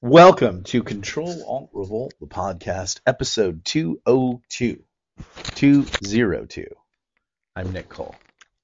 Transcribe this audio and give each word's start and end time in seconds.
Welcome 0.00 0.62
to 0.62 0.84
Control 0.84 1.42
Alt 1.44 1.70
Revolt, 1.72 2.14
the 2.20 2.28
podcast, 2.28 3.00
episode 3.04 3.64
202. 3.64 4.84
202. 5.56 6.66
I'm 7.56 7.72
Nick 7.72 7.88
Cole. 7.88 8.14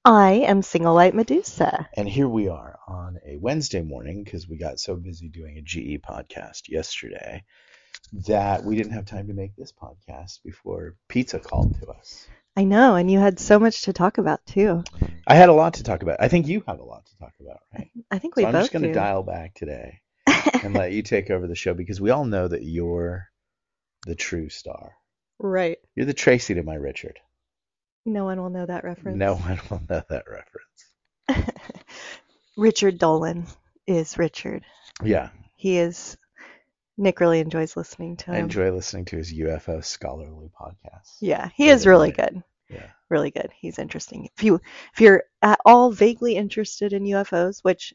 I 0.05 0.45
am 0.47 0.61
Single 0.61 0.93
Light 0.93 1.13
Medusa. 1.13 1.89
And 1.97 2.07
here 2.07 2.29
we 2.29 2.47
are 2.47 2.79
on 2.87 3.17
a 3.27 3.35
Wednesday 3.35 3.81
morning 3.81 4.23
because 4.23 4.47
we 4.47 4.57
got 4.57 4.79
so 4.79 4.95
busy 4.95 5.27
doing 5.27 5.57
a 5.57 5.61
GE 5.61 6.01
podcast 6.01 6.69
yesterday 6.69 7.43
that 8.27 8.63
we 8.63 8.77
didn't 8.77 8.93
have 8.93 9.05
time 9.05 9.27
to 9.27 9.33
make 9.33 9.57
this 9.57 9.73
podcast 9.73 10.39
before 10.41 10.95
pizza 11.09 11.39
called 11.39 11.77
to 11.81 11.87
us. 11.87 12.25
I 12.55 12.63
know, 12.63 12.95
and 12.95 13.11
you 13.11 13.19
had 13.19 13.41
so 13.41 13.59
much 13.59 13.81
to 13.81 13.91
talk 13.91 14.19
about 14.19 14.45
too. 14.45 14.85
I 15.27 15.35
had 15.35 15.49
a 15.49 15.53
lot 15.53 15.73
to 15.73 15.83
talk 15.83 16.01
about. 16.01 16.15
I 16.21 16.29
think 16.29 16.47
you 16.47 16.63
have 16.65 16.79
a 16.79 16.85
lot 16.85 17.05
to 17.05 17.17
talk 17.17 17.33
about, 17.41 17.59
right? 17.73 17.91
I 18.09 18.19
think 18.19 18.37
we 18.37 18.43
so 18.43 18.47
I'm 18.47 18.53
just 18.53 18.71
going 18.71 18.83
to 18.83 18.93
dial 18.93 19.23
back 19.23 19.53
today 19.53 19.99
and 20.63 20.73
let 20.73 20.91
you 20.91 21.01
take 21.01 21.29
over 21.29 21.47
the 21.47 21.55
show 21.55 21.73
because 21.73 21.99
we 22.01 22.09
all 22.11 22.25
know 22.25 22.47
that 22.47 22.63
you're 22.63 23.27
the 24.05 24.15
true 24.15 24.49
star. 24.49 24.93
right. 25.39 25.77
You're 25.95 26.05
the 26.05 26.13
Tracy 26.13 26.53
to 26.55 26.63
my 26.63 26.75
Richard. 26.75 27.19
No 28.05 28.25
one 28.25 28.39
will 28.41 28.49
know 28.51 28.65
that 28.65 28.83
reference. 28.83 29.17
No 29.17 29.35
one 29.35 29.59
will 29.69 29.81
know 29.89 30.03
that 30.09 30.25
reference. 30.29 31.49
Richard 32.57 32.97
Dolan 32.99 33.45
is 33.87 34.17
Richard. 34.17 34.63
Yeah, 35.03 35.29
He 35.55 35.77
is. 35.77 36.17
Nick 36.97 37.19
really 37.19 37.41
enjoys 37.41 37.75
listening 37.75 38.15
to 38.17 38.27
him. 38.27 38.35
I 38.35 38.39
enjoy 38.39 38.71
listening 38.71 39.03
to 39.05 39.17
his 39.17 39.33
UFO 39.33 39.83
scholarly 39.83 40.49
podcast. 40.57 41.17
Yeah, 41.19 41.49
he 41.53 41.67
is 41.67 41.85
really 41.85 42.11
good. 42.13 42.41
Yeah. 42.69 42.87
Really 43.09 43.31
good. 43.31 43.51
He's 43.59 43.77
interesting. 43.79 44.29
If 44.37 44.43
you 44.43 44.61
if 44.93 45.01
you're 45.01 45.23
at 45.41 45.59
all 45.65 45.91
vaguely 45.91 46.37
interested 46.37 46.93
in 46.93 47.03
UFOs, 47.03 47.59
which 47.63 47.93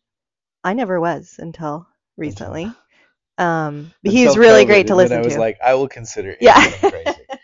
I 0.62 0.74
never 0.74 1.00
was 1.00 1.36
until 1.38 1.88
recently, 2.20 2.72
um, 3.38 3.92
he's 4.02 4.36
really 4.36 4.64
great 4.64 4.88
to 4.88 4.94
listen 4.96 5.18
I 5.18 5.22
was 5.22 5.36
to. 5.36 5.38
like, 5.38 5.58
I 5.62 5.74
will 5.74 5.88
consider 5.88 6.36
Yeah. 6.40 6.62
crazy. 6.88 7.22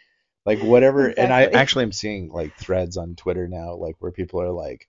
Like 0.47 0.63
whatever, 0.63 1.09
and 1.09 1.33
I 1.33 1.45
Exactly. 1.45 1.55
actually 1.55 1.85
am 1.85 1.93
seeing 1.93 2.31
like 2.31 2.57
threads 2.57 2.97
on 2.97 3.17
Twitter 3.17 3.49
now, 3.49 3.75
like 3.77 3.97
where 4.01 4.13
people 4.13 4.41
are 4.43 4.53
like, 4.53 4.89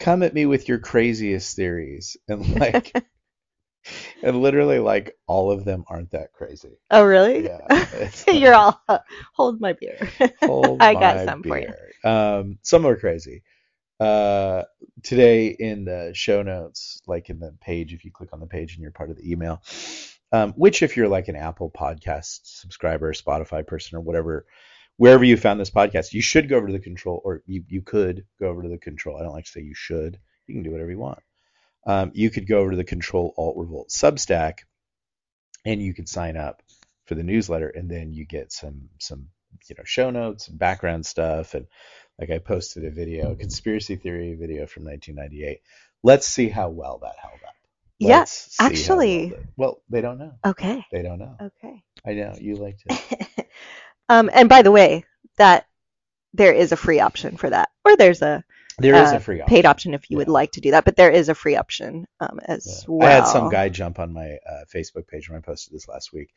"Come 0.00 0.22
at 0.22 0.34
me 0.34 0.46
with 0.46 0.68
your 0.68 0.78
craziest 0.80 1.56
theories," 1.56 2.16
and 2.28 2.60
like, 2.60 2.96
and 4.22 4.40
literally 4.40 4.78
like 4.78 5.16
all 5.26 5.50
of 5.50 5.64
them 5.64 5.84
aren't 5.88 6.10
that 6.10 6.32
crazy. 6.32 6.78
oh, 6.90 7.04
really? 7.04 7.48
Yeah, 7.48 7.68
you're 8.28 8.54
all 8.54 8.80
hold 9.34 9.60
my 9.60 9.72
beer. 9.74 9.98
Hold 10.44 10.80
I 10.80 10.94
got 10.94 11.20
my 11.20 11.20
some 11.20 11.42
for 11.42 11.58
you. 11.58 11.68
beer. 11.68 11.92
Um, 12.04 12.58
some 12.62 12.86
are 12.86 12.96
crazy. 12.96 13.42
Uh, 14.00 14.64
today 15.02 15.48
in 15.48 15.84
the 15.84 16.12
show 16.14 16.42
notes, 16.42 17.02
like 17.06 17.28
in 17.28 17.38
the 17.38 17.54
page, 17.60 17.92
if 17.92 18.04
you 18.04 18.10
click 18.10 18.30
on 18.32 18.40
the 18.40 18.46
page 18.46 18.72
and 18.72 18.82
you're 18.82 18.90
part 18.90 19.10
of 19.10 19.16
the 19.16 19.30
email, 19.30 19.62
um, 20.32 20.52
which 20.52 20.82
if 20.82 20.96
you're 20.96 21.08
like 21.08 21.28
an 21.28 21.36
Apple 21.36 21.70
Podcast 21.70 22.40
subscriber, 22.44 23.12
Spotify 23.12 23.66
person, 23.66 23.98
or 23.98 24.00
whatever, 24.00 24.46
wherever 24.96 25.22
you 25.22 25.36
found 25.36 25.60
this 25.60 25.70
podcast, 25.70 26.14
you 26.14 26.22
should 26.22 26.48
go 26.48 26.56
over 26.56 26.68
to 26.68 26.72
the 26.72 26.78
control, 26.78 27.20
or 27.24 27.42
you 27.46 27.64
you 27.68 27.82
could 27.82 28.24
go 28.40 28.48
over 28.48 28.62
to 28.62 28.68
the 28.70 28.78
control. 28.78 29.18
I 29.18 29.22
don't 29.22 29.34
like 29.34 29.44
to 29.44 29.50
say 29.50 29.60
you 29.60 29.74
should. 29.74 30.18
You 30.46 30.54
can 30.54 30.62
do 30.62 30.70
whatever 30.70 30.90
you 30.90 30.98
want. 30.98 31.20
Um, 31.86 32.10
you 32.14 32.30
could 32.30 32.46
go 32.46 32.58
over 32.58 32.70
to 32.70 32.76
the 32.76 32.84
Control 32.84 33.34
Alt 33.36 33.56
Revolt 33.56 33.88
Substack, 33.88 34.60
and 35.64 35.82
you 35.82 35.94
could 35.94 36.08
sign 36.08 36.36
up 36.36 36.62
for 37.06 37.14
the 37.14 37.22
newsletter, 37.22 37.68
and 37.68 37.90
then 37.90 38.12
you 38.12 38.24
get 38.24 38.52
some 38.52 38.88
some 38.98 39.28
you 39.68 39.74
know 39.76 39.84
show 39.84 40.10
notes 40.10 40.48
and 40.48 40.58
background 40.58 41.04
stuff 41.04 41.54
and 41.54 41.66
like 42.20 42.30
I 42.30 42.38
posted 42.38 42.84
a 42.84 42.90
video, 42.90 43.32
a 43.32 43.36
conspiracy 43.36 43.96
theory 43.96 44.34
video 44.34 44.66
from 44.66 44.84
1998. 44.84 45.60
Let's 46.02 46.26
see 46.26 46.48
how 46.48 46.68
well 46.68 46.98
that 47.02 47.14
held 47.20 47.40
up. 47.46 47.54
Yeah, 47.98 48.18
Let's 48.20 48.30
see 48.32 48.54
how 48.58 48.64
well 48.66 48.72
actually- 48.72 49.32
well, 49.56 49.82
they 49.88 50.00
don't 50.00 50.18
know. 50.18 50.32
okay. 50.44 50.84
They 50.92 51.02
don't 51.02 51.18
know. 51.18 51.36
Okay. 51.40 51.82
I 52.06 52.12
know 52.14 52.34
you 52.40 52.56
liked 52.56 52.82
it. 52.86 53.28
um, 54.08 54.30
and 54.32 54.48
by 54.48 54.62
the 54.62 54.70
way, 54.70 55.04
that 55.38 55.66
there 56.34 56.52
is 56.52 56.72
a 56.72 56.76
free 56.76 57.00
option 57.00 57.36
for 57.36 57.50
that, 57.50 57.70
or 57.84 57.96
there's 57.96 58.22
a 58.22 58.44
There 58.78 58.94
is 58.94 59.12
uh, 59.12 59.16
a 59.16 59.20
free 59.20 59.40
option. 59.40 59.54
paid 59.56 59.66
option 59.66 59.94
if 59.94 60.08
you 60.10 60.16
would 60.18 60.28
like 60.28 60.52
to 60.52 60.60
do 60.60 60.70
that, 60.72 60.84
but 60.84 60.96
there 60.96 61.10
is 61.10 61.28
a 61.28 61.34
free 61.34 61.56
option 61.56 62.06
um, 62.20 62.38
as 62.44 62.66
Yeah. 62.66 62.94
well. 62.94 63.08
I 63.08 63.12
had 63.12 63.26
some 63.26 63.50
guy 63.50 63.68
jump 63.68 63.98
on 63.98 64.12
my 64.12 64.38
uh, 64.48 64.64
Facebook 64.74 65.06
page 65.08 65.28
when 65.28 65.38
I 65.38 65.42
posted 65.42 65.74
this 65.74 65.88
last 65.88 66.12
week 66.12 66.32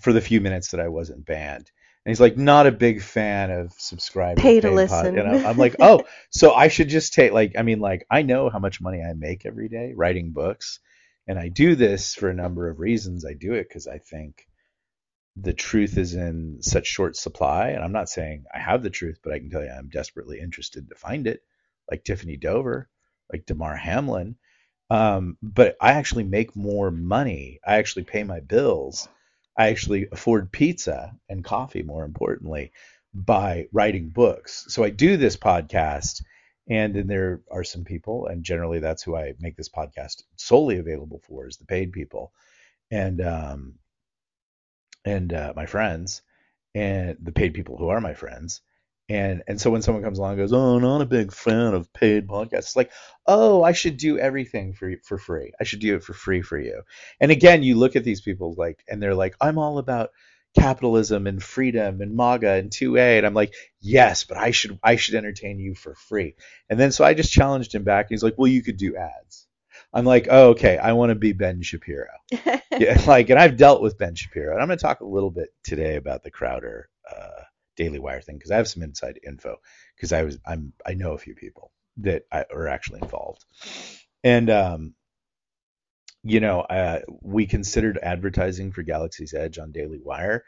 for 0.00 0.12
the 0.12 0.20
few 0.20 0.40
minutes 0.40 0.70
that 0.72 0.80
I 0.80 0.88
wasn't 0.88 1.24
banned. 1.24 1.70
And 2.04 2.10
he's 2.10 2.20
like, 2.20 2.36
not 2.36 2.66
a 2.66 2.72
big 2.72 3.00
fan 3.00 3.50
of 3.50 3.72
subscribing. 3.78 4.42
Pay 4.42 4.60
to 4.60 4.68
paid 4.68 4.74
listen. 4.74 5.18
And 5.18 5.28
I'm, 5.28 5.46
I'm 5.46 5.56
like, 5.56 5.76
oh, 5.80 6.04
so 6.30 6.52
I 6.52 6.68
should 6.68 6.88
just 6.88 7.14
take, 7.14 7.32
like, 7.32 7.52
I 7.56 7.62
mean, 7.62 7.78
like, 7.78 8.06
I 8.10 8.22
know 8.22 8.50
how 8.50 8.58
much 8.58 8.80
money 8.80 9.02
I 9.02 9.12
make 9.12 9.46
every 9.46 9.68
day 9.68 9.92
writing 9.94 10.32
books. 10.32 10.80
And 11.28 11.38
I 11.38 11.48
do 11.48 11.76
this 11.76 12.14
for 12.14 12.28
a 12.28 12.34
number 12.34 12.68
of 12.68 12.80
reasons. 12.80 13.24
I 13.24 13.34
do 13.34 13.54
it 13.54 13.68
because 13.68 13.86
I 13.86 13.98
think 13.98 14.48
the 15.36 15.52
truth 15.52 15.96
is 15.96 16.14
in 16.14 16.60
such 16.60 16.86
short 16.86 17.16
supply. 17.16 17.68
And 17.68 17.84
I'm 17.84 17.92
not 17.92 18.08
saying 18.08 18.44
I 18.52 18.58
have 18.58 18.82
the 18.82 18.90
truth, 18.90 19.20
but 19.22 19.32
I 19.32 19.38
can 19.38 19.50
tell 19.50 19.62
you 19.62 19.70
I'm 19.70 19.88
desperately 19.88 20.40
interested 20.40 20.88
to 20.88 20.96
find 20.96 21.28
it, 21.28 21.42
like 21.88 22.02
Tiffany 22.02 22.36
Dover, 22.36 22.88
like 23.32 23.46
Damar 23.46 23.76
Hamlin. 23.76 24.36
Um, 24.90 25.38
but 25.40 25.76
I 25.80 25.92
actually 25.92 26.24
make 26.24 26.54
more 26.56 26.90
money. 26.90 27.60
I 27.66 27.76
actually 27.76 28.04
pay 28.04 28.24
my 28.24 28.40
bills. 28.40 29.08
I 29.56 29.68
actually 29.68 30.08
afford 30.12 30.52
pizza 30.52 31.14
and 31.28 31.44
coffee, 31.44 31.82
more 31.82 32.04
importantly, 32.04 32.72
by 33.14 33.68
writing 33.72 34.08
books. 34.08 34.64
So 34.68 34.84
I 34.84 34.90
do 34.90 35.16
this 35.16 35.36
podcast, 35.36 36.22
and 36.68 36.94
then 36.94 37.06
there 37.06 37.42
are 37.50 37.64
some 37.64 37.84
people, 37.84 38.26
and 38.26 38.44
generally 38.44 38.78
that's 38.80 39.02
who 39.02 39.16
I 39.16 39.34
make 39.38 39.56
this 39.56 39.68
podcast 39.68 40.22
solely 40.36 40.78
available 40.78 41.20
for 41.26 41.46
is 41.46 41.58
the 41.58 41.66
paid 41.66 41.92
people, 41.92 42.32
and 42.90 43.20
um, 43.20 43.74
and 45.04 45.32
uh, 45.32 45.52
my 45.54 45.66
friends, 45.66 46.22
and 46.74 47.18
the 47.20 47.32
paid 47.32 47.54
people 47.54 47.76
who 47.76 47.88
are 47.88 48.00
my 48.00 48.14
friends. 48.14 48.62
And 49.12 49.42
and 49.46 49.60
so 49.60 49.70
when 49.70 49.82
someone 49.82 50.02
comes 50.02 50.18
along 50.18 50.32
and 50.32 50.40
goes, 50.40 50.52
oh, 50.52 50.76
I'm 50.76 50.82
not 50.82 51.02
a 51.02 51.06
big 51.06 51.32
fan 51.32 51.74
of 51.74 51.92
paid 51.92 52.26
podcasts, 52.26 52.58
it's 52.58 52.76
like, 52.76 52.90
oh, 53.26 53.62
I 53.62 53.72
should 53.72 53.96
do 53.96 54.18
everything 54.18 54.72
for 54.72 54.92
for 55.04 55.18
free. 55.18 55.52
I 55.60 55.64
should 55.64 55.80
do 55.80 55.96
it 55.96 56.02
for 56.02 56.14
free 56.14 56.42
for 56.42 56.58
you. 56.58 56.82
And 57.20 57.30
again, 57.30 57.62
you 57.62 57.76
look 57.76 57.96
at 57.96 58.04
these 58.04 58.20
people 58.22 58.54
like, 58.56 58.82
and 58.88 59.02
they're 59.02 59.14
like, 59.14 59.34
I'm 59.40 59.58
all 59.58 59.78
about 59.78 60.10
capitalism 60.58 61.26
and 61.26 61.42
freedom 61.42 62.00
and 62.00 62.14
MAGA 62.14 62.50
and 62.52 62.70
2A, 62.70 63.18
and 63.18 63.26
I'm 63.26 63.34
like, 63.34 63.54
yes, 63.80 64.24
but 64.24 64.36
I 64.38 64.50
should 64.50 64.78
I 64.82 64.96
should 64.96 65.14
entertain 65.14 65.58
you 65.58 65.74
for 65.74 65.94
free. 65.94 66.34
And 66.70 66.78
then 66.80 66.92
so 66.92 67.04
I 67.04 67.14
just 67.14 67.32
challenged 67.32 67.74
him 67.74 67.84
back. 67.84 68.06
And 68.06 68.10
He's 68.10 68.22
like, 68.22 68.34
well, 68.38 68.48
you 68.48 68.62
could 68.62 68.76
do 68.76 68.96
ads. 68.96 69.46
I'm 69.92 70.04
like, 70.06 70.28
oh, 70.30 70.50
okay, 70.50 70.78
I 70.78 70.92
want 70.92 71.10
to 71.10 71.14
be 71.14 71.32
Ben 71.32 71.60
Shapiro. 71.60 72.08
yeah, 72.78 73.02
like, 73.06 73.28
and 73.28 73.38
I've 73.38 73.58
dealt 73.58 73.82
with 73.82 73.98
Ben 73.98 74.14
Shapiro, 74.14 74.52
and 74.52 74.62
I'm 74.62 74.68
going 74.68 74.78
to 74.78 74.82
talk 74.82 75.00
a 75.00 75.06
little 75.06 75.30
bit 75.30 75.50
today 75.64 75.96
about 75.96 76.22
the 76.22 76.30
Crowder 76.30 76.88
uh, 77.10 77.42
Daily 77.76 77.98
Wire 77.98 78.20
thing 78.20 78.36
because 78.36 78.50
I 78.50 78.56
have 78.56 78.68
some 78.68 78.82
inside 78.82 79.20
info 79.26 79.56
because 79.96 80.12
I 80.12 80.22
was 80.22 80.38
I'm 80.46 80.72
I 80.84 80.94
know 80.94 81.12
a 81.12 81.18
few 81.18 81.34
people 81.34 81.72
that 81.98 82.24
I, 82.32 82.44
are 82.52 82.68
actually 82.68 83.00
involved, 83.02 83.44
and 84.24 84.50
um, 84.50 84.94
you 86.24 86.40
know, 86.40 86.60
uh, 86.60 87.00
we 87.20 87.46
considered 87.46 87.98
advertising 88.02 88.72
for 88.72 88.82
Galaxy's 88.82 89.34
Edge 89.34 89.58
on 89.58 89.72
Daily 89.72 90.00
Wire, 90.02 90.44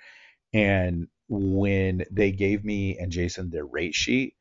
and 0.53 1.09
when 1.29 2.05
they 2.11 2.33
gave 2.33 2.65
me 2.65 2.99
and 2.99 3.11
Jason 3.11 3.51
their 3.51 3.67
rate 3.67 3.95
sheet, 3.95 4.35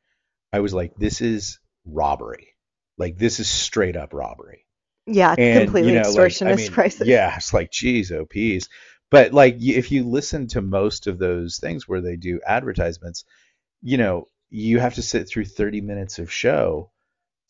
I 0.52 0.60
was 0.60 0.74
like, 0.74 0.94
this 0.96 1.20
is 1.20 1.58
robbery, 1.86 2.54
like 2.98 3.18
this 3.18 3.40
is 3.40 3.48
straight 3.48 3.96
up 3.96 4.12
robbery 4.12 4.64
yeah, 5.06 5.34
and 5.36 5.64
completely 5.64 5.92
you 5.92 6.00
know, 6.00 6.10
like, 6.10 6.32
extortionist 6.32 6.52
I 6.52 6.56
mean, 6.56 6.72
prices. 6.72 7.06
Yeah, 7.06 7.36
it's 7.36 7.52
like, 7.52 7.70
geez, 7.70 8.10
oh, 8.10 8.24
peas. 8.24 8.68
But 9.10 9.32
like, 9.32 9.56
if 9.60 9.92
you 9.92 10.04
listen 10.04 10.48
to 10.48 10.60
most 10.60 11.06
of 11.06 11.18
those 11.18 11.58
things 11.58 11.86
where 11.86 12.00
they 12.00 12.16
do 12.16 12.40
advertisements, 12.46 13.24
you 13.82 13.96
know, 13.96 14.28
you 14.50 14.78
have 14.78 14.94
to 14.94 15.02
sit 15.02 15.28
through 15.28 15.44
30 15.46 15.80
minutes 15.80 16.18
of 16.18 16.32
show 16.32 16.90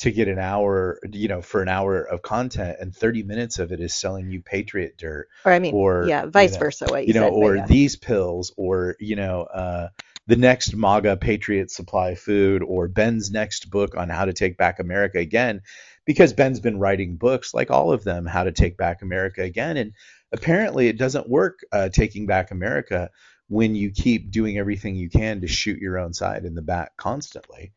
to 0.00 0.10
get 0.10 0.28
an 0.28 0.38
hour, 0.38 0.98
you 1.12 1.28
know, 1.28 1.40
for 1.40 1.62
an 1.62 1.68
hour 1.68 2.02
of 2.02 2.20
content, 2.20 2.76
and 2.80 2.94
30 2.94 3.22
minutes 3.22 3.58
of 3.58 3.72
it 3.72 3.80
is 3.80 3.94
selling 3.94 4.30
you 4.30 4.42
Patriot 4.42 4.96
dirt, 4.98 5.28
Or 5.44 5.52
I 5.52 5.58
mean, 5.58 5.74
or, 5.74 6.06
yeah, 6.08 6.24
you 6.24 6.30
vice 6.30 6.54
know, 6.54 6.58
versa. 6.58 6.86
What 6.88 7.06
you, 7.06 7.14
you 7.14 7.20
know, 7.20 7.28
said, 7.28 7.32
or 7.32 7.56
yeah. 7.56 7.66
these 7.66 7.96
pills, 7.96 8.52
or 8.56 8.96
you 8.98 9.16
know, 9.16 9.42
uh, 9.42 9.88
the 10.26 10.36
next 10.36 10.74
MAGA 10.74 11.18
Patriot 11.18 11.70
Supply 11.70 12.16
food, 12.16 12.62
or 12.62 12.88
Ben's 12.88 13.30
next 13.30 13.70
book 13.70 13.96
on 13.96 14.08
how 14.08 14.24
to 14.24 14.32
take 14.32 14.56
back 14.56 14.80
America 14.80 15.18
again, 15.18 15.60
because 16.04 16.32
Ben's 16.32 16.60
been 16.60 16.78
writing 16.78 17.16
books 17.16 17.54
like 17.54 17.70
all 17.70 17.92
of 17.92 18.02
them, 18.04 18.26
how 18.26 18.44
to 18.44 18.52
take 18.52 18.76
back 18.76 19.00
America 19.02 19.42
again, 19.42 19.76
and 19.76 19.92
apparently 20.32 20.88
it 20.88 20.98
doesn't 20.98 21.28
work 21.28 21.60
uh, 21.72 21.88
taking 21.88 22.26
back 22.26 22.50
America 22.50 23.10
when 23.48 23.74
you 23.74 23.90
keep 23.90 24.30
doing 24.30 24.58
everything 24.58 24.96
you 24.96 25.10
can 25.10 25.40
to 25.40 25.46
shoot 25.46 25.78
your 25.78 25.98
own 25.98 26.12
side 26.12 26.44
in 26.44 26.54
the 26.54 26.62
back 26.62 26.96
constantly. 26.96 27.72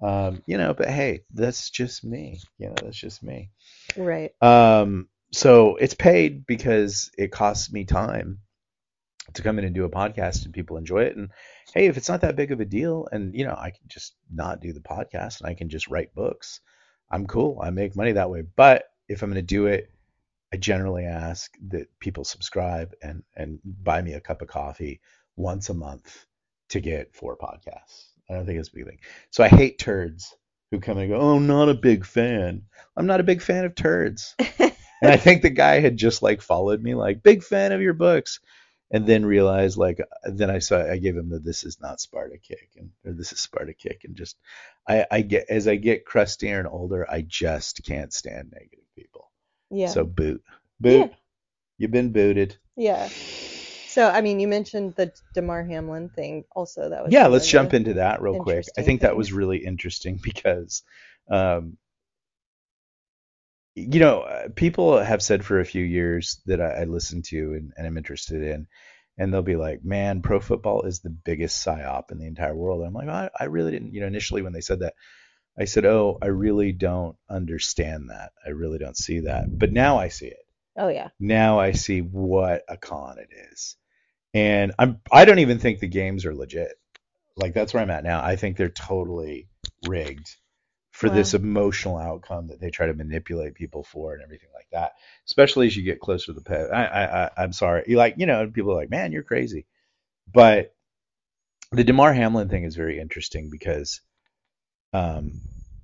Um, 0.00 0.42
you 0.46 0.58
know, 0.58 0.74
but 0.74 0.88
hey, 0.88 1.22
that's 1.34 1.70
just 1.70 2.04
me. 2.04 2.40
You 2.58 2.68
know, 2.68 2.74
that's 2.80 2.96
just 2.96 3.22
me. 3.22 3.50
right. 3.96 4.30
Um, 4.40 5.08
so 5.32 5.76
it's 5.76 5.94
paid 5.94 6.46
because 6.46 7.10
it 7.18 7.32
costs 7.32 7.72
me 7.72 7.84
time 7.84 8.38
to 9.34 9.42
come 9.42 9.58
in 9.58 9.64
and 9.64 9.74
do 9.74 9.84
a 9.84 9.90
podcast 9.90 10.44
and 10.44 10.54
people 10.54 10.76
enjoy 10.76 11.02
it. 11.02 11.16
And 11.16 11.30
hey, 11.74 11.86
if 11.86 11.96
it's 11.96 12.08
not 12.08 12.22
that 12.22 12.36
big 12.36 12.52
of 12.52 12.60
a 12.60 12.64
deal 12.64 13.08
and 13.10 13.34
you 13.34 13.44
know, 13.44 13.56
I 13.58 13.70
can 13.70 13.86
just 13.88 14.14
not 14.32 14.60
do 14.60 14.72
the 14.72 14.80
podcast 14.80 15.40
and 15.40 15.50
I 15.50 15.54
can 15.54 15.68
just 15.68 15.88
write 15.88 16.14
books, 16.14 16.60
I'm 17.10 17.26
cool. 17.26 17.60
I 17.62 17.70
make 17.70 17.96
money 17.96 18.12
that 18.12 18.30
way. 18.30 18.42
But 18.42 18.84
if 19.08 19.22
I'm 19.22 19.30
going 19.30 19.36
to 19.36 19.42
do 19.42 19.66
it 19.66 19.90
I 20.52 20.56
generally 20.56 21.04
ask 21.04 21.52
that 21.68 21.88
people 22.00 22.24
subscribe 22.24 22.94
and 23.02 23.22
and 23.36 23.58
buy 23.64 24.02
me 24.02 24.14
a 24.14 24.20
cup 24.20 24.42
of 24.42 24.48
coffee 24.48 25.00
once 25.36 25.68
a 25.68 25.74
month 25.74 26.26
to 26.70 26.80
get 26.80 27.14
four 27.14 27.36
podcasts. 27.36 28.08
I 28.30 28.34
don't 28.34 28.46
think 28.46 28.58
it's 28.58 28.68
a 28.68 28.74
big 28.74 28.86
thing. 28.86 28.98
So 29.30 29.44
I 29.44 29.48
hate 29.48 29.78
turds 29.78 30.34
who 30.70 30.80
come 30.80 30.98
and 30.98 31.10
go, 31.10 31.18
"Oh, 31.18 31.36
I'm 31.36 31.46
not 31.46 31.68
a 31.68 31.74
big 31.74 32.04
fan." 32.04 32.62
I'm 32.96 33.06
not 33.06 33.20
a 33.20 33.24
big 33.24 33.42
fan 33.42 33.64
of 33.64 33.74
turds. 33.74 34.34
and 34.58 34.72
I 35.02 35.16
think 35.16 35.42
the 35.42 35.50
guy 35.50 35.80
had 35.80 35.96
just 35.96 36.22
like 36.22 36.42
followed 36.42 36.82
me, 36.82 36.94
like, 36.94 37.22
"Big 37.22 37.42
fan 37.42 37.72
of 37.72 37.80
your 37.82 37.94
books." 37.94 38.40
and 38.90 39.06
then 39.06 39.24
realized 39.26 39.76
like 39.76 40.00
then 40.24 40.50
I 40.50 40.60
saw 40.60 40.80
I 40.80 40.96
gave 40.98 41.16
him 41.16 41.28
the 41.28 41.38
this 41.38 41.64
is 41.64 41.80
not 41.80 42.00
Sparta 42.00 42.38
kick 42.38 42.70
and 42.76 42.90
or 43.04 43.12
this 43.12 43.32
is 43.32 43.40
Sparta 43.40 43.74
kick 43.74 44.02
and 44.04 44.16
just 44.16 44.36
I 44.88 45.06
I 45.10 45.20
get 45.22 45.46
as 45.50 45.68
I 45.68 45.76
get 45.76 46.06
crustier 46.06 46.58
and 46.58 46.68
older 46.68 47.08
I 47.10 47.22
just 47.22 47.82
can't 47.84 48.12
stand 48.12 48.50
negative 48.52 48.86
people. 48.96 49.27
Yeah. 49.70 49.88
So 49.88 50.04
boot 50.04 50.42
boot. 50.80 51.10
Yeah. 51.10 51.16
You've 51.78 51.90
been 51.90 52.12
booted. 52.12 52.56
yeah. 52.76 53.08
So 53.08 54.08
I 54.08 54.20
mean, 54.20 54.38
you 54.38 54.48
mentioned 54.48 54.94
the 54.96 55.12
Damar 55.34 55.64
Hamlin 55.64 56.08
thing 56.08 56.44
also. 56.54 56.88
That 56.90 57.04
was 57.04 57.12
Yeah, 57.12 57.26
let's 57.26 57.48
jump 57.48 57.74
into 57.74 57.94
that 57.94 58.22
real 58.22 58.40
quick. 58.40 58.66
I 58.76 58.82
think 58.82 59.00
that 59.00 59.16
was 59.16 59.32
really 59.32 59.58
interesting 59.58 60.20
because 60.22 60.82
um 61.30 61.78
you 63.74 64.00
know, 64.00 64.22
uh, 64.22 64.48
people 64.54 64.98
have 64.98 65.22
said 65.22 65.44
for 65.44 65.60
a 65.60 65.64
few 65.64 65.84
years 65.84 66.40
that 66.46 66.60
I, 66.60 66.82
I 66.82 66.84
listen 66.84 67.22
to 67.22 67.54
and, 67.54 67.72
and 67.76 67.86
I'm 67.86 67.96
interested 67.96 68.42
in, 68.42 68.66
and 69.16 69.32
they'll 69.32 69.42
be 69.42 69.56
like, 69.56 69.84
"Man, 69.84 70.22
pro 70.22 70.40
football 70.40 70.82
is 70.82 71.00
the 71.00 71.10
biggest 71.10 71.64
psyop 71.64 72.10
in 72.10 72.18
the 72.18 72.26
entire 72.26 72.54
world." 72.54 72.80
And 72.80 72.88
I'm 72.88 72.94
like, 72.94 73.08
I, 73.08 73.30
I 73.38 73.44
really 73.44 73.72
didn't. 73.72 73.94
You 73.94 74.00
know, 74.00 74.06
initially 74.06 74.42
when 74.42 74.52
they 74.52 74.60
said 74.60 74.80
that, 74.80 74.94
I 75.58 75.64
said, 75.64 75.84
"Oh, 75.84 76.18
I 76.22 76.26
really 76.26 76.72
don't 76.72 77.16
understand 77.28 78.10
that. 78.10 78.32
I 78.46 78.50
really 78.50 78.78
don't 78.78 78.96
see 78.96 79.20
that." 79.20 79.46
But 79.58 79.72
now 79.72 79.98
I 79.98 80.08
see 80.08 80.28
it. 80.28 80.46
Oh 80.76 80.88
yeah. 80.88 81.08
Now 81.18 81.58
I 81.58 81.72
see 81.72 82.00
what 82.00 82.62
a 82.68 82.76
con 82.76 83.18
it 83.18 83.30
is, 83.52 83.76
and 84.34 84.72
I'm. 84.78 85.00
I 85.10 85.24
don't 85.24 85.40
even 85.40 85.58
think 85.58 85.80
the 85.80 85.88
games 85.88 86.24
are 86.24 86.34
legit. 86.34 86.72
Like 87.36 87.54
that's 87.54 87.74
where 87.74 87.82
I'm 87.82 87.90
at 87.90 88.04
now. 88.04 88.22
I 88.22 88.36
think 88.36 88.56
they're 88.56 88.68
totally 88.68 89.48
rigged 89.86 90.36
for 90.98 91.08
this 91.08 91.32
emotional 91.32 91.96
outcome 91.96 92.48
that 92.48 92.60
they 92.60 92.70
try 92.70 92.86
to 92.86 92.92
manipulate 92.92 93.54
people 93.54 93.84
for 93.84 94.14
and 94.14 94.22
everything 94.22 94.48
like 94.52 94.66
that. 94.72 94.94
Especially 95.26 95.68
as 95.68 95.76
you 95.76 95.84
get 95.84 96.00
closer 96.00 96.26
to 96.26 96.32
the 96.32 96.40
pet. 96.40 96.74
I, 96.74 96.84
I, 96.84 97.24
I 97.24 97.30
I'm 97.38 97.52
sorry. 97.52 97.84
You 97.86 97.96
like, 97.96 98.14
you 98.16 98.26
know, 98.26 98.50
people 98.50 98.72
are 98.72 98.76
like, 98.76 98.90
man, 98.90 99.12
you're 99.12 99.22
crazy. 99.22 99.66
But 100.32 100.74
the 101.70 101.84
Damar 101.84 102.12
Hamlin 102.12 102.48
thing 102.48 102.64
is 102.64 102.74
very 102.74 102.98
interesting 102.98 103.48
because 103.48 104.00
um, 104.92 105.32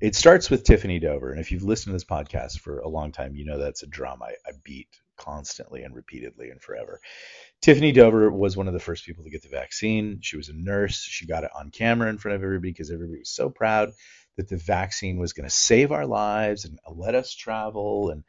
it 0.00 0.14
starts 0.14 0.50
with 0.50 0.64
Tiffany 0.64 0.98
Dover, 0.98 1.30
and 1.30 1.40
if 1.40 1.52
you've 1.52 1.62
listened 1.62 1.92
to 1.92 1.94
this 1.94 2.04
podcast 2.04 2.60
for 2.60 2.80
a 2.80 2.88
long 2.88 3.12
time, 3.12 3.34
you 3.34 3.44
know 3.44 3.58
that's 3.58 3.82
a 3.82 3.86
drum 3.86 4.22
I, 4.22 4.32
I 4.46 4.52
beat 4.64 4.88
constantly 5.16 5.82
and 5.82 5.94
repeatedly 5.94 6.50
and 6.50 6.60
forever. 6.60 7.00
Tiffany 7.62 7.92
Dover 7.92 8.30
was 8.30 8.56
one 8.56 8.68
of 8.68 8.74
the 8.74 8.80
first 8.80 9.06
people 9.06 9.24
to 9.24 9.30
get 9.30 9.42
the 9.42 9.48
vaccine. 9.48 10.18
She 10.20 10.36
was 10.36 10.48
a 10.48 10.54
nurse. 10.54 10.98
She 11.02 11.26
got 11.26 11.44
it 11.44 11.50
on 11.56 11.70
camera 11.70 12.10
in 12.10 12.18
front 12.18 12.36
of 12.36 12.42
everybody 12.42 12.72
because 12.72 12.90
everybody 12.90 13.20
was 13.20 13.30
so 13.30 13.48
proud 13.48 13.92
that 14.36 14.48
the 14.48 14.56
vaccine 14.56 15.18
was 15.18 15.32
going 15.32 15.48
to 15.48 15.54
save 15.54 15.92
our 15.92 16.06
lives 16.06 16.64
and 16.64 16.78
let 16.92 17.14
us 17.14 17.32
travel 17.32 18.10
and 18.10 18.24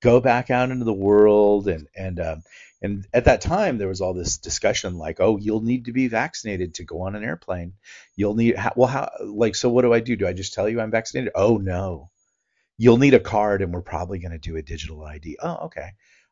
go 0.00 0.20
back 0.20 0.50
out 0.50 0.70
into 0.70 0.84
the 0.84 0.92
world. 0.92 1.68
And 1.68 1.88
and 1.96 2.20
um, 2.20 2.42
and 2.80 3.06
at 3.12 3.24
that 3.24 3.40
time 3.40 3.78
there 3.78 3.88
was 3.88 4.00
all 4.00 4.14
this 4.14 4.38
discussion 4.38 4.98
like, 4.98 5.20
oh, 5.20 5.36
you'll 5.36 5.62
need 5.62 5.86
to 5.86 5.92
be 5.92 6.08
vaccinated 6.08 6.74
to 6.74 6.84
go 6.84 7.02
on 7.02 7.16
an 7.16 7.24
airplane. 7.24 7.74
You'll 8.16 8.34
need 8.34 8.56
well, 8.76 8.88
how 8.88 9.10
like 9.24 9.54
so? 9.54 9.68
What 9.68 9.82
do 9.82 9.92
I 9.92 10.00
do? 10.00 10.16
Do 10.16 10.26
I 10.26 10.32
just 10.32 10.54
tell 10.54 10.68
you 10.68 10.80
I'm 10.80 10.90
vaccinated? 10.90 11.32
Oh 11.34 11.56
no, 11.56 12.10
you'll 12.76 12.98
need 12.98 13.14
a 13.14 13.20
card, 13.20 13.62
and 13.62 13.72
we're 13.72 13.82
probably 13.82 14.18
going 14.18 14.32
to 14.32 14.38
do 14.38 14.56
a 14.56 14.62
digital 14.62 15.02
ID. 15.04 15.38
Oh, 15.42 15.66
okay. 15.66 15.90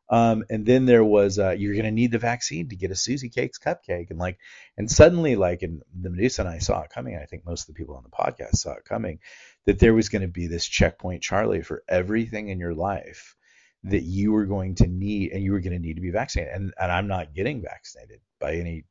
Um, 0.09 0.45
and 0.49 0.65
then 0.65 0.85
there 0.85 1.03
was 1.03 1.37
uh, 1.37 1.49
you're 1.49 1.73
going 1.73 1.83
to 1.83 1.91
need 1.91 2.11
the 2.11 2.17
vaccine 2.17 2.69
to 2.69 2.77
get 2.77 2.91
a 2.91 2.95
Susie 2.95 3.29
Cakes 3.29 3.59
cupcake, 3.59 4.09
and 4.09 4.17
like, 4.17 4.37
and 4.77 4.89
suddenly 4.89 5.35
like, 5.35 5.63
and 5.63 5.81
the 5.93 6.09
Medusa 6.09 6.43
and 6.43 6.49
I 6.49 6.59
saw 6.59 6.81
it 6.83 6.91
coming. 6.91 7.17
I 7.17 7.25
think 7.25 7.45
most 7.45 7.63
of 7.63 7.67
the 7.67 7.77
people 7.77 7.97
on 7.97 8.03
the 8.03 8.09
podcast 8.09 8.55
saw 8.55 8.71
it 8.71 8.85
coming, 8.85 9.19
that 9.65 9.79
there 9.79 9.93
was 9.93 10.07
going 10.07 10.21
to 10.21 10.29
be 10.29 10.47
this 10.47 10.65
checkpoint 10.65 11.23
Charlie 11.23 11.61
for 11.61 11.83
everything 11.89 12.47
in 12.47 12.57
your 12.57 12.73
life 12.73 13.35
that 13.83 14.03
you 14.03 14.31
were 14.31 14.45
going 14.45 14.75
to 14.75 14.87
need, 14.87 15.31
and 15.31 15.43
you 15.43 15.51
were 15.51 15.59
going 15.59 15.73
to 15.73 15.79
need 15.79 15.95
to 15.95 16.01
be 16.01 16.11
vaccinated. 16.11 16.53
And 16.53 16.73
and 16.79 16.91
I'm 16.91 17.07
not 17.07 17.33
getting 17.33 17.61
vaccinated 17.61 18.21
by 18.39 18.55
any, 18.55 18.85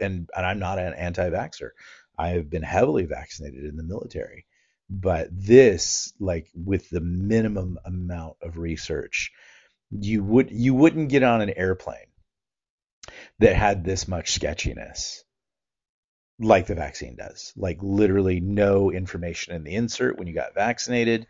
and 0.00 0.28
and 0.34 0.46
I'm 0.46 0.58
not 0.58 0.78
an 0.78 0.94
anti-vaxxer. 0.94 1.70
I 2.18 2.30
have 2.30 2.50
been 2.50 2.62
heavily 2.62 3.04
vaccinated 3.06 3.64
in 3.64 3.76
the 3.76 3.84
military, 3.84 4.46
but 4.90 5.28
this 5.32 6.12
like 6.18 6.48
with 6.54 6.88
the 6.90 7.00
minimum 7.00 7.78
amount 7.84 8.36
of 8.42 8.58
research 8.58 9.32
you 9.90 10.22
would 10.22 10.50
you 10.50 10.74
wouldn't 10.74 11.08
get 11.08 11.22
on 11.22 11.40
an 11.40 11.50
airplane 11.50 11.96
that 13.38 13.56
had 13.56 13.84
this 13.84 14.08
much 14.08 14.32
sketchiness 14.32 15.24
like 16.38 16.66
the 16.66 16.74
vaccine 16.74 17.16
does 17.16 17.52
like 17.56 17.78
literally 17.82 18.40
no 18.40 18.90
information 18.90 19.54
in 19.54 19.64
the 19.64 19.74
insert 19.74 20.18
when 20.18 20.26
you 20.26 20.34
got 20.34 20.54
vaccinated 20.54 21.26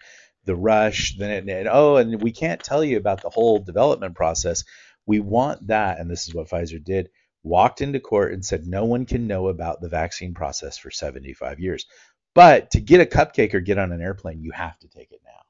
the 0.48 0.56
rush 0.56 1.16
then 1.16 1.30
it, 1.30 1.48
and 1.48 1.68
oh 1.70 1.96
and 1.96 2.20
we 2.20 2.32
can't 2.32 2.62
tell 2.62 2.82
you 2.82 2.96
about 2.96 3.22
the 3.22 3.30
whole 3.30 3.58
development 3.58 4.14
process 4.14 4.64
we 5.06 5.20
want 5.20 5.68
that 5.68 6.00
and 6.00 6.10
this 6.10 6.26
is 6.26 6.34
what 6.34 6.48
Pfizer 6.48 6.82
did 6.82 7.10
walked 7.44 7.80
into 7.80 8.00
court 8.00 8.32
and 8.32 8.44
said 8.44 8.66
no 8.66 8.84
one 8.84 9.06
can 9.06 9.28
know 9.28 9.48
about 9.48 9.80
the 9.80 9.88
vaccine 9.88 10.34
process 10.34 10.76
for 10.76 10.90
75 10.90 11.60
years 11.60 11.86
but 12.34 12.70
to 12.72 12.80
get 12.80 13.00
a 13.00 13.06
cupcake 13.06 13.54
or 13.54 13.60
get 13.60 13.78
on 13.78 13.92
an 13.92 14.02
airplane 14.02 14.42
you 14.42 14.50
have 14.50 14.78
to 14.80 14.88
take 14.88 15.12
it 15.12 15.20
now 15.24 15.40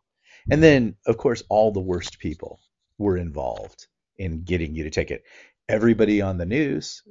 and 0.51 0.63
then 0.63 0.97
of 1.07 1.17
course 1.17 1.43
all 1.49 1.73
the 1.73 1.81
worst 1.81 2.19
people 2.19 2.61
were 2.99 3.17
involved 3.17 3.87
in 4.19 4.43
getting 4.43 4.75
you 4.75 4.85
to 4.85 4.91
take 4.91 5.11
it. 5.11 5.25
Everybody 5.69 6.21
on 6.21 6.39
the 6.39 6.47
news, 6.47 7.03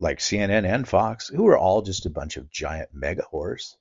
like 0.00 0.18
CNN 0.18 0.66
and 0.66 0.86
Fox, 0.86 1.28
who 1.28 1.46
are 1.46 1.58
all 1.58 1.82
just 1.82 2.06
a 2.06 2.10
bunch 2.10 2.36
of 2.36 2.50
giant 2.50 2.90
mega 2.92 3.24
whores. 3.32 3.76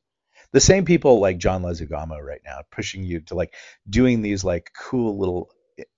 The 0.54 0.60
same 0.60 0.86
people 0.86 1.20
like 1.20 1.38
John 1.38 1.64
Leguizamo 1.64 2.20
right 2.20 2.42
now 2.46 2.62
pushing 2.72 3.04
you 3.04 3.22
to 3.22 3.36
like 3.36 3.54
doing 3.90 4.22
these 4.22 4.44
like 4.44 4.72
cool 4.74 5.18
little 5.18 5.50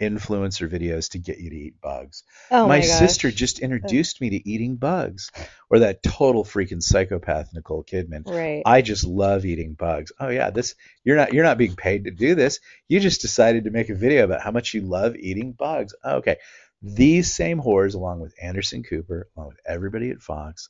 influencer 0.01 0.69
videos 0.69 1.12
to 1.12 1.19
get 1.19 1.40
you 1.40 1.50
to 1.50 1.56
eat 1.56 1.81
bugs. 1.81 2.24
Oh 2.51 2.68
my 2.68 2.80
my, 2.80 2.81
sister 2.81 3.31
just 3.31 3.60
introduced 3.60 4.19
me 4.19 4.31
to 4.31 4.50
eating 4.50 4.75
bugs. 4.75 5.31
Or 5.69 5.80
that 5.80 6.04
total 6.04 6.44
freaking 6.44 6.81
psychopath 6.81 7.54
Nicole 7.54 7.84
Kidman. 7.84 8.28
Right. 8.28 8.63
I 8.66 8.81
just 8.81 9.06
love 9.06 9.46
eating 9.46 9.74
bugs. 9.74 10.12
Oh 10.19 10.30
yeah, 10.30 10.50
this 10.50 10.75
you're 11.04 11.16
not 11.16 11.34
you're 11.34 11.44
not 11.44 11.57
being 11.57 11.75
paid 11.75 12.06
to 12.06 12.12
do 12.12 12.36
this. 12.36 12.60
You 12.88 13.00
just 13.00 13.22
decided 13.22 13.66
to 13.66 13.72
make 13.72 13.90
a 13.90 13.95
video 13.95 14.25
about 14.25 14.42
how 14.42 14.52
much 14.52 14.74
you 14.74 14.81
love 14.81 15.16
eating 15.16 15.54
bugs. 15.54 15.94
Oh, 16.04 16.18
okay. 16.18 16.38
These 16.81 17.34
same 17.34 17.62
whores, 17.62 17.94
along 17.94 18.21
with 18.21 18.33
Anderson 18.42 18.83
Cooper, 18.83 19.28
along 19.35 19.50
with 19.50 19.59
everybody 19.66 20.12
at 20.12 20.21
Fox, 20.21 20.69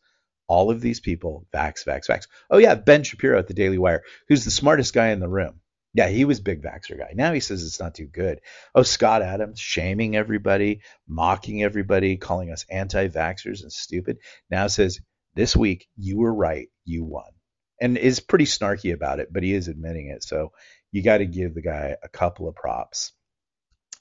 all 0.50 0.72
of 0.72 0.82
these 0.82 1.00
people, 1.00 1.48
vax, 1.53 1.86
vax, 1.86 2.08
vax. 2.10 2.27
Oh 2.50 2.58
yeah, 2.58 2.75
Ben 2.75 3.03
Shapiro 3.03 3.38
at 3.39 3.48
the 3.48 3.53
Daily 3.53 3.77
Wire, 3.77 4.03
who's 4.27 4.44
the 4.44 4.51
smartest 4.51 4.94
guy 4.94 5.10
in 5.10 5.20
the 5.20 5.29
room. 5.29 5.62
Yeah, 5.94 6.10
he 6.10 6.25
was 6.25 6.39
big 6.39 6.62
vaxer 6.62 6.98
guy. 6.98 7.12
Now 7.15 7.34
he 7.34 7.39
says 7.39 7.63
it's 7.63 7.79
not 7.79 7.96
too 7.96 8.08
good. 8.08 8.41
Oh, 8.75 8.84
Scott 8.84 9.22
Adams 9.22 9.60
shaming 9.60 10.15
everybody, 10.15 10.82
mocking 11.08 11.63
everybody, 11.63 12.18
calling 12.18 12.51
us 12.51 12.65
anti-vaxxers 12.70 13.62
and 13.62 13.72
stupid. 13.72 14.18
Now 14.50 14.68
says 14.68 15.00
this 15.36 15.56
week 15.56 15.88
you 15.96 16.18
were 16.18 16.34
right, 16.34 16.68
you 16.84 17.03
won, 17.03 17.32
and 17.79 17.98
is 17.98 18.20
pretty 18.20 18.46
snarky 18.46 18.94
about 18.94 19.20
it, 19.20 19.32
but 19.32 19.44
he 19.44 19.53
is 19.53 19.68
admitting 19.68 20.10
it. 20.10 20.24
So 20.24 20.51
you 20.91 21.03
got 21.03 21.20
to 21.20 21.25
give 21.25 21.53
the 21.53 21.62
guy 21.62 21.96
a 22.03 22.10
couple 22.10 22.48
of 22.48 22.56
props. 22.56 23.12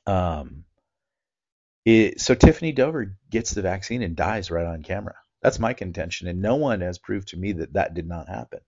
Um, 0.06 0.64
it, 1.84 2.20
so 2.20 2.34
Tiffany 2.34 2.72
Dover 2.72 3.16
gets 3.30 3.52
the 3.52 3.62
vaccine 3.62 4.02
and 4.02 4.16
dies 4.16 4.50
right 4.50 4.66
on 4.66 4.82
camera. 4.82 5.16
That's 5.48 5.58
my 5.58 5.72
contention, 5.72 6.28
and 6.28 6.42
no 6.42 6.56
one 6.56 6.82
has 6.82 6.98
proved 6.98 7.28
to 7.28 7.38
me 7.38 7.52
that 7.52 7.72
that 7.72 7.94
did 7.94 8.06
not 8.06 8.28
happen. 8.28 8.60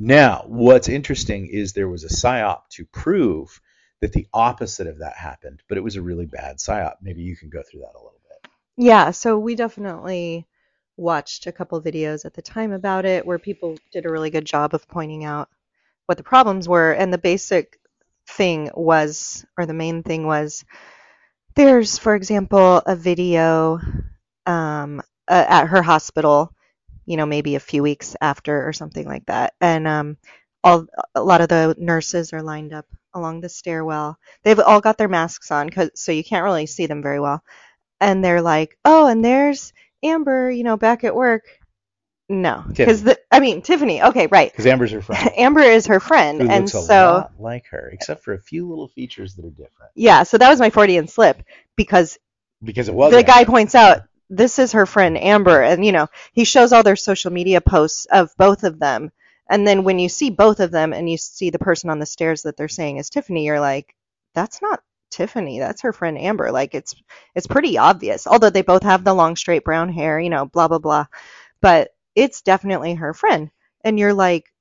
Now, 0.00 0.42
what's 0.48 0.88
interesting 0.88 1.46
is 1.46 1.72
there 1.72 1.88
was 1.88 2.02
a 2.02 2.08
psyop 2.08 2.62
to 2.70 2.84
prove 2.86 3.60
that 4.00 4.12
the 4.12 4.26
opposite 4.34 4.88
of 4.88 4.98
that 4.98 5.14
happened, 5.14 5.62
but 5.68 5.78
it 5.78 5.84
was 5.84 5.94
a 5.94 6.02
really 6.02 6.26
bad 6.26 6.56
psyop. 6.56 6.94
Maybe 7.00 7.22
you 7.22 7.36
can 7.36 7.50
go 7.50 7.62
through 7.62 7.82
that 7.82 7.94
a 7.94 8.02
little 8.02 8.20
bit. 8.28 8.50
Yeah, 8.76 9.12
so 9.12 9.38
we 9.38 9.54
definitely 9.54 10.48
watched 10.96 11.46
a 11.46 11.52
couple 11.52 11.80
videos 11.80 12.24
at 12.24 12.34
the 12.34 12.42
time 12.42 12.72
about 12.72 13.04
it 13.04 13.24
where 13.24 13.38
people 13.38 13.78
did 13.92 14.04
a 14.04 14.10
really 14.10 14.30
good 14.30 14.44
job 14.44 14.74
of 14.74 14.88
pointing 14.88 15.24
out 15.24 15.48
what 16.06 16.18
the 16.18 16.24
problems 16.24 16.68
were. 16.68 16.90
And 16.90 17.12
the 17.12 17.18
basic 17.18 17.78
thing 18.26 18.72
was, 18.74 19.46
or 19.56 19.66
the 19.66 19.72
main 19.72 20.02
thing 20.02 20.26
was, 20.26 20.64
there's, 21.54 21.96
for 21.96 22.16
example, 22.16 22.82
a 22.84 22.96
video 22.96 23.78
um, 24.46 25.00
uh, 25.28 25.44
at 25.48 25.66
her 25.66 25.82
hospital, 25.82 26.52
you 27.06 27.16
know, 27.16 27.26
maybe 27.26 27.54
a 27.54 27.60
few 27.60 27.82
weeks 27.82 28.16
after 28.20 28.66
or 28.66 28.72
something 28.72 29.06
like 29.06 29.26
that. 29.26 29.54
And 29.60 29.86
um, 29.86 30.16
all 30.64 30.86
a 31.14 31.22
lot 31.22 31.40
of 31.40 31.48
the 31.48 31.74
nurses 31.78 32.32
are 32.32 32.42
lined 32.42 32.72
up 32.72 32.86
along 33.14 33.40
the 33.40 33.48
stairwell. 33.48 34.18
They've 34.42 34.58
all 34.60 34.80
got 34.80 34.98
their 34.98 35.08
masks 35.08 35.50
on, 35.50 35.70
'cause, 35.70 35.90
so 35.94 36.12
you 36.12 36.24
can't 36.24 36.44
really 36.44 36.66
see 36.66 36.86
them 36.86 37.02
very 37.02 37.20
well. 37.20 37.42
And 38.00 38.24
they're 38.24 38.42
like, 38.42 38.78
"Oh, 38.84 39.06
and 39.06 39.24
there's 39.24 39.72
Amber, 40.02 40.50
you 40.50 40.64
know, 40.64 40.76
back 40.76 41.04
at 41.04 41.14
work." 41.14 41.44
No, 42.30 42.62
because 42.66 43.08
I 43.30 43.40
mean 43.40 43.62
Tiffany. 43.62 44.02
Okay, 44.02 44.26
right. 44.26 44.52
Because 44.52 44.66
Amber's 44.66 44.90
her 44.92 45.00
friend. 45.00 45.30
Amber 45.38 45.60
is 45.62 45.86
her 45.86 45.98
friend, 45.98 46.42
Who 46.42 46.48
and 46.48 46.68
so 46.68 47.26
like 47.38 47.64
her, 47.70 47.88
except 47.92 48.22
for 48.22 48.34
a 48.34 48.38
few 48.38 48.68
little 48.68 48.88
features 48.88 49.34
that 49.36 49.46
are 49.46 49.50
different. 49.50 49.92
yeah, 49.94 50.24
so 50.24 50.36
that 50.36 50.50
was 50.50 50.60
my 50.60 50.68
Freudian 50.68 51.08
slip 51.08 51.42
because 51.76 52.18
Because 52.62 52.88
it 52.88 52.94
was 52.94 53.12
the 53.14 53.22
guy 53.22 53.44
points 53.44 53.74
out 53.74 54.02
this 54.30 54.58
is 54.58 54.72
her 54.72 54.86
friend 54.86 55.16
Amber, 55.18 55.62
and 55.62 55.84
you 55.84 55.92
know 55.92 56.08
he 56.32 56.44
shows 56.44 56.72
all 56.72 56.82
their 56.82 56.96
social 56.96 57.32
media 57.32 57.60
posts 57.60 58.06
of 58.06 58.30
both 58.38 58.64
of 58.64 58.78
them, 58.78 59.10
and 59.50 59.66
then 59.66 59.84
when 59.84 59.98
you 59.98 60.08
see 60.08 60.30
both 60.30 60.60
of 60.60 60.70
them 60.70 60.92
and 60.92 61.08
you 61.10 61.16
see 61.18 61.50
the 61.50 61.58
person 61.58 61.90
on 61.90 61.98
the 61.98 62.06
stairs 62.06 62.42
that 62.42 62.56
they're 62.56 62.68
saying 62.68 62.98
is 62.98 63.10
Tiffany, 63.10 63.46
you're 63.46 63.60
like, 63.60 63.94
that's 64.34 64.60
not 64.62 64.82
Tiffany, 65.10 65.58
that's 65.58 65.82
her 65.82 65.92
friend 65.92 66.18
Amber. 66.18 66.50
Like 66.52 66.74
it's 66.74 66.94
it's 67.34 67.46
pretty 67.46 67.78
obvious, 67.78 68.26
although 68.26 68.50
they 68.50 68.62
both 68.62 68.82
have 68.84 69.04
the 69.04 69.14
long 69.14 69.36
straight 69.36 69.64
brown 69.64 69.88
hair, 69.90 70.20
you 70.20 70.30
know, 70.30 70.46
blah 70.46 70.68
blah 70.68 70.78
blah, 70.78 71.06
but 71.60 71.90
it's 72.14 72.42
definitely 72.42 72.94
her 72.94 73.14
friend, 73.14 73.50
and 73.84 73.98
you're 73.98 74.14
like. 74.14 74.52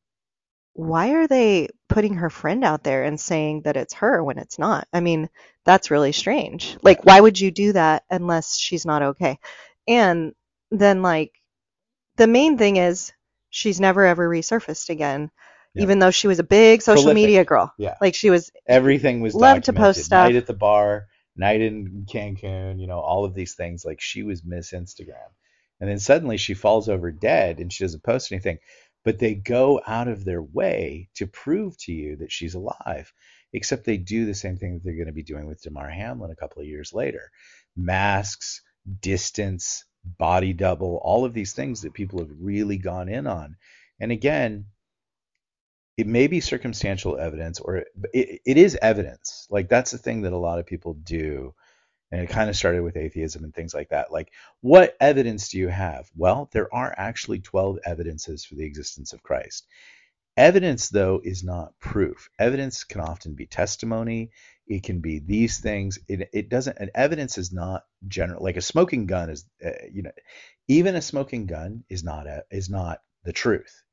Why 0.73 1.09
are 1.15 1.27
they 1.27 1.69
putting 1.89 2.13
her 2.15 2.29
friend 2.29 2.63
out 2.63 2.83
there 2.83 3.03
and 3.03 3.19
saying 3.19 3.61
that 3.63 3.75
it's 3.77 3.95
her 3.95 4.23
when 4.23 4.37
it's 4.37 4.59
not? 4.59 4.87
I 4.93 4.99
mean, 5.01 5.29
that's 5.67 5.91
really 5.91 6.13
strange. 6.13 6.77
Like, 6.81 7.05
why 7.05 7.19
would 7.19 7.39
you 7.39 7.51
do 7.51 7.73
that 7.73 8.03
unless 8.09 8.57
she's 8.57 8.85
not 8.85 9.03
okay? 9.03 9.37
And 9.87 10.33
then, 10.71 11.01
like, 11.01 11.33
the 12.15 12.25
main 12.27 12.57
thing 12.57 12.77
is 12.77 13.11
she's 13.49 13.79
never 13.79 14.05
ever 14.05 14.27
resurfaced 14.27 14.89
again, 14.89 15.29
Yeah. 15.75 15.83
even 15.83 15.99
though 15.99 16.09
she 16.11 16.27
was 16.27 16.39
a 16.39 16.43
big 16.43 16.81
social 16.81 17.03
Prolific. 17.03 17.15
media 17.21 17.45
girl. 17.45 17.73
Yeah. 17.77 17.95
Like, 18.01 18.15
she 18.15 18.29
was, 18.29 18.49
Everything 18.65 19.21
was 19.21 19.35
Love 19.35 19.63
to 19.63 19.73
post 19.73 20.03
stuff. 20.05 20.27
Night 20.27 20.37
at 20.37 20.47
the 20.47 20.53
bar, 20.53 21.07
night 21.35 21.61
in 21.61 22.05
Cancun, 22.11 22.79
you 22.79 22.87
know, 22.87 22.99
all 22.99 23.25
of 23.25 23.35
these 23.35 23.53
things. 23.55 23.85
Like 23.85 24.01
she 24.01 24.23
was 24.23 24.43
Miss 24.45 24.71
Instagram. 24.71 25.29
And 25.79 25.89
then 25.89 25.99
suddenly 25.99 26.37
she 26.37 26.55
falls 26.55 26.89
over 26.89 27.11
dead 27.11 27.59
and 27.59 27.71
she 27.71 27.83
doesn't 27.83 28.03
post 28.03 28.31
anything. 28.31 28.57
But 29.03 29.19
they 29.19 29.35
go 29.35 29.79
out 29.85 30.07
of 30.07 30.25
their 30.25 30.41
way 30.41 31.09
to 31.15 31.27
prove 31.27 31.77
to 31.81 31.91
you 31.93 32.15
that 32.17 32.31
she's 32.31 32.55
alive. 32.55 33.13
Except 33.57 33.85
they 33.85 33.97
do 33.97 34.25
the 34.25 34.35
same 34.35 34.55
thing 34.57 34.75
that 34.75 34.83
they're 34.83 34.93
going 34.93 35.07
to 35.07 35.11
be 35.11 35.23
doing 35.23 35.47
with 35.47 35.63
Damar 35.63 35.89
Hamlin 35.89 36.29
a 36.31 36.35
couple 36.35 36.61
of 36.61 36.67
years 36.67 36.93
later. 36.93 37.31
Masks, 37.75 38.61
distance, 39.01 39.83
body 40.17 40.53
double, 40.53 40.99
all 41.03 41.25
of 41.25 41.33
these 41.33 41.53
things 41.53 41.81
that 41.81 41.93
people 41.93 42.19
have 42.19 42.29
really 42.39 42.77
gone 42.77 43.09
in 43.09 43.25
on. 43.25 43.55
And 43.99 44.11
again, 44.11 44.65
it 45.97 46.05
may 46.05 46.27
be 46.27 46.39
circumstantial 46.39 47.17
evidence 47.17 47.59
or 47.59 47.77
it, 48.13 48.41
it 48.45 48.57
is 48.57 48.77
evidence. 48.79 49.47
Like 49.49 49.69
that's 49.69 49.89
the 49.89 49.97
thing 49.97 50.21
that 50.21 50.33
a 50.33 50.37
lot 50.37 50.59
of 50.59 50.67
people 50.67 50.93
do. 50.93 51.55
And 52.11 52.21
it 52.21 52.29
kind 52.29 52.49
of 52.49 52.55
started 52.55 52.83
with 52.83 52.95
atheism 52.95 53.43
and 53.43 53.53
things 53.53 53.73
like 53.73 53.89
that. 53.89 54.13
Like, 54.13 54.31
what 54.61 54.95
evidence 55.01 55.49
do 55.49 55.57
you 55.57 55.67
have? 55.67 56.09
Well, 56.15 56.47
there 56.53 56.73
are 56.73 56.93
actually 56.95 57.39
12 57.39 57.79
evidences 57.83 58.45
for 58.45 58.55
the 58.55 58.63
existence 58.63 59.11
of 59.11 59.23
Christ. 59.23 59.67
Evidence, 60.37 60.89
though, 60.89 61.19
is 61.23 61.43
not 61.43 61.77
proof. 61.79 62.29
Evidence 62.39 62.83
can 62.83 63.01
often 63.01 63.33
be 63.33 63.47
testimony. 63.47 64.31
It 64.67 64.83
can 64.83 65.01
be 65.01 65.19
these 65.19 65.59
things. 65.59 65.99
It, 66.07 66.29
it 66.33 66.49
doesn't, 66.49 66.77
and 66.79 66.91
evidence 66.95 67.37
is 67.39 67.51
not 67.51 67.83
general. 68.07 68.43
Like 68.43 68.57
a 68.57 68.61
smoking 68.61 69.07
gun 69.07 69.31
is, 69.31 69.45
uh, 69.65 69.71
you 69.91 70.03
know, 70.03 70.11
even 70.67 70.95
a 70.95 71.01
smoking 71.01 71.47
gun 71.47 71.83
is 71.89 72.03
not 72.03 72.27
a, 72.27 72.43
is 72.51 72.69
not 72.69 72.99
the 73.23 73.33
truth. 73.33 73.83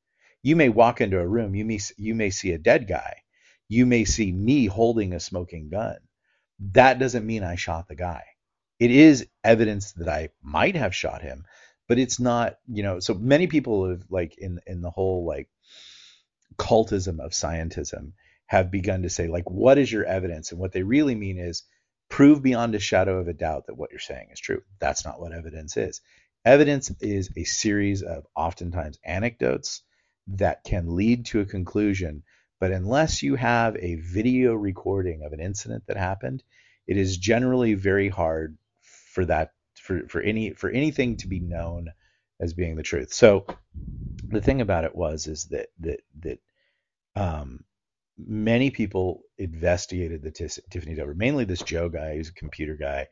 You 0.42 0.56
may 0.56 0.68
walk 0.68 1.00
into 1.00 1.18
a 1.18 1.26
room, 1.26 1.54
you 1.54 1.64
may 1.64 1.80
you 1.96 2.14
may 2.14 2.30
see 2.30 2.52
a 2.52 2.58
dead 2.58 2.86
guy, 2.86 3.22
you 3.68 3.86
may 3.86 4.04
see 4.04 4.30
me 4.30 4.66
holding 4.66 5.14
a 5.14 5.20
smoking 5.20 5.70
gun. 5.70 5.96
That 6.72 6.98
doesn't 6.98 7.26
mean 7.26 7.42
I 7.42 7.56
shot 7.56 7.88
the 7.88 7.96
guy. 7.96 8.24
It 8.78 8.90
is 8.90 9.26
evidence 9.42 9.92
that 9.94 10.08
I 10.08 10.28
might 10.42 10.76
have 10.76 10.94
shot 10.94 11.22
him, 11.22 11.44
but 11.88 11.98
it's 11.98 12.20
not, 12.20 12.58
you 12.68 12.82
know. 12.82 13.00
So 13.00 13.14
many 13.14 13.46
people 13.46 13.88
have 13.88 14.04
like 14.10 14.36
in 14.38 14.60
in 14.66 14.82
the 14.82 14.90
whole 14.90 15.24
like 15.26 15.48
cultism 16.56 17.20
of 17.20 17.32
scientism 17.32 18.12
have 18.46 18.70
begun 18.70 19.02
to 19.02 19.10
say 19.10 19.26
like, 19.26 19.50
what 19.50 19.78
is 19.78 19.90
your 19.90 20.04
evidence? 20.04 20.50
And 20.50 20.60
what 20.60 20.72
they 20.72 20.82
really 20.82 21.14
mean 21.14 21.38
is 21.38 21.64
prove 22.08 22.42
beyond 22.42 22.74
a 22.74 22.78
shadow 22.78 23.18
of 23.18 23.28
a 23.28 23.32
doubt 23.32 23.66
that 23.66 23.76
what 23.76 23.90
you're 23.90 24.00
saying 24.00 24.28
is 24.32 24.40
true. 24.40 24.62
That's 24.78 25.04
not 25.04 25.20
what 25.20 25.32
evidence 25.32 25.76
is. 25.76 26.00
Evidence 26.44 26.92
is 27.00 27.30
a 27.36 27.44
series 27.44 28.02
of 28.02 28.26
oftentimes 28.36 28.98
anecdotes 29.04 29.82
that 30.28 30.62
can 30.64 30.94
lead 30.94 31.26
to 31.26 31.40
a 31.40 31.46
conclusion. 31.46 32.22
But 32.60 32.70
unless 32.70 33.22
you 33.22 33.34
have 33.34 33.76
a 33.76 33.96
video 33.96 34.54
recording 34.54 35.22
of 35.24 35.32
an 35.32 35.40
incident 35.40 35.84
that 35.86 35.96
happened, 35.96 36.42
it 36.86 36.96
is 36.96 37.16
generally 37.16 37.74
very 37.74 38.08
hard 38.08 38.56
for 38.82 39.24
that 39.24 39.52
for, 39.74 40.06
for 40.08 40.20
any 40.20 40.50
for 40.52 40.70
anything 40.70 41.16
to 41.18 41.28
be 41.28 41.40
known 41.40 41.92
as 42.40 42.54
being 42.54 42.76
the 42.76 42.82
truth. 42.82 43.12
So 43.12 43.46
the 44.28 44.40
thing 44.40 44.60
about 44.60 44.84
it 44.84 44.94
was 44.94 45.26
is 45.26 45.46
that 45.46 45.68
that 45.80 46.00
that 46.20 46.38
um, 47.16 47.64
many 48.18 48.70
people 48.70 49.22
investigated 49.38 50.22
the 50.22 50.30
Tiffany 50.30 50.94
Dover, 50.94 51.14
mainly 51.14 51.44
this 51.44 51.62
Joe 51.62 51.88
guy 51.88 52.16
who's 52.16 52.28
a 52.28 52.34
computer 52.34 52.76
guy, 52.76 53.08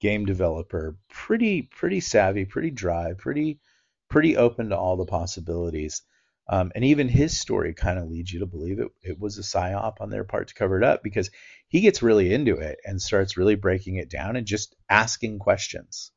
game 0.00 0.24
developer, 0.24 0.96
pretty 1.08 1.62
pretty 1.62 2.00
savvy, 2.00 2.44
pretty 2.44 2.70
dry, 2.70 3.12
pretty 3.16 3.60
pretty 4.08 4.36
open 4.36 4.70
to 4.70 4.76
all 4.76 4.96
the 4.96 5.06
possibilities. 5.06 6.02
Um, 6.48 6.72
and 6.74 6.84
even 6.84 7.08
his 7.08 7.38
story 7.38 7.72
kind 7.72 7.98
of 7.98 8.10
leads 8.10 8.32
you 8.32 8.40
to 8.40 8.46
believe 8.46 8.80
it, 8.80 8.88
it 9.02 9.18
was 9.18 9.38
a 9.38 9.42
psyop 9.42 10.00
on 10.00 10.10
their 10.10 10.24
part 10.24 10.48
to 10.48 10.54
cover 10.54 10.76
it 10.76 10.84
up 10.84 11.02
because 11.02 11.30
he 11.68 11.80
gets 11.80 12.02
really 12.02 12.34
into 12.34 12.56
it 12.56 12.78
and 12.84 13.00
starts 13.00 13.36
really 13.36 13.54
breaking 13.54 13.96
it 13.96 14.10
down 14.10 14.36
and 14.36 14.46
just 14.46 14.74
asking 14.90 15.38
questions. 15.38 16.10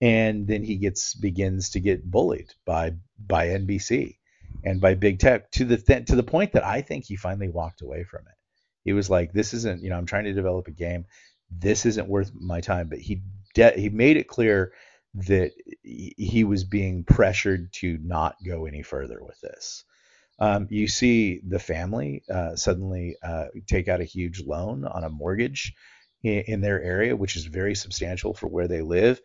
And 0.00 0.46
then 0.46 0.62
he 0.62 0.76
gets 0.76 1.14
begins 1.14 1.70
to 1.70 1.80
get 1.80 2.08
bullied 2.10 2.52
by 2.64 2.94
by 3.18 3.48
NBC 3.48 4.18
and 4.64 4.80
by 4.80 4.94
big 4.94 5.18
tech 5.18 5.50
to 5.52 5.64
the 5.64 5.78
th- 5.78 6.06
to 6.06 6.16
the 6.16 6.22
point 6.22 6.52
that 6.52 6.64
I 6.64 6.82
think 6.82 7.04
he 7.04 7.16
finally 7.16 7.48
walked 7.48 7.82
away 7.82 8.04
from 8.04 8.20
it. 8.20 8.34
He 8.84 8.92
was 8.92 9.08
like, 9.08 9.32
"This 9.32 9.54
isn't, 9.54 9.82
you 9.82 9.90
know, 9.90 9.96
I'm 9.96 10.06
trying 10.06 10.24
to 10.24 10.32
develop 10.32 10.68
a 10.68 10.72
game. 10.72 11.06
This 11.50 11.86
isn't 11.86 12.08
worth 12.08 12.32
my 12.34 12.60
time." 12.60 12.88
But 12.88 12.98
he 12.98 13.22
de- 13.54 13.80
he 13.80 13.88
made 13.88 14.16
it 14.16 14.28
clear 14.28 14.72
that 15.14 15.52
he 15.82 16.44
was 16.44 16.64
being 16.64 17.04
pressured 17.04 17.72
to 17.72 17.98
not 18.02 18.36
go 18.44 18.66
any 18.66 18.82
further 18.82 19.22
with 19.22 19.40
this. 19.40 19.84
Um, 20.38 20.66
you 20.70 20.88
see 20.88 21.40
the 21.46 21.58
family 21.58 22.22
uh, 22.30 22.56
suddenly 22.56 23.16
uh, 23.22 23.46
take 23.66 23.88
out 23.88 24.02
a 24.02 24.04
huge 24.04 24.42
loan 24.42 24.84
on 24.84 25.04
a 25.04 25.08
mortgage 25.08 25.74
in, 26.22 26.40
in, 26.46 26.60
their 26.60 26.82
area, 26.82 27.16
which 27.16 27.36
is 27.36 27.46
very 27.46 27.74
substantial 27.74 28.34
for 28.34 28.46
where 28.46 28.68
they 28.68 28.82
live. 28.82 29.20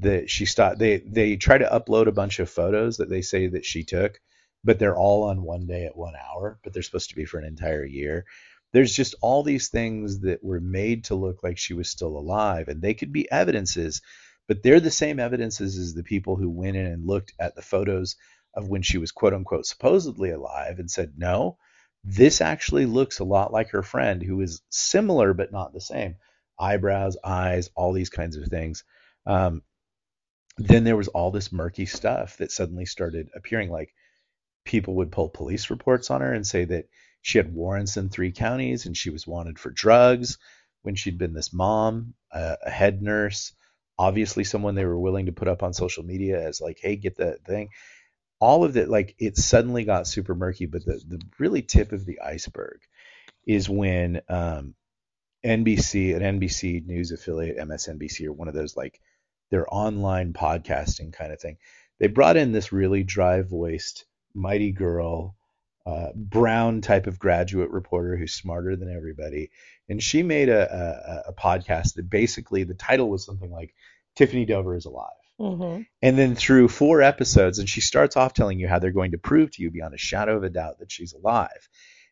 That 0.00 0.30
she 0.30 0.46
stopped. 0.46 0.78
They 0.78 0.98
they 0.98 1.36
try 1.36 1.58
to 1.58 1.64
upload 1.64 2.06
a 2.06 2.12
bunch 2.12 2.38
of 2.38 2.50
photos 2.50 2.98
that 2.98 3.08
they 3.08 3.22
say 3.22 3.46
that 3.48 3.64
she 3.64 3.82
took, 3.82 4.20
but 4.62 4.78
they're 4.78 4.96
all 4.96 5.24
on 5.24 5.42
one 5.42 5.66
day 5.66 5.86
at 5.86 5.96
one 5.96 6.14
hour, 6.14 6.58
but 6.62 6.72
they're 6.72 6.82
supposed 6.82 7.10
to 7.10 7.16
be 7.16 7.24
for 7.24 7.38
an 7.38 7.46
entire 7.46 7.84
year. 7.84 8.26
There's 8.72 8.94
just 8.94 9.14
all 9.22 9.42
these 9.42 9.68
things 9.68 10.20
that 10.20 10.44
were 10.44 10.60
made 10.60 11.04
to 11.04 11.14
look 11.14 11.42
like 11.42 11.56
she 11.56 11.72
was 11.72 11.88
still 11.88 12.18
alive, 12.18 12.68
and 12.68 12.82
they 12.82 12.94
could 12.94 13.12
be 13.12 13.30
evidences 13.30 14.02
but 14.48 14.62
they're 14.62 14.80
the 14.80 14.90
same 14.90 15.18
evidences 15.18 15.76
as 15.76 15.94
the 15.94 16.02
people 16.02 16.36
who 16.36 16.48
went 16.48 16.76
in 16.76 16.86
and 16.86 17.06
looked 17.06 17.32
at 17.38 17.54
the 17.54 17.62
photos 17.62 18.16
of 18.54 18.68
when 18.68 18.82
she 18.82 18.98
was 18.98 19.12
quote 19.12 19.34
unquote 19.34 19.66
supposedly 19.66 20.30
alive 20.30 20.78
and 20.78 20.90
said, 20.90 21.14
no, 21.16 21.58
this 22.04 22.40
actually 22.40 22.86
looks 22.86 23.18
a 23.18 23.24
lot 23.24 23.52
like 23.52 23.70
her 23.70 23.82
friend 23.82 24.22
who 24.22 24.40
is 24.40 24.62
similar 24.70 25.34
but 25.34 25.52
not 25.52 25.72
the 25.72 25.80
same. 25.80 26.16
Eyebrows, 26.58 27.16
eyes, 27.24 27.70
all 27.74 27.92
these 27.92 28.08
kinds 28.08 28.36
of 28.36 28.46
things. 28.46 28.84
Um, 29.26 29.62
then 30.58 30.84
there 30.84 30.96
was 30.96 31.08
all 31.08 31.30
this 31.30 31.52
murky 31.52 31.86
stuff 31.86 32.38
that 32.38 32.50
suddenly 32.50 32.86
started 32.86 33.28
appearing. 33.34 33.70
Like 33.70 33.92
people 34.64 34.94
would 34.96 35.12
pull 35.12 35.28
police 35.28 35.70
reports 35.70 36.10
on 36.10 36.20
her 36.20 36.32
and 36.32 36.46
say 36.46 36.64
that 36.64 36.88
she 37.22 37.38
had 37.38 37.52
warrants 37.52 37.96
in 37.96 38.08
three 38.08 38.32
counties 38.32 38.86
and 38.86 38.96
she 38.96 39.10
was 39.10 39.26
wanted 39.26 39.58
for 39.58 39.70
drugs 39.70 40.38
when 40.82 40.94
she'd 40.94 41.18
been 41.18 41.34
this 41.34 41.52
mom, 41.52 42.14
a, 42.30 42.70
head 42.70 43.02
nurse, 43.02 43.52
obviously 43.98 44.44
someone 44.44 44.74
they 44.74 44.84
were 44.84 44.98
willing 44.98 45.26
to 45.26 45.32
put 45.32 45.48
up 45.48 45.62
on 45.62 45.72
social 45.72 46.04
media 46.04 46.40
as 46.46 46.60
like, 46.60 46.78
hey, 46.80 46.96
get 46.96 47.16
that 47.16 47.44
thing. 47.44 47.68
All 48.38 48.64
of 48.64 48.76
it, 48.76 48.88
like 48.88 49.14
it 49.18 49.36
suddenly 49.36 49.84
got 49.84 50.06
super 50.06 50.34
murky. 50.34 50.66
But 50.66 50.84
the 50.84 51.00
the 51.08 51.20
really 51.38 51.62
tip 51.62 51.92
of 51.92 52.04
the 52.04 52.20
iceberg 52.20 52.80
is 53.46 53.68
when 53.68 54.20
um, 54.28 54.74
NBC, 55.44 56.14
an 56.14 56.38
NBC 56.38 56.84
news 56.86 57.12
affiliate, 57.12 57.56
MSNBC, 57.56 58.26
or 58.26 58.32
one 58.32 58.48
of 58.48 58.54
those 58.54 58.76
like 58.76 59.00
their 59.50 59.66
online 59.72 60.32
podcasting 60.32 61.12
kind 61.12 61.32
of 61.32 61.40
thing, 61.40 61.58
they 61.98 62.08
brought 62.08 62.36
in 62.36 62.52
this 62.52 62.72
really 62.72 63.02
dry 63.02 63.42
voiced, 63.42 64.04
mighty 64.34 64.72
girl. 64.72 65.36
Uh, 65.84 66.10
brown 66.16 66.80
type 66.80 67.06
of 67.06 67.16
graduate 67.16 67.70
reporter 67.70 68.16
who's 68.16 68.34
smarter 68.34 68.74
than 68.74 68.92
everybody, 68.92 69.52
and 69.88 70.02
she 70.02 70.24
made 70.24 70.48
a, 70.48 71.24
a, 71.26 71.30
a, 71.30 71.32
podcast 71.32 71.94
that 71.94 72.10
basically 72.10 72.64
the 72.64 72.74
title 72.74 73.08
was 73.08 73.24
something 73.24 73.52
like 73.52 73.72
Tiffany 74.16 74.44
Dover 74.44 74.74
is 74.74 74.86
alive. 74.86 75.12
Mm-hmm. 75.40 75.82
And 76.02 76.18
then 76.18 76.34
through 76.34 76.68
four 76.68 77.02
episodes, 77.02 77.58
and 77.58 77.68
she 77.68 77.80
starts 77.80 78.16
off 78.16 78.32
telling 78.32 78.58
you 78.58 78.68
how 78.68 78.78
they're 78.78 78.90
going 78.90 79.12
to 79.12 79.18
prove 79.18 79.50
to 79.52 79.62
you 79.62 79.70
beyond 79.70 79.94
a 79.94 79.98
shadow 79.98 80.36
of 80.36 80.42
a 80.42 80.50
doubt 80.50 80.78
that 80.78 80.90
she's 80.90 81.12
alive. 81.12 81.68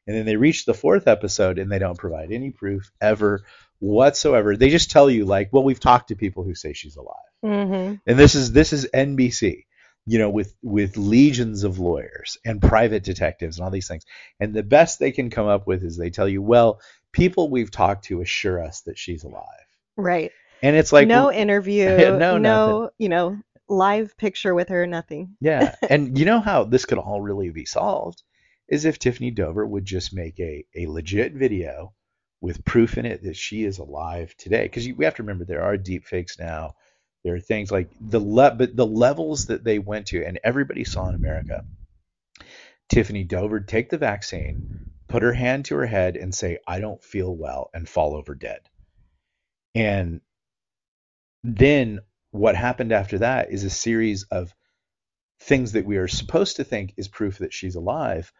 And 0.06 0.14
then 0.14 0.26
they 0.26 0.36
reach 0.36 0.66
the 0.66 0.74
fourth 0.74 1.08
episode 1.08 1.58
and 1.58 1.72
they 1.72 1.78
don't 1.78 1.98
provide 1.98 2.30
any 2.30 2.50
proof 2.50 2.92
ever 3.00 3.44
whatsoever. 3.80 4.56
They 4.56 4.70
just 4.70 4.90
tell 4.90 5.10
you 5.10 5.24
like, 5.24 5.50
well, 5.52 5.64
we've 5.64 5.80
talked 5.80 6.08
to 6.08 6.16
people 6.16 6.44
who 6.44 6.54
say 6.54 6.72
she's 6.72 6.96
alive. 6.96 7.16
Mm-hmm. 7.44 7.94
And 8.06 8.18
this 8.18 8.34
is 8.34 8.52
this 8.52 8.72
is 8.72 8.88
NBC. 8.94 9.64
you 10.06 10.18
know, 10.18 10.30
with 10.30 10.54
with 10.62 10.96
legions 10.96 11.64
of 11.64 11.78
lawyers 11.78 12.36
and 12.44 12.60
private 12.60 13.02
detectives 13.04 13.58
and 13.58 13.64
all 13.64 13.70
these 13.70 13.88
things. 13.88 14.04
And 14.38 14.52
the 14.52 14.62
best 14.62 14.98
they 14.98 15.12
can 15.12 15.30
come 15.30 15.46
up 15.46 15.66
with 15.66 15.82
is 15.82 15.96
they 15.96 16.10
tell 16.10 16.28
you, 16.28 16.42
well, 16.42 16.80
people 17.12 17.50
we've 17.50 17.70
talked 17.70 18.06
to 18.06 18.20
assure 18.20 18.62
us 18.62 18.82
that 18.82 18.98
she's 18.98 19.24
alive. 19.24 19.44
Right. 19.96 20.32
And 20.62 20.76
it's 20.76 20.92
like 20.92 21.08
no 21.08 21.26
well, 21.26 21.30
interview, 21.30 21.86
no, 21.86 22.18
no, 22.18 22.38
nothing. 22.38 22.88
you 22.98 23.08
know, 23.08 23.38
live 23.68 24.16
picture 24.16 24.54
with 24.54 24.68
her, 24.68 24.86
nothing. 24.86 25.36
yeah. 25.40 25.74
And 25.88 26.18
you 26.18 26.24
know 26.24 26.40
how 26.40 26.64
this 26.64 26.84
could 26.84 26.98
all 26.98 27.20
really 27.20 27.50
be 27.50 27.64
solved 27.64 28.22
is 28.68 28.84
if 28.84 28.98
Tiffany 28.98 29.30
Dover 29.30 29.66
would 29.66 29.84
just 29.84 30.14
make 30.14 30.38
a 30.40 30.64
a 30.76 30.86
legit 30.86 31.32
video 31.32 31.92
with 32.40 32.64
proof 32.64 32.98
in 32.98 33.06
it 33.06 33.22
that 33.22 33.36
she 33.36 33.64
is 33.64 33.78
alive 33.78 34.34
today. 34.36 34.64
Because 34.64 34.86
we 34.96 35.04
have 35.04 35.14
to 35.16 35.22
remember 35.22 35.44
there 35.44 35.62
are 35.62 35.76
deep 35.76 36.04
fakes 36.04 36.38
now. 36.38 36.74
There 37.24 37.34
are 37.34 37.40
things 37.40 37.70
like 37.70 37.90
the 38.00 38.20
le- 38.20 38.54
but 38.54 38.76
the 38.76 38.86
levels 38.86 39.46
that 39.46 39.64
they 39.64 39.78
went 39.78 40.08
to, 40.08 40.24
and 40.24 40.38
everybody 40.44 40.84
saw 40.84 41.08
in 41.08 41.14
America. 41.14 41.64
Tiffany 42.88 43.24
Dover 43.24 43.60
take 43.60 43.88
the 43.88 43.98
vaccine, 43.98 44.90
put 45.08 45.22
her 45.22 45.32
hand 45.32 45.64
to 45.66 45.76
her 45.76 45.86
head, 45.86 46.16
and 46.16 46.34
say, 46.34 46.58
"I 46.66 46.80
don't 46.80 47.02
feel 47.02 47.34
well," 47.34 47.70
and 47.72 47.88
fall 47.88 48.14
over 48.14 48.34
dead. 48.34 48.60
And 49.74 50.20
then 51.42 52.00
what 52.30 52.56
happened 52.56 52.92
after 52.92 53.18
that 53.18 53.50
is 53.50 53.64
a 53.64 53.70
series 53.70 54.24
of 54.24 54.54
things 55.40 55.72
that 55.72 55.86
we 55.86 55.96
are 55.96 56.08
supposed 56.08 56.56
to 56.56 56.64
think 56.64 56.94
is 56.96 57.08
proof 57.08 57.38
that 57.38 57.52
she's 57.52 57.74
alive, 57.74 58.32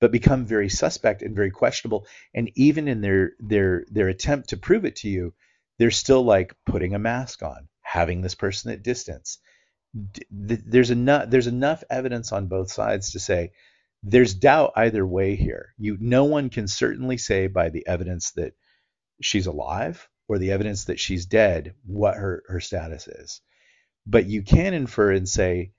but 0.00 0.12
become 0.12 0.46
very 0.46 0.68
suspect 0.68 1.22
and 1.22 1.34
very 1.34 1.50
questionable. 1.50 2.06
And 2.34 2.50
even 2.54 2.88
in 2.88 3.00
their 3.00 3.32
their 3.38 3.84
their 3.90 4.08
attempt 4.08 4.50
to 4.50 4.56
prove 4.56 4.84
it 4.84 4.96
to 4.96 5.08
you, 5.08 5.34
they're 5.78 5.90
still 5.90 6.22
like 6.22 6.54
putting 6.66 6.94
a 6.94 6.98
mask 6.98 7.42
on, 7.42 7.68
having 7.82 8.20
this 8.22 8.34
person 8.34 8.70
at 8.72 8.82
distance. 8.82 9.38
There's 10.30 10.90
enough 10.90 11.30
there's 11.30 11.46
enough 11.46 11.82
evidence 11.90 12.32
on 12.32 12.46
both 12.46 12.70
sides 12.70 13.12
to 13.12 13.18
say 13.18 13.52
there's 14.02 14.34
doubt 14.34 14.72
either 14.76 15.06
way 15.06 15.34
here. 15.34 15.74
You 15.78 15.96
no 16.00 16.24
one 16.24 16.50
can 16.50 16.68
certainly 16.68 17.18
say 17.18 17.46
by 17.46 17.70
the 17.70 17.86
evidence 17.86 18.32
that 18.32 18.54
she's 19.20 19.46
alive 19.46 20.08
or 20.28 20.38
the 20.38 20.52
evidence 20.52 20.84
that 20.84 21.00
she's 21.00 21.26
dead 21.26 21.74
what 21.84 22.16
her, 22.16 22.42
her 22.48 22.60
status 22.60 23.08
is. 23.08 23.40
But 24.06 24.26
you 24.26 24.42
can 24.42 24.74
infer 24.74 25.12
and 25.12 25.28
say 25.28 25.72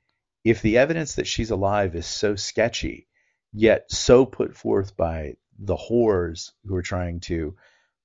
if 0.44 0.62
the 0.62 0.78
evidence 0.78 1.16
that 1.16 1.28
she's 1.28 1.52
alive 1.52 1.96
is 1.96 2.06
so 2.06 2.36
sketchy, 2.36 3.08
yet 3.54 3.92
so 3.92 4.26
put 4.26 4.56
forth 4.56 4.96
by 4.96 5.36
the 5.58 5.76
whores 5.76 6.52
who 6.66 6.76
are 6.76 6.82
trying 6.82 7.20
to 7.20 7.56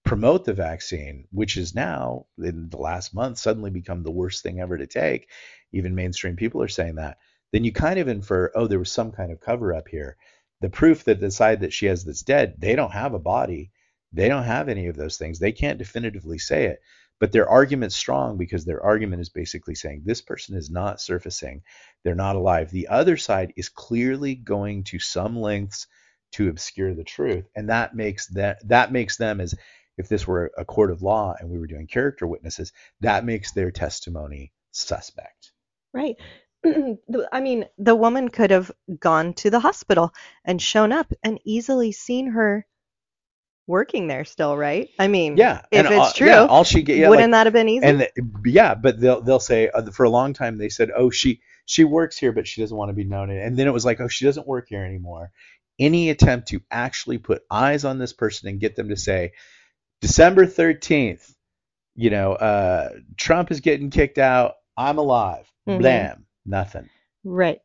promote 0.04 0.44
the 0.44 0.52
vaccine, 0.52 1.26
which 1.30 1.56
is 1.56 1.74
now 1.74 2.26
in 2.38 2.68
the 2.68 2.76
last 2.76 3.14
month 3.14 3.38
suddenly 3.38 3.70
become 3.70 4.02
the 4.02 4.10
worst 4.10 4.42
thing 4.42 4.60
ever 4.60 4.76
to 4.76 4.86
take. 4.86 5.28
Even 5.72 5.94
mainstream 5.94 6.36
people 6.36 6.62
are 6.62 6.68
saying 6.68 6.96
that. 6.96 7.18
Then 7.52 7.64
you 7.64 7.72
kind 7.72 7.98
of 7.98 8.08
infer, 8.08 8.50
oh, 8.54 8.66
there 8.66 8.78
was 8.78 8.92
some 8.92 9.12
kind 9.12 9.32
of 9.32 9.40
cover 9.40 9.74
up 9.74 9.88
here. 9.88 10.16
The 10.60 10.70
proof 10.70 11.04
that 11.04 11.20
the 11.20 11.30
side 11.30 11.60
that 11.60 11.72
she 11.72 11.86
has 11.86 12.04
that's 12.04 12.22
dead, 12.22 12.56
they 12.58 12.74
don't 12.76 12.92
have 12.92 13.14
a 13.14 13.18
body. 13.18 13.70
They 14.12 14.28
don't 14.28 14.44
have 14.44 14.68
any 14.68 14.86
of 14.86 14.96
those 14.96 15.16
things. 15.18 15.38
They 15.38 15.52
can't 15.52 15.78
definitively 15.78 16.38
say 16.38 16.66
it. 16.66 16.80
But 17.24 17.32
their 17.32 17.48
argument's 17.48 17.96
strong 17.96 18.36
because 18.36 18.66
their 18.66 18.82
argument 18.82 19.22
is 19.22 19.30
basically 19.30 19.74
saying 19.74 20.02
this 20.04 20.20
person 20.20 20.58
is 20.58 20.68
not 20.68 21.00
surfacing. 21.00 21.62
They're 22.02 22.14
not 22.14 22.36
alive. 22.36 22.70
The 22.70 22.88
other 22.88 23.16
side 23.16 23.54
is 23.56 23.70
clearly 23.70 24.34
going 24.34 24.84
to 24.84 24.98
some 24.98 25.40
lengths 25.40 25.86
to 26.32 26.50
obscure 26.50 26.92
the 26.92 27.02
truth. 27.02 27.46
And 27.56 27.70
that 27.70 27.96
makes 27.96 28.26
that 28.34 28.58
that 28.68 28.92
makes 28.92 29.16
them 29.16 29.40
as 29.40 29.54
if 29.96 30.06
this 30.06 30.26
were 30.26 30.52
a 30.58 30.66
court 30.66 30.90
of 30.90 31.00
law 31.00 31.34
and 31.40 31.48
we 31.48 31.58
were 31.58 31.66
doing 31.66 31.86
character 31.86 32.26
witnesses, 32.26 32.74
that 33.00 33.24
makes 33.24 33.52
their 33.52 33.70
testimony 33.70 34.52
suspect. 34.72 35.52
Right. 35.94 36.16
I 37.32 37.40
mean, 37.40 37.64
the 37.78 37.96
woman 37.96 38.28
could 38.28 38.50
have 38.50 38.70
gone 39.00 39.32
to 39.36 39.48
the 39.48 39.60
hospital 39.60 40.12
and 40.44 40.60
shown 40.60 40.92
up 40.92 41.10
and 41.22 41.40
easily 41.42 41.90
seen 41.90 42.32
her 42.32 42.66
working 43.66 44.06
there 44.08 44.24
still, 44.24 44.56
right? 44.56 44.88
I 44.98 45.08
mean, 45.08 45.36
Yeah. 45.36 45.62
if 45.70 45.86
it's 45.86 45.94
all, 45.94 46.12
true, 46.12 46.26
yeah, 46.28 46.44
all 46.46 46.64
she 46.64 46.82
get 46.82 46.98
yeah, 46.98 47.08
wouldn't 47.08 47.32
like, 47.32 47.38
that 47.38 47.46
have 47.46 47.52
been 47.54 47.68
easy? 47.68 47.84
and 47.86 48.00
the, 48.00 48.10
yeah, 48.44 48.74
but 48.74 49.00
they'll 49.00 49.20
they'll 49.20 49.40
say 49.40 49.68
uh, 49.68 49.90
for 49.90 50.04
a 50.04 50.10
long 50.10 50.32
time 50.34 50.58
they 50.58 50.68
said, 50.68 50.90
"Oh, 50.94 51.10
she 51.10 51.40
she 51.66 51.84
works 51.84 52.18
here, 52.18 52.32
but 52.32 52.46
she 52.46 52.60
doesn't 52.60 52.76
want 52.76 52.90
to 52.90 52.94
be 52.94 53.04
known." 53.04 53.30
And 53.30 53.56
then 53.56 53.66
it 53.66 53.72
was 53.72 53.84
like, 53.84 54.00
"Oh, 54.00 54.08
she 54.08 54.24
doesn't 54.24 54.46
work 54.46 54.66
here 54.68 54.84
anymore." 54.84 55.30
Any 55.78 56.10
attempt 56.10 56.48
to 56.48 56.60
actually 56.70 57.18
put 57.18 57.42
eyes 57.50 57.84
on 57.84 57.98
this 57.98 58.12
person 58.12 58.48
and 58.48 58.60
get 58.60 58.76
them 58.76 58.90
to 58.90 58.96
say, 58.96 59.32
"December 60.00 60.46
13th, 60.46 61.34
you 61.96 62.10
know, 62.10 62.32
uh, 62.34 62.90
Trump 63.16 63.50
is 63.50 63.60
getting 63.60 63.90
kicked 63.90 64.18
out. 64.18 64.54
I'm 64.76 64.98
alive." 64.98 65.50
Mhm. 65.68 65.78
Blam, 65.78 66.26
nothing. 66.44 66.88
right. 67.24 67.58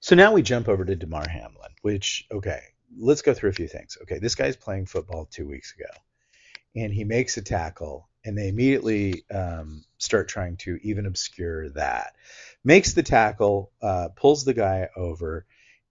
So 0.00 0.14
now 0.14 0.32
we 0.32 0.42
jump 0.42 0.68
over 0.68 0.84
to 0.84 0.94
Damar 0.94 1.28
Hamlin, 1.28 1.70
which, 1.82 2.26
okay, 2.30 2.60
let's 2.98 3.22
go 3.22 3.34
through 3.34 3.50
a 3.50 3.54
few 3.54 3.68
things. 3.68 3.98
Okay, 4.02 4.18
this 4.18 4.34
guy's 4.34 4.56
playing 4.56 4.86
football 4.86 5.26
two 5.26 5.46
weeks 5.46 5.74
ago, 5.74 5.90
and 6.74 6.92
he 6.92 7.04
makes 7.04 7.36
a 7.36 7.42
tackle, 7.42 8.08
and 8.24 8.36
they 8.36 8.48
immediately 8.48 9.24
um, 9.30 9.84
start 9.98 10.28
trying 10.28 10.56
to 10.58 10.78
even 10.82 11.06
obscure 11.06 11.70
that. 11.70 12.14
Makes 12.64 12.94
the 12.94 13.02
tackle, 13.02 13.70
uh, 13.80 14.08
pulls 14.16 14.44
the 14.44 14.54
guy 14.54 14.88
over, 14.96 15.46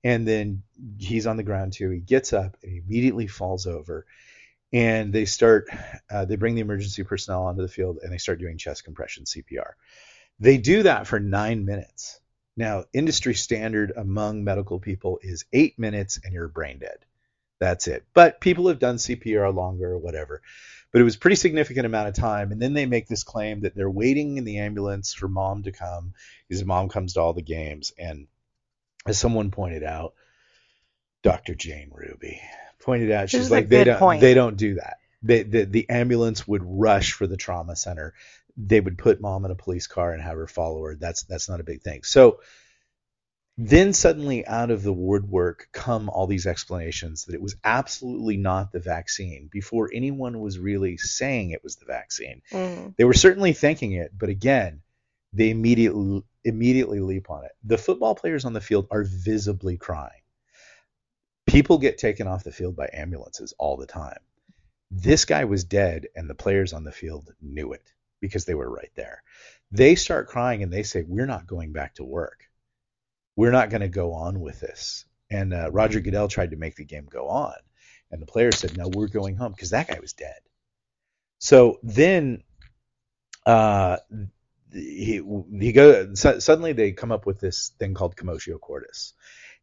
and 0.06 0.28
then 0.28 0.62
he's 1.00 1.26
on 1.26 1.36
the 1.36 1.44
ground 1.44 1.74
too. 1.74 1.90
He 1.90 2.00
gets 2.00 2.32
up 2.32 2.58
and 2.62 2.72
he 2.72 2.78
immediately 2.78 3.26
falls 3.26 3.66
over. 3.66 4.06
And 4.72 5.12
they 5.12 5.26
start, 5.26 5.68
uh, 6.12 6.26
they 6.26 6.36
bring 6.36 6.54
the 6.54 6.62
emergency 6.62 7.04
personnel 7.04 7.46
onto 7.46 7.64
the 7.64 7.68
field 7.68 7.98
and 8.04 8.14
they 8.14 8.20
start 8.20 8.40
doing 8.40 8.58
chest 8.60 8.84
compression 8.84 9.24
CPR. 9.24 9.72
They 10.40 10.58
do 10.58 10.84
that 10.84 11.08
for 11.08 11.20
nine 11.20 11.66
minutes. 11.66 12.20
Now, 12.58 12.86
industry 12.94 13.34
standard 13.34 13.92
among 13.96 14.44
medical 14.44 14.80
people 14.80 15.20
is 15.22 15.46
eight 15.52 15.78
minutes 15.78 16.20
and 16.24 16.34
you're 16.34 16.48
brain 16.48 16.80
dead. 16.80 17.00
That's 17.60 17.88
it. 17.88 18.06
But 18.14 18.40
people 18.40 18.68
have 18.68 18.80
done 18.80 18.98
CPR 18.98 19.54
longer 19.54 19.92
or 19.92 19.98
whatever. 19.98 20.42
But 20.92 21.02
it 21.02 21.04
was 21.04 21.16
a 21.16 21.20
pretty 21.20 21.36
significant 21.36 21.86
amount 21.86 22.08
of 22.08 22.16
time. 22.16 22.52
And 22.52 22.62
then 22.62 22.74
they 22.74 22.86
make 22.86 23.08
this 23.08 23.24
claim 23.24 23.62
that 23.62 23.76
they're 23.76 23.90
waiting 23.90 24.38
in 24.38 24.46
the 24.46 24.60
ambulance 24.60 25.14
for 25.14 25.28
mom 25.28 25.64
to 25.64 25.72
come 25.72 26.14
because 26.48 26.64
mom 26.64 26.88
comes 26.90 27.14
to 27.14 27.22
all 27.22 27.34
the 27.34 27.42
games. 27.42 27.92
And 27.98 28.28
as 29.06 29.18
someone 29.18 29.52
pointed 29.52 29.84
out, 29.84 30.14
Dr. 31.22 31.56
Jane 31.56 31.92
Ruby 31.94 32.42
pointed 32.80 33.12
out, 33.12 33.30
she's 33.30 33.52
like, 33.52 33.68
they 33.68 33.84
don't, 33.84 34.00
point. 34.00 34.22
they 34.22 34.34
don't 34.34 34.58
do 34.58 34.76
that. 34.76 34.98
They, 35.22 35.44
the, 35.44 35.66
the 35.66 35.90
ambulance 35.90 36.48
would 36.48 36.62
rush 36.64 37.14
for 37.14 37.26
the 37.26 37.36
trauma 37.36 37.76
center. 37.76 38.14
They 38.58 38.80
would 38.80 38.98
put 38.98 39.22
mom 39.22 39.46
in 39.46 39.52
a 39.52 39.56
police 39.56 39.88
car 39.88 40.14
and 40.14 40.22
have 40.22 40.38
her 40.38 40.48
follow 40.48 40.84
her. 40.84 40.96
That's 40.96 41.24
that's 41.24 41.50
not 41.50 41.60
a 41.60 41.66
big 41.66 41.82
thing. 41.82 42.04
So 42.04 42.40
then 43.58 43.94
suddenly 43.94 44.46
out 44.46 44.70
of 44.70 44.84
the 44.84 44.94
woodwork 44.94 45.70
come 45.72 46.10
all 46.10 46.28
these 46.28 46.46
explanations 46.46 47.26
that 47.26 47.36
it 47.36 47.42
was 47.42 47.56
absolutely 47.64 48.36
not 48.36 48.72
the 48.72 48.82
vaccine 48.82 49.50
before 49.50 49.90
anyone 49.94 50.42
was 50.42 50.60
really 50.60 50.98
saying 50.98 51.52
it 51.52 51.64
was 51.64 51.78
the 51.78 51.86
vaccine. 51.86 52.42
Mm. 52.52 52.96
They 52.98 53.06
were 53.06 53.14
certainly 53.14 53.54
thinking 53.54 53.94
it, 53.94 54.12
but 54.18 54.28
again, 54.28 54.82
they 55.32 55.52
immediately 55.52 56.24
immediately 56.44 57.00
leap 57.00 57.30
on 57.30 57.46
it. 57.46 57.52
The 57.64 57.78
football 57.78 58.14
players 58.14 58.46
on 58.46 58.54
the 58.54 58.62
field 58.62 58.88
are 58.92 59.04
visibly 59.04 59.78
crying. 59.78 60.22
People 61.48 61.78
get 61.78 61.98
taken 61.98 62.28
off 62.28 62.44
the 62.44 62.52
field 62.52 62.76
by 62.76 62.90
ambulances 62.94 63.54
all 63.58 63.78
the 63.78 63.86
time. 63.86 64.20
This 64.92 65.26
guy 65.26 65.46
was 65.46 65.64
dead 65.64 66.08
and 66.16 66.30
the 66.30 66.36
players 66.36 66.74
on 66.74 66.84
the 66.84 66.92
field 66.92 67.34
knew 67.42 67.74
it 67.74 67.92
because 68.20 68.46
they 68.46 68.56
were 68.56 68.70
right 68.70 68.92
there. 68.96 69.24
They 69.72 69.96
start 69.96 70.28
crying 70.28 70.64
and 70.64 70.72
they 70.72 70.84
say, 70.84 71.04
"We're 71.08 71.26
not 71.26 71.48
going 71.48 71.72
back 71.72 71.96
to 71.96 72.04
work. 72.04 72.50
We're 73.36 73.52
not 73.52 73.70
going 73.70 73.82
to 73.82 73.90
go 73.90 74.14
on 74.14 74.40
with 74.40 74.60
this." 74.60 75.06
And 75.30 75.54
uh, 75.54 75.72
Roger 75.72 76.00
Goodell 76.00 76.28
tried 76.28 76.52
to 76.52 76.58
make 76.58 76.76
the 76.76 76.86
game 76.86 77.08
go 77.10 77.28
on, 77.28 77.56
and 78.12 78.22
the 78.22 78.28
players 78.28 78.58
said, 78.58 78.78
"No, 78.78 78.88
we're 78.88 79.08
going 79.08 79.36
home," 79.36 79.52
because 79.52 79.72
that 79.72 79.88
guy 79.88 80.00
was 80.00 80.14
dead. 80.14 80.40
So 81.40 81.80
then, 81.84 82.44
uh, 83.46 83.98
he 84.72 85.22
he 85.60 85.72
go 85.72 86.14
su- 86.14 86.40
suddenly 86.40 86.74
they 86.74 86.92
come 86.92 87.12
up 87.12 87.26
with 87.26 87.40
this 87.40 87.72
thing 87.80 87.94
called 87.94 88.16
commotio 88.16 88.60
cordis, 88.60 89.14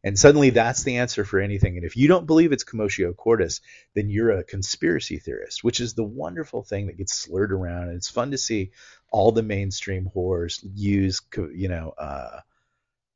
and 0.03 0.19
suddenly 0.19 0.49
that's 0.49 0.83
the 0.83 0.97
answer 0.97 1.23
for 1.23 1.39
anything. 1.39 1.77
And 1.77 1.85
if 1.85 1.95
you 1.95 2.07
don't 2.07 2.27
believe 2.27 2.51
it's 2.51 2.65
commotio 2.65 3.15
cordis, 3.15 3.61
then 3.95 4.09
you're 4.09 4.31
a 4.31 4.43
conspiracy 4.43 5.17
theorist, 5.17 5.63
which 5.63 5.79
is 5.79 5.93
the 5.93 6.03
wonderful 6.03 6.63
thing 6.63 6.87
that 6.87 6.97
gets 6.97 7.13
slurred 7.13 7.53
around. 7.53 7.83
And 7.89 7.95
it's 7.95 8.09
fun 8.09 8.31
to 8.31 8.37
see 8.37 8.71
all 9.09 9.31
the 9.31 9.43
mainstream 9.43 10.09
whores 10.13 10.59
use, 10.75 11.21
you 11.53 11.69
know, 11.69 11.93
uh, 11.97 12.39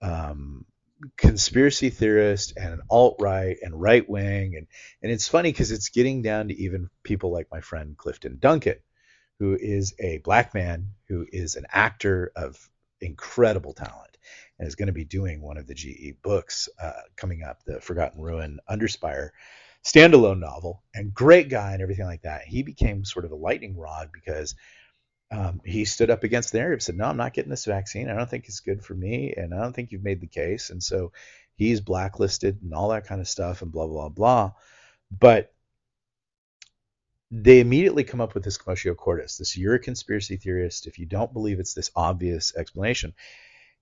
um, 0.01 0.65
conspiracy 1.17 1.89
theorist 1.89 2.53
and 2.55 2.73
an 2.73 2.81
alt 2.89 3.17
right 3.19 3.57
and 3.61 3.79
right 3.79 4.07
wing, 4.07 4.55
and 4.55 4.67
and 5.01 5.11
it's 5.11 5.27
funny 5.27 5.51
because 5.51 5.71
it's 5.71 5.89
getting 5.89 6.21
down 6.21 6.47
to 6.47 6.59
even 6.59 6.89
people 7.03 7.31
like 7.31 7.47
my 7.51 7.61
friend 7.61 7.97
Clifton 7.97 8.37
Duncan, 8.39 8.77
who 9.39 9.55
is 9.59 9.93
a 9.99 10.19
black 10.19 10.53
man 10.53 10.93
who 11.07 11.25
is 11.31 11.55
an 11.55 11.65
actor 11.71 12.31
of 12.35 12.69
incredible 12.99 13.73
talent 13.73 14.16
and 14.59 14.67
is 14.67 14.75
going 14.75 14.87
to 14.87 14.93
be 14.93 15.05
doing 15.05 15.41
one 15.41 15.57
of 15.57 15.67
the 15.67 15.73
GE 15.73 16.21
books 16.21 16.69
uh, 16.81 17.01
coming 17.15 17.43
up, 17.43 17.63
the 17.65 17.79
Forgotten 17.81 18.21
Ruin 18.21 18.59
Underspire 18.69 19.29
standalone 19.83 20.39
novel, 20.39 20.83
and 20.93 21.13
great 21.13 21.49
guy 21.49 21.73
and 21.73 21.81
everything 21.81 22.05
like 22.05 22.23
that. 22.23 22.43
He 22.43 22.63
became 22.63 23.05
sort 23.05 23.25
of 23.25 23.31
a 23.31 23.35
lightning 23.35 23.77
rod 23.77 24.09
because 24.11 24.55
um, 25.31 25.61
he 25.65 25.85
stood 25.85 26.09
up 26.09 26.23
against 26.23 26.51
the 26.51 26.59
narrative, 26.59 26.81
said, 26.81 26.97
"No, 26.97 27.05
I'm 27.05 27.17
not 27.17 27.33
getting 27.33 27.49
this 27.49 27.65
vaccine. 27.65 28.09
I 28.09 28.15
don't 28.15 28.29
think 28.29 28.45
it's 28.47 28.61
good 28.61 28.83
for 28.83 28.93
me, 28.93 29.33
and 29.35 29.53
I 29.53 29.61
don't 29.61 29.73
think 29.73 29.91
you've 29.91 30.03
made 30.03 30.21
the 30.21 30.27
case." 30.27 30.69
And 30.69 30.81
so 30.81 31.11
he's 31.55 31.81
blacklisted 31.81 32.61
and 32.61 32.73
all 32.73 32.89
that 32.89 33.07
kind 33.07 33.21
of 33.21 33.27
stuff, 33.27 33.61
and 33.61 33.71
blah 33.71 33.87
blah 33.87 34.09
blah. 34.09 34.53
But 35.11 35.53
they 37.29 37.59
immediately 37.59 38.05
come 38.05 38.21
up 38.21 38.33
with 38.33 38.43
this 38.43 38.57
commotio 38.57 38.95
cordis. 38.95 39.37
This 39.37 39.57
you're 39.57 39.75
a 39.75 39.79
conspiracy 39.79 40.37
theorist 40.37 40.87
if 40.87 40.97
you 40.97 41.05
don't 41.05 41.33
believe 41.33 41.59
it's 41.59 41.73
this 41.73 41.91
obvious 41.95 42.55
explanation. 42.55 43.13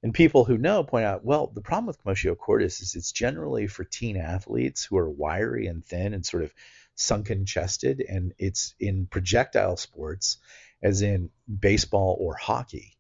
And 0.04 0.14
people 0.14 0.46
who 0.46 0.58
know 0.58 0.84
point 0.84 1.06
out, 1.06 1.26
well, 1.26 1.48
the 1.48 1.62
problem 1.62 1.88
with 1.88 2.04
commotio 2.04 2.38
cordis 2.38 2.82
is 2.82 2.96
it's 2.96 3.12
generally 3.12 3.68
for 3.68 3.84
teen 3.84 4.18
athletes 4.18 4.86
who 4.86 4.98
are 4.98 5.10
wiry 5.10 5.68
and 5.68 5.84
thin 5.84 6.14
and 6.14 6.26
sort 6.26 6.44
of 6.44 6.54
sunken 6.96 7.46
chested, 7.46 8.02
and 8.08 8.34
it's 8.38 8.76
in 8.80 9.08
projectile 9.08 9.78
sports, 9.78 10.38
as 10.84 11.02
in 11.02 11.30
baseball 11.60 12.18
or 12.20 12.36
hockey, 12.36 12.94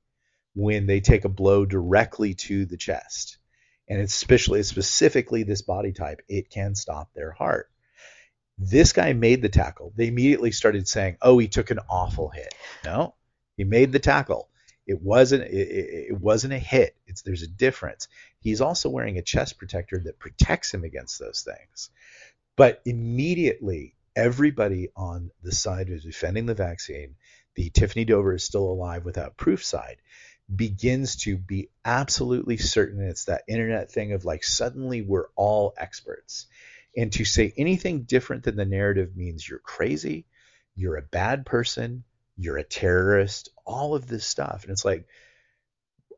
when 0.55 0.87
they 0.87 0.99
take 0.99 1.25
a 1.25 1.29
blow 1.29 1.65
directly 1.65 2.33
to 2.33 2.65
the 2.65 2.77
chest. 2.77 3.37
And 3.87 4.01
it's 4.01 4.15
especially 4.15 4.63
specifically 4.63 5.43
this 5.43 5.61
body 5.61 5.91
type, 5.91 6.21
it 6.27 6.49
can 6.49 6.73
stop 6.73 7.13
their 7.13 7.31
heart. 7.31 7.69
This 8.57 8.93
guy 8.93 9.13
made 9.13 9.41
the 9.41 9.49
tackle. 9.49 9.93
They 9.95 10.07
immediately 10.07 10.51
started 10.51 10.87
saying, 10.87 11.17
"Oh, 11.21 11.37
he 11.37 11.47
took 11.49 11.71
an 11.71 11.79
awful 11.89 12.29
hit." 12.29 12.53
No, 12.83 13.13
he 13.57 13.63
made 13.63 13.91
the 13.91 13.99
tackle. 13.99 14.49
It 14.85 15.01
wasn't. 15.01 15.43
It, 15.43 16.09
it 16.11 16.19
wasn't 16.19 16.53
a 16.53 16.59
hit. 16.59 16.95
It's 17.07 17.21
there's 17.23 17.43
a 17.43 17.47
difference. 17.47 18.07
He's 18.39 18.61
also 18.61 18.89
wearing 18.89 19.17
a 19.17 19.23
chest 19.23 19.57
protector 19.57 19.99
that 20.05 20.19
protects 20.19 20.73
him 20.73 20.83
against 20.83 21.19
those 21.19 21.41
things. 21.41 21.89
But 22.55 22.81
immediately, 22.85 23.95
everybody 24.15 24.89
on 24.95 25.31
the 25.43 25.51
side 25.51 25.89
who's 25.89 26.03
defending 26.03 26.45
the 26.45 26.53
vaccine, 26.53 27.15
the 27.55 27.69
Tiffany 27.69 28.05
Dover 28.05 28.33
is 28.35 28.43
still 28.43 28.63
alive 28.69 29.05
without 29.05 29.37
proof 29.37 29.63
side, 29.63 29.97
begins 30.53 31.15
to 31.17 31.37
be 31.37 31.69
absolutely 31.83 32.57
certain 32.57 33.01
it's 33.01 33.25
that 33.25 33.43
internet 33.47 33.91
thing 33.91 34.13
of 34.13 34.25
like 34.25 34.43
suddenly 34.43 35.01
we're 35.01 35.27
all 35.35 35.73
experts. 35.77 36.47
And 36.95 37.11
to 37.13 37.25
say 37.25 37.53
anything 37.57 38.03
different 38.03 38.43
than 38.43 38.55
the 38.55 38.65
narrative 38.65 39.17
means 39.17 39.47
you're 39.47 39.59
crazy, 39.59 40.25
you're 40.75 40.97
a 40.97 41.01
bad 41.01 41.45
person, 41.45 42.03
you're 42.37 42.57
a 42.57 42.63
terrorist, 42.63 43.49
all 43.65 43.95
of 43.95 44.07
this 44.07 44.25
stuff. 44.25 44.63
And 44.63 44.71
it's 44.71 44.85
like, 44.85 45.07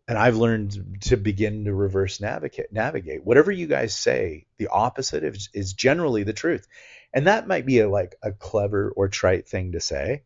and 0.07 0.17
I've 0.17 0.37
learned 0.37 1.01
to 1.01 1.17
begin 1.17 1.65
to 1.65 1.73
reverse 1.73 2.21
navigate. 2.21 2.71
Navigate 2.71 3.25
whatever 3.25 3.51
you 3.51 3.67
guys 3.67 3.95
say. 3.95 4.45
The 4.57 4.67
opposite 4.67 5.23
is, 5.23 5.49
is 5.53 5.73
generally 5.73 6.23
the 6.23 6.33
truth, 6.33 6.67
and 7.13 7.27
that 7.27 7.47
might 7.47 7.65
be 7.65 7.79
a, 7.79 7.89
like 7.89 8.15
a 8.23 8.31
clever 8.31 8.91
or 8.95 9.09
trite 9.09 9.47
thing 9.47 9.73
to 9.73 9.81
say, 9.81 10.23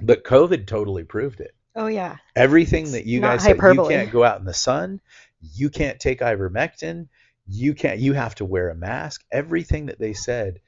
but 0.00 0.24
COVID 0.24 0.66
totally 0.66 1.04
proved 1.04 1.40
it. 1.40 1.54
Oh 1.76 1.86
yeah. 1.86 2.16
Everything 2.34 2.84
It's 2.84 2.92
that 2.92 3.06
you 3.06 3.20
guys 3.20 3.44
said, 3.44 3.56
you 3.56 3.86
can't 3.88 4.10
go 4.10 4.24
out 4.24 4.40
in 4.40 4.44
the 4.44 4.52
sun, 4.52 5.00
you 5.40 5.70
can't 5.70 6.00
take 6.00 6.18
ivermectin, 6.20 7.08
you 7.46 7.74
can't, 7.74 8.00
you 8.00 8.14
have 8.14 8.34
to 8.36 8.44
wear 8.44 8.68
a 8.68 8.74
mask. 8.74 9.24
Everything 9.30 9.86
that 9.86 10.00
they 10.00 10.12
said, 10.12 10.60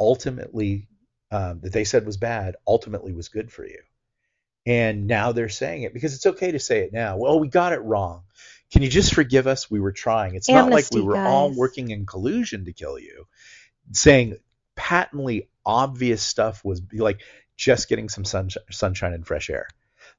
ultimately, 0.00 0.88
um, 1.30 1.60
that 1.60 1.72
they 1.72 1.84
said 1.84 2.06
was 2.06 2.16
bad, 2.16 2.56
ultimately 2.66 3.12
was 3.12 3.28
good 3.28 3.50
for 3.52 3.64
you. 3.66 3.80
And 4.66 5.06
now 5.06 5.32
they're 5.32 5.48
saying 5.48 5.82
it 5.82 5.94
because 5.94 6.14
it's 6.14 6.26
okay 6.26 6.52
to 6.52 6.58
say 6.58 6.80
it 6.80 6.92
now. 6.92 7.16
Well, 7.16 7.38
we 7.38 7.48
got 7.48 7.72
it 7.72 7.82
wrong. 7.82 8.22
Can 8.72 8.82
you 8.82 8.88
just 8.88 9.14
forgive 9.14 9.46
us? 9.46 9.70
We 9.70 9.78
were 9.78 9.92
trying. 9.92 10.34
It's 10.34 10.48
not 10.48 10.70
like 10.70 10.86
we 10.90 11.00
Amnesty, 11.00 11.00
were 11.00 11.16
all 11.16 11.54
working 11.54 11.90
in 11.90 12.04
collusion 12.04 12.64
to 12.64 12.72
kill 12.72 12.98
you. 12.98 13.28
Saying 13.92 14.36
patently 14.74 15.48
obvious 15.64 16.22
stuff 16.22 16.64
was 16.64 16.82
like 16.92 17.20
just 17.56 17.88
getting 17.88 18.08
some 18.08 18.24
sunshine, 18.24 18.64
sunshine 18.70 19.12
and 19.12 19.26
fresh 19.26 19.50
air. 19.50 19.68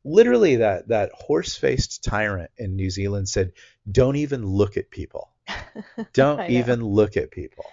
Literally, 0.06 0.58
that 0.58 0.88
that 0.88 1.12
horse-faced 1.14 2.04
tyrant 2.04 2.52
in 2.58 2.78
New 2.78 2.90
Zealand 2.90 3.28
said, 3.28 3.52
"Don't 3.90 4.16
even 4.16 4.46
look 4.46 4.78
at 4.78 4.90
people. 4.90 5.30
Don't 6.14 6.50
even 6.50 6.82
look 6.82 7.18
at 7.18 7.32
people." 7.32 7.66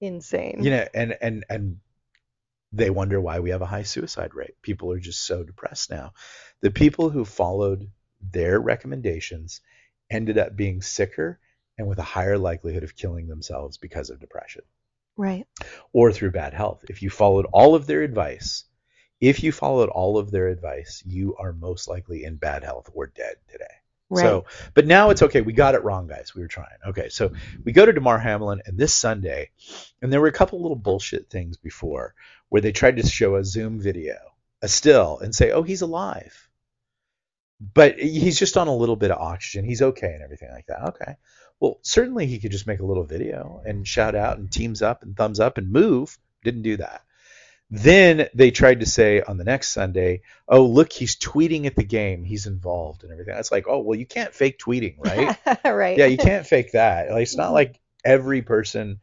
Insane. 0.00 0.62
You 0.62 0.70
know, 0.70 0.86
and 0.92 1.16
and 1.22 1.44
and 1.48 1.78
they 2.72 2.90
wonder 2.90 3.20
why 3.20 3.40
we 3.40 3.50
have 3.50 3.62
a 3.62 3.66
high 3.66 3.84
suicide 3.84 4.34
rate. 4.34 4.54
People 4.62 4.92
are 4.92 4.98
just 4.98 5.24
so 5.24 5.44
depressed 5.44 5.90
now. 5.90 6.12
The 6.60 6.70
people 6.70 7.10
who 7.10 7.24
followed 7.24 7.90
their 8.20 8.60
recommendations 8.60 9.60
ended 10.10 10.38
up 10.38 10.56
being 10.56 10.82
sicker 10.82 11.38
and 11.78 11.86
with 11.86 11.98
a 11.98 12.02
higher 12.02 12.38
likelihood 12.38 12.82
of 12.82 12.96
killing 12.96 13.28
themselves 13.28 13.76
because 13.76 14.10
of 14.10 14.20
depression 14.20 14.62
right. 15.16 15.46
or 15.92 16.12
through 16.12 16.30
bad 16.30 16.54
health. 16.54 16.84
If 16.88 17.02
you 17.02 17.10
followed 17.10 17.46
all 17.52 17.74
of 17.74 17.86
their 17.86 18.02
advice, 18.02 18.64
if 19.20 19.42
you 19.42 19.52
followed 19.52 19.88
all 19.88 20.18
of 20.18 20.30
their 20.30 20.48
advice, 20.48 21.02
you 21.06 21.36
are 21.38 21.52
most 21.52 21.88
likely 21.88 22.24
in 22.24 22.36
bad 22.36 22.64
health 22.64 22.90
or 22.92 23.06
dead 23.06 23.36
today. 23.48 23.64
Right. 24.08 24.22
So, 24.22 24.44
but 24.74 24.86
now 24.86 25.10
it's 25.10 25.22
okay. 25.22 25.40
We 25.40 25.52
got 25.52 25.74
it 25.74 25.82
wrong, 25.82 26.06
guys. 26.06 26.32
We 26.32 26.40
were 26.40 26.48
trying. 26.48 26.78
Okay, 26.86 27.08
so 27.08 27.32
we 27.64 27.72
go 27.72 27.84
to 27.84 27.92
Damar 27.92 28.18
Hamlin, 28.18 28.62
and 28.64 28.78
this 28.78 28.94
Sunday, 28.94 29.50
and 30.00 30.12
there 30.12 30.20
were 30.20 30.28
a 30.28 30.32
couple 30.32 30.62
little 30.62 30.76
bullshit 30.76 31.28
things 31.28 31.56
before 31.56 32.14
where 32.48 32.62
they 32.62 32.72
tried 32.72 32.96
to 32.96 33.06
show 33.06 33.36
a 33.36 33.44
Zoom 33.44 33.80
video, 33.80 34.16
a 34.62 34.68
still, 34.68 35.18
and 35.18 35.34
say, 35.34 35.50
"Oh, 35.50 35.62
he's 35.62 35.82
alive," 35.82 36.48
but 37.60 37.98
he's 37.98 38.38
just 38.38 38.56
on 38.56 38.68
a 38.68 38.76
little 38.76 38.96
bit 38.96 39.10
of 39.10 39.20
oxygen. 39.20 39.64
He's 39.64 39.82
okay 39.82 40.12
and 40.12 40.22
everything 40.22 40.50
like 40.50 40.66
that. 40.66 40.88
Okay, 40.88 41.16
well, 41.60 41.78
certainly 41.82 42.26
he 42.26 42.38
could 42.38 42.52
just 42.52 42.66
make 42.66 42.80
a 42.80 42.86
little 42.86 43.04
video 43.04 43.62
and 43.64 43.86
shout 43.86 44.14
out 44.14 44.38
and 44.38 44.50
teams 44.50 44.82
up 44.82 45.02
and 45.02 45.16
thumbs 45.16 45.40
up 45.40 45.58
and 45.58 45.70
move. 45.70 46.18
Didn't 46.44 46.62
do 46.62 46.76
that. 46.78 47.02
Then 47.68 48.28
they 48.32 48.52
tried 48.52 48.80
to 48.80 48.86
say 48.86 49.20
on 49.22 49.38
the 49.38 49.44
next 49.44 49.70
Sunday, 49.70 50.22
oh, 50.46 50.66
look, 50.66 50.92
he's 50.92 51.16
tweeting 51.16 51.66
at 51.66 51.74
the 51.74 51.82
game. 51.82 52.22
He's 52.22 52.46
involved 52.46 53.02
and 53.02 53.10
everything. 53.10 53.34
It's 53.36 53.50
like, 53.50 53.66
oh, 53.68 53.80
well, 53.80 53.98
you 53.98 54.06
can't 54.06 54.32
fake 54.32 54.58
tweeting, 54.58 54.96
right? 54.98 55.36
right. 55.64 55.98
yeah, 55.98 56.06
you 56.06 56.16
can't 56.16 56.46
fake 56.46 56.72
that. 56.72 57.10
Like, 57.10 57.22
it's 57.22 57.36
not 57.36 57.46
mm-hmm. 57.46 57.54
like 57.54 57.80
every 58.04 58.42
person 58.42 59.00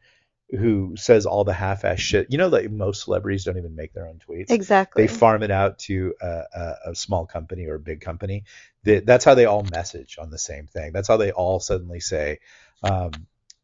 who 0.50 0.94
says 0.96 1.26
all 1.26 1.44
the 1.44 1.52
half-ass 1.52 1.98
shit. 1.98 2.26
You 2.30 2.38
know 2.38 2.50
that 2.50 2.70
most 2.70 3.04
celebrities 3.04 3.44
don't 3.44 3.58
even 3.58 3.74
make 3.74 3.92
their 3.92 4.06
own 4.06 4.20
tweets. 4.28 4.50
Exactly. 4.50 5.02
They 5.02 5.08
farm 5.12 5.42
it 5.42 5.50
out 5.50 5.78
to 5.80 6.14
a, 6.20 6.26
a, 6.26 6.76
a 6.90 6.94
small 6.94 7.26
company 7.26 7.66
or 7.66 7.76
a 7.76 7.80
big 7.80 8.00
company. 8.00 8.44
That, 8.84 9.06
that's 9.06 9.24
how 9.24 9.34
they 9.34 9.46
all 9.46 9.64
message 9.64 10.16
on 10.20 10.30
the 10.30 10.38
same 10.38 10.66
thing. 10.66 10.92
That's 10.92 11.08
how 11.08 11.16
they 11.16 11.32
all 11.32 11.60
suddenly 11.60 12.00
say, 12.00 12.40
um, 12.82 13.12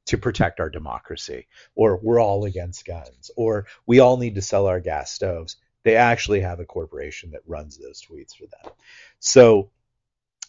to 0.06 0.18
protect 0.18 0.58
our 0.58 0.70
democracy, 0.70 1.46
or 1.76 2.00
we're 2.02 2.20
all 2.20 2.44
against 2.44 2.86
guns, 2.86 3.30
or 3.36 3.66
we 3.86 4.00
all 4.00 4.16
need 4.16 4.34
to 4.36 4.42
sell 4.42 4.66
our 4.66 4.80
gas 4.80 5.12
stoves. 5.12 5.56
They 5.84 5.96
actually 5.96 6.40
have 6.40 6.58
a 6.58 6.64
corporation 6.64 7.30
that 7.32 7.42
runs 7.46 7.76
those 7.76 8.02
tweets 8.02 8.34
for 8.34 8.46
them. 8.46 8.72
So 9.20 9.70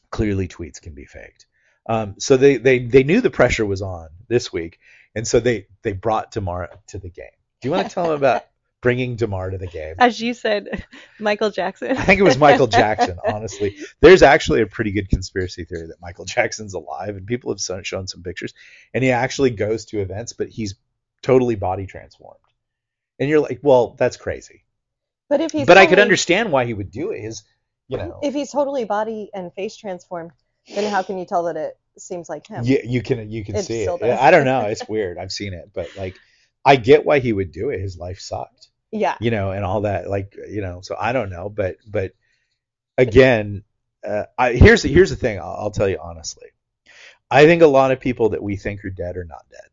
clearly, 0.09 0.47
tweets 0.47 0.81
can 0.81 0.93
be 0.93 1.05
faked. 1.05 1.45
Um, 1.87 2.15
so 2.17 2.37
they, 2.37 2.57
they 2.57 2.79
they 2.79 3.03
knew 3.03 3.21
the 3.21 3.29
pressure 3.29 3.65
was 3.65 3.81
on 3.81 4.09
this 4.27 4.53
week, 4.53 4.79
and 5.15 5.28
so 5.28 5.39
they 5.39 5.67
they 5.84 5.93
brought 5.93 6.32
Damar 6.32 6.69
to 6.88 7.00
the 7.00 7.10
game. 7.10 7.26
Do 7.62 7.67
you 7.67 7.71
want 7.71 7.88
to 7.88 7.93
tell 7.93 8.06
them 8.06 8.13
about 8.13 8.43
bringing 8.82 9.15
Damar 9.15 9.52
to 9.52 9.58
the 9.58 9.67
game? 9.67 9.95
As 10.00 10.19
you 10.19 10.34
said, 10.34 10.86
Michael 11.19 11.52
Jackson. 11.52 11.91
I 11.95 12.04
think 12.04 12.19
it 12.19 12.24
was 12.24 12.38
Michael 12.38 12.67
Jackson, 12.82 13.17
honestly. 13.26 13.78
There's 14.00 14.24
actually 14.24 14.62
a 14.62 14.67
pretty 14.67 14.91
good 14.91 15.10
conspiracy 15.10 15.65
theory 15.65 15.88
that 15.88 16.02
Michael 16.02 16.26
Jackson's 16.26 16.74
alive, 16.74 17.15
and 17.15 17.28
people 17.28 17.54
have 17.54 17.86
shown 17.86 18.08
some 18.08 18.24
pictures, 18.24 18.54
and 18.93 19.04
he 19.04 19.12
actually 19.12 19.52
goes 19.52 19.86
to 19.86 20.00
events, 20.00 20.34
but 20.34 20.50
he's 20.50 20.76
totally 21.21 21.56
body 21.56 21.86
transformed. 21.86 22.39
And 23.19 23.30
you're 23.30 23.39
like, 23.39 23.60
well, 23.62 23.95
that's 24.00 24.17
crazy. 24.17 24.63
But 25.30 25.41
if 25.41 25.52
he's 25.52 25.67
but 25.67 25.78
I 25.78 25.86
could 25.86 26.00
understand 26.00 26.52
why 26.52 26.65
he 26.65 26.74
would 26.74 26.91
do 26.91 27.12
it. 27.12 27.21
His, 27.21 27.43
you 27.88 27.97
know, 27.97 28.19
If 28.21 28.34
he's 28.34 28.52
totally 28.52 28.84
body 28.84 29.30
and 29.34 29.54
face 29.54 29.78
transformed, 29.78 30.32
then 30.74 30.91
how 30.91 31.04
can 31.04 31.17
you 31.17 31.26
tell 31.26 31.43
that 31.43 31.56
it 31.56 31.78
seems 31.99 32.30
like 32.30 32.47
him? 32.47 32.63
you, 32.63 32.80
you 32.84 33.01
can 33.01 33.30
you 33.30 33.43
can 33.43 33.56
It 33.56 33.65
see 33.65 33.84
it. 33.84 33.99
does. 33.99 34.19
I 34.19 34.32
don't 34.32 34.45
know. 34.45 34.62
It's 34.69 34.88
weird. 34.88 35.17
I've 35.17 35.32
seen 35.32 35.54
it, 35.54 35.71
but 35.73 35.95
like, 35.97 36.15
I 36.63 36.75
get 36.75 37.06
why 37.06 37.19
he 37.19 37.34
would 37.34 37.51
do 37.51 37.69
it. 37.69 37.80
His 37.80 37.97
life 37.97 38.19
sucked. 38.19 38.67
Yeah. 38.91 39.15
you 39.21 39.32
know, 39.32 39.51
and 39.51 39.63
all 39.63 39.82
that, 39.82 40.10
like, 40.10 40.36
you 40.49 40.62
know, 40.62 40.82
so 40.82 40.95
I 40.99 41.13
don't 41.13 41.30
know, 41.30 41.47
but, 41.47 41.77
but 41.88 42.12
again, 42.97 43.63
uh, 44.06 44.23
I, 44.38 44.51
here's, 44.54 44.84
here's 44.84 45.10
the 45.12 45.15
thing. 45.15 45.39
I'll, 45.39 45.56
I'll 45.60 45.71
tell 45.71 45.88
you 45.88 45.97
honestly. 46.01 46.47
I 47.30 47.45
think 47.45 47.62
a 47.62 47.67
lot 47.67 47.91
of 47.91 48.01
people 48.01 48.30
that 48.30 48.43
we 48.43 48.58
think 48.58 48.84
are 48.84 48.89
dead 48.89 49.15
are 49.15 49.23
not 49.23 49.45
dead. 49.49 49.69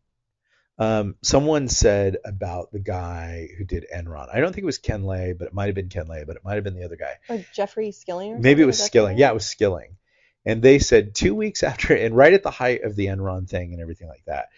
Um, 0.80 1.16
someone 1.22 1.66
said 1.66 2.18
about 2.24 2.70
the 2.70 2.78
guy 2.78 3.48
who 3.58 3.64
did 3.64 3.86
Enron. 3.92 4.28
I 4.32 4.38
don't 4.38 4.52
think 4.52 4.62
it 4.62 4.66
was 4.66 4.78
Ken 4.78 5.02
Lay, 5.02 5.32
but 5.32 5.48
it 5.48 5.54
might 5.54 5.66
have 5.66 5.74
been 5.74 5.88
Ken 5.88 6.06
Lay, 6.06 6.22
but 6.24 6.36
it 6.36 6.44
might 6.44 6.54
have 6.54 6.62
been 6.62 6.76
the 6.76 6.84
other 6.84 6.94
guy. 6.96 7.14
Or 7.28 7.44
Jeffrey 7.52 7.90
Skilling. 7.90 8.34
Or 8.34 8.38
Maybe 8.38 8.62
it 8.62 8.66
was 8.66 8.80
Skilling. 8.80 9.18
Yeah, 9.18 9.30
it 9.30 9.34
was 9.34 9.46
Skilling. 9.46 9.96
And 10.48 10.62
they 10.62 10.78
said 10.78 11.14
two 11.14 11.34
weeks 11.34 11.62
after, 11.62 11.94
and 11.94 12.16
right 12.16 12.32
at 12.32 12.42
the 12.42 12.50
height 12.50 12.82
of 12.82 12.96
the 12.96 13.06
Enron 13.06 13.46
thing 13.46 13.74
and 13.74 13.82
everything 13.82 14.08
like 14.08 14.24
that, 14.24 14.48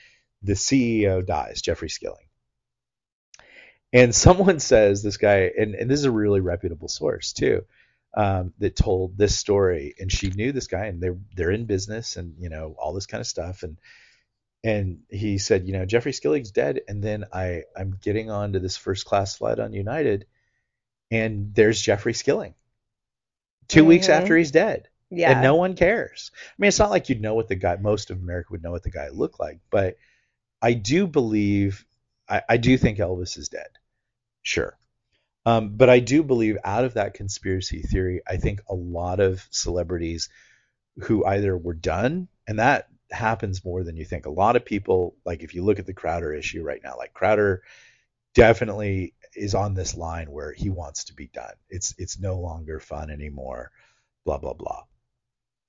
the 0.40 0.52
CEO 0.52 1.26
dies, 1.26 1.60
Jeffrey 1.60 1.90
Skilling. 1.90 2.28
And 3.92 4.14
someone 4.14 4.60
says 4.72 5.02
this 5.02 5.16
guy, 5.16 5.50
and, 5.58 5.74
and 5.74 5.90
this 5.90 5.98
is 5.98 6.04
a 6.04 6.12
really 6.12 6.38
reputable 6.38 6.86
source 6.86 7.32
too, 7.32 7.64
um, 8.16 8.54
that 8.60 8.76
told 8.76 9.18
this 9.18 9.36
story, 9.36 9.96
and 9.98 10.12
she 10.12 10.30
knew 10.30 10.52
this 10.52 10.68
guy, 10.68 10.86
and 10.86 11.02
they're 11.02 11.18
they're 11.34 11.50
in 11.50 11.64
business, 11.66 12.16
and 12.16 12.36
you 12.38 12.50
know 12.50 12.76
all 12.78 12.92
this 12.92 13.06
kind 13.06 13.20
of 13.20 13.26
stuff, 13.26 13.64
and 13.64 13.76
and 14.62 15.00
he 15.08 15.38
said, 15.38 15.66
you 15.66 15.72
know, 15.72 15.86
Jeffrey 15.86 16.12
Skilling's 16.12 16.52
dead, 16.52 16.82
and 16.86 17.02
then 17.02 17.24
I 17.32 17.64
I'm 17.76 17.98
getting 18.00 18.30
onto 18.30 18.60
this 18.60 18.76
first 18.76 19.06
class 19.06 19.36
flight 19.36 19.58
on 19.58 19.72
United, 19.72 20.26
and 21.10 21.52
there's 21.52 21.82
Jeffrey 21.82 22.14
Skilling 22.14 22.54
2 23.66 23.84
weeks 23.84 24.06
Mhm. 24.06 24.10
after 24.10 24.36
he's 24.36 24.52
dead 24.52 24.88
Yeah. 25.10 25.32
and 25.32 25.42
no 25.42 25.56
one 25.56 25.74
cares. 25.74 26.30
I 26.34 26.54
mean, 26.58 26.68
it's 26.68 26.78
not 26.78 26.90
like 26.90 27.08
you'd 27.08 27.20
know 27.20 27.34
what 27.34 27.48
the 27.48 27.56
guy. 27.56 27.76
Most 27.76 28.10
of 28.10 28.18
America 28.18 28.48
would 28.52 28.62
know 28.62 28.70
what 28.70 28.82
the 28.84 28.90
guy 28.90 29.08
looked 29.08 29.40
like, 29.40 29.60
but 29.70 29.96
I 30.62 30.74
do 30.74 31.06
believe, 31.06 31.84
I, 32.28 32.42
I 32.48 32.56
do 32.58 32.78
think 32.78 32.98
Elvis 32.98 33.36
is 33.38 33.48
dead. 33.48 33.68
Sure, 34.42 34.78
um, 35.46 35.76
but 35.76 35.90
I 35.90 36.00
do 36.00 36.22
believe 36.22 36.58
out 36.64 36.84
of 36.84 36.94
that 36.94 37.14
conspiracy 37.14 37.82
theory, 37.82 38.22
I 38.26 38.36
think 38.36 38.60
a 38.68 38.74
lot 38.74 39.20
of 39.20 39.46
celebrities 39.50 40.28
who 40.98 41.24
either 41.24 41.56
were 41.56 41.74
done, 41.74 42.28
and 42.46 42.58
that 42.58 42.88
happens 43.10 43.64
more 43.64 43.82
than 43.82 43.96
you 43.96 44.04
think. 44.04 44.26
A 44.26 44.30
lot 44.30 44.56
of 44.56 44.64
people, 44.64 45.16
like 45.24 45.42
if 45.42 45.54
you 45.54 45.64
look 45.64 45.78
at 45.78 45.86
the 45.86 45.94
Crowder 45.94 46.32
issue 46.34 46.62
right 46.62 46.80
now, 46.82 46.96
like 46.96 47.12
Crowder 47.12 47.62
definitely 48.34 49.14
is 49.34 49.54
on 49.54 49.74
this 49.74 49.96
line 49.96 50.30
where 50.30 50.52
he 50.52 50.70
wants 50.70 51.04
to 51.04 51.14
be 51.14 51.28
done. 51.28 51.54
It's 51.68 51.94
it's 51.98 52.18
no 52.18 52.38
longer 52.38 52.80
fun 52.80 53.10
anymore. 53.10 53.70
Blah 54.24 54.38
blah 54.38 54.54
blah. 54.54 54.82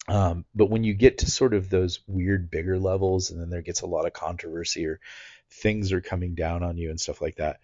Um, 0.07 0.45
but 0.55 0.69
when 0.69 0.83
you 0.83 0.93
get 0.93 1.19
to 1.19 1.31
sort 1.31 1.53
of 1.53 1.69
those 1.69 1.99
weird 2.07 2.49
bigger 2.49 2.79
levels, 2.79 3.31
and 3.31 3.39
then 3.39 3.49
there 3.49 3.61
gets 3.61 3.81
a 3.81 3.87
lot 3.87 4.05
of 4.05 4.13
controversy 4.13 4.85
or 4.85 4.99
things 5.51 5.91
are 5.91 6.01
coming 6.01 6.33
down 6.35 6.63
on 6.63 6.77
you 6.77 6.89
and 6.89 6.99
stuff 6.99 7.21
like 7.21 7.35
that, 7.37 7.59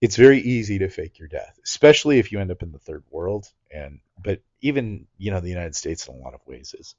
it's 0.00 0.16
very 0.16 0.40
easy 0.40 0.78
to 0.78 0.88
fake 0.88 1.18
your 1.18 1.28
death, 1.28 1.58
especially 1.64 2.18
if 2.18 2.32
you 2.32 2.40
end 2.40 2.50
up 2.50 2.62
in 2.62 2.72
the 2.72 2.78
third 2.78 3.04
world. 3.10 3.46
And 3.70 4.00
but 4.22 4.40
even 4.60 5.06
you 5.18 5.30
know 5.30 5.40
the 5.40 5.48
United 5.48 5.74
States 5.74 6.06
in 6.08 6.14
a 6.14 6.18
lot 6.18 6.34
of 6.34 6.46
ways 6.46 6.74
is 6.78 6.94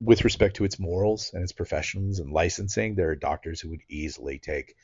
with 0.00 0.24
respect 0.24 0.56
to 0.56 0.64
its 0.64 0.78
morals 0.78 1.30
and 1.32 1.42
its 1.42 1.52
professions 1.52 2.18
and 2.18 2.32
licensing, 2.32 2.94
there 2.94 3.10
are 3.10 3.16
doctors 3.16 3.60
who 3.60 3.70
would 3.70 3.82
easily 3.88 4.38
take 4.38 4.74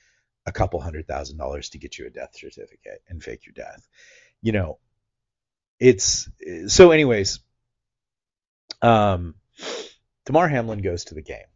a 0.46 0.52
couple 0.52 0.80
hundred 0.80 1.06
thousand 1.06 1.38
dollars 1.38 1.70
to 1.70 1.78
get 1.78 1.98
you 1.98 2.06
a 2.06 2.11
death 2.11 2.37
certificate 2.37 3.02
and 3.08 3.22
fake 3.22 3.44
your 3.44 3.52
death. 3.52 3.87
You 4.42 4.52
know, 4.52 4.78
it's 5.80 6.28
so 6.68 6.90
anyways, 6.92 7.40
um 8.82 9.34
Damar 10.26 10.48
Hamlin 10.48 10.82
goes 10.82 11.04
to 11.06 11.14
the 11.14 11.22
game 11.22 11.46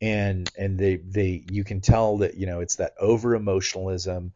and 0.00 0.50
and 0.58 0.78
they 0.78 0.96
they 0.96 1.44
you 1.50 1.64
can 1.64 1.80
tell 1.80 2.18
that 2.18 2.36
you 2.36 2.46
know 2.46 2.60
it's 2.60 2.76
that 2.76 2.92
over 3.00 3.34
emotionalism 3.34 4.32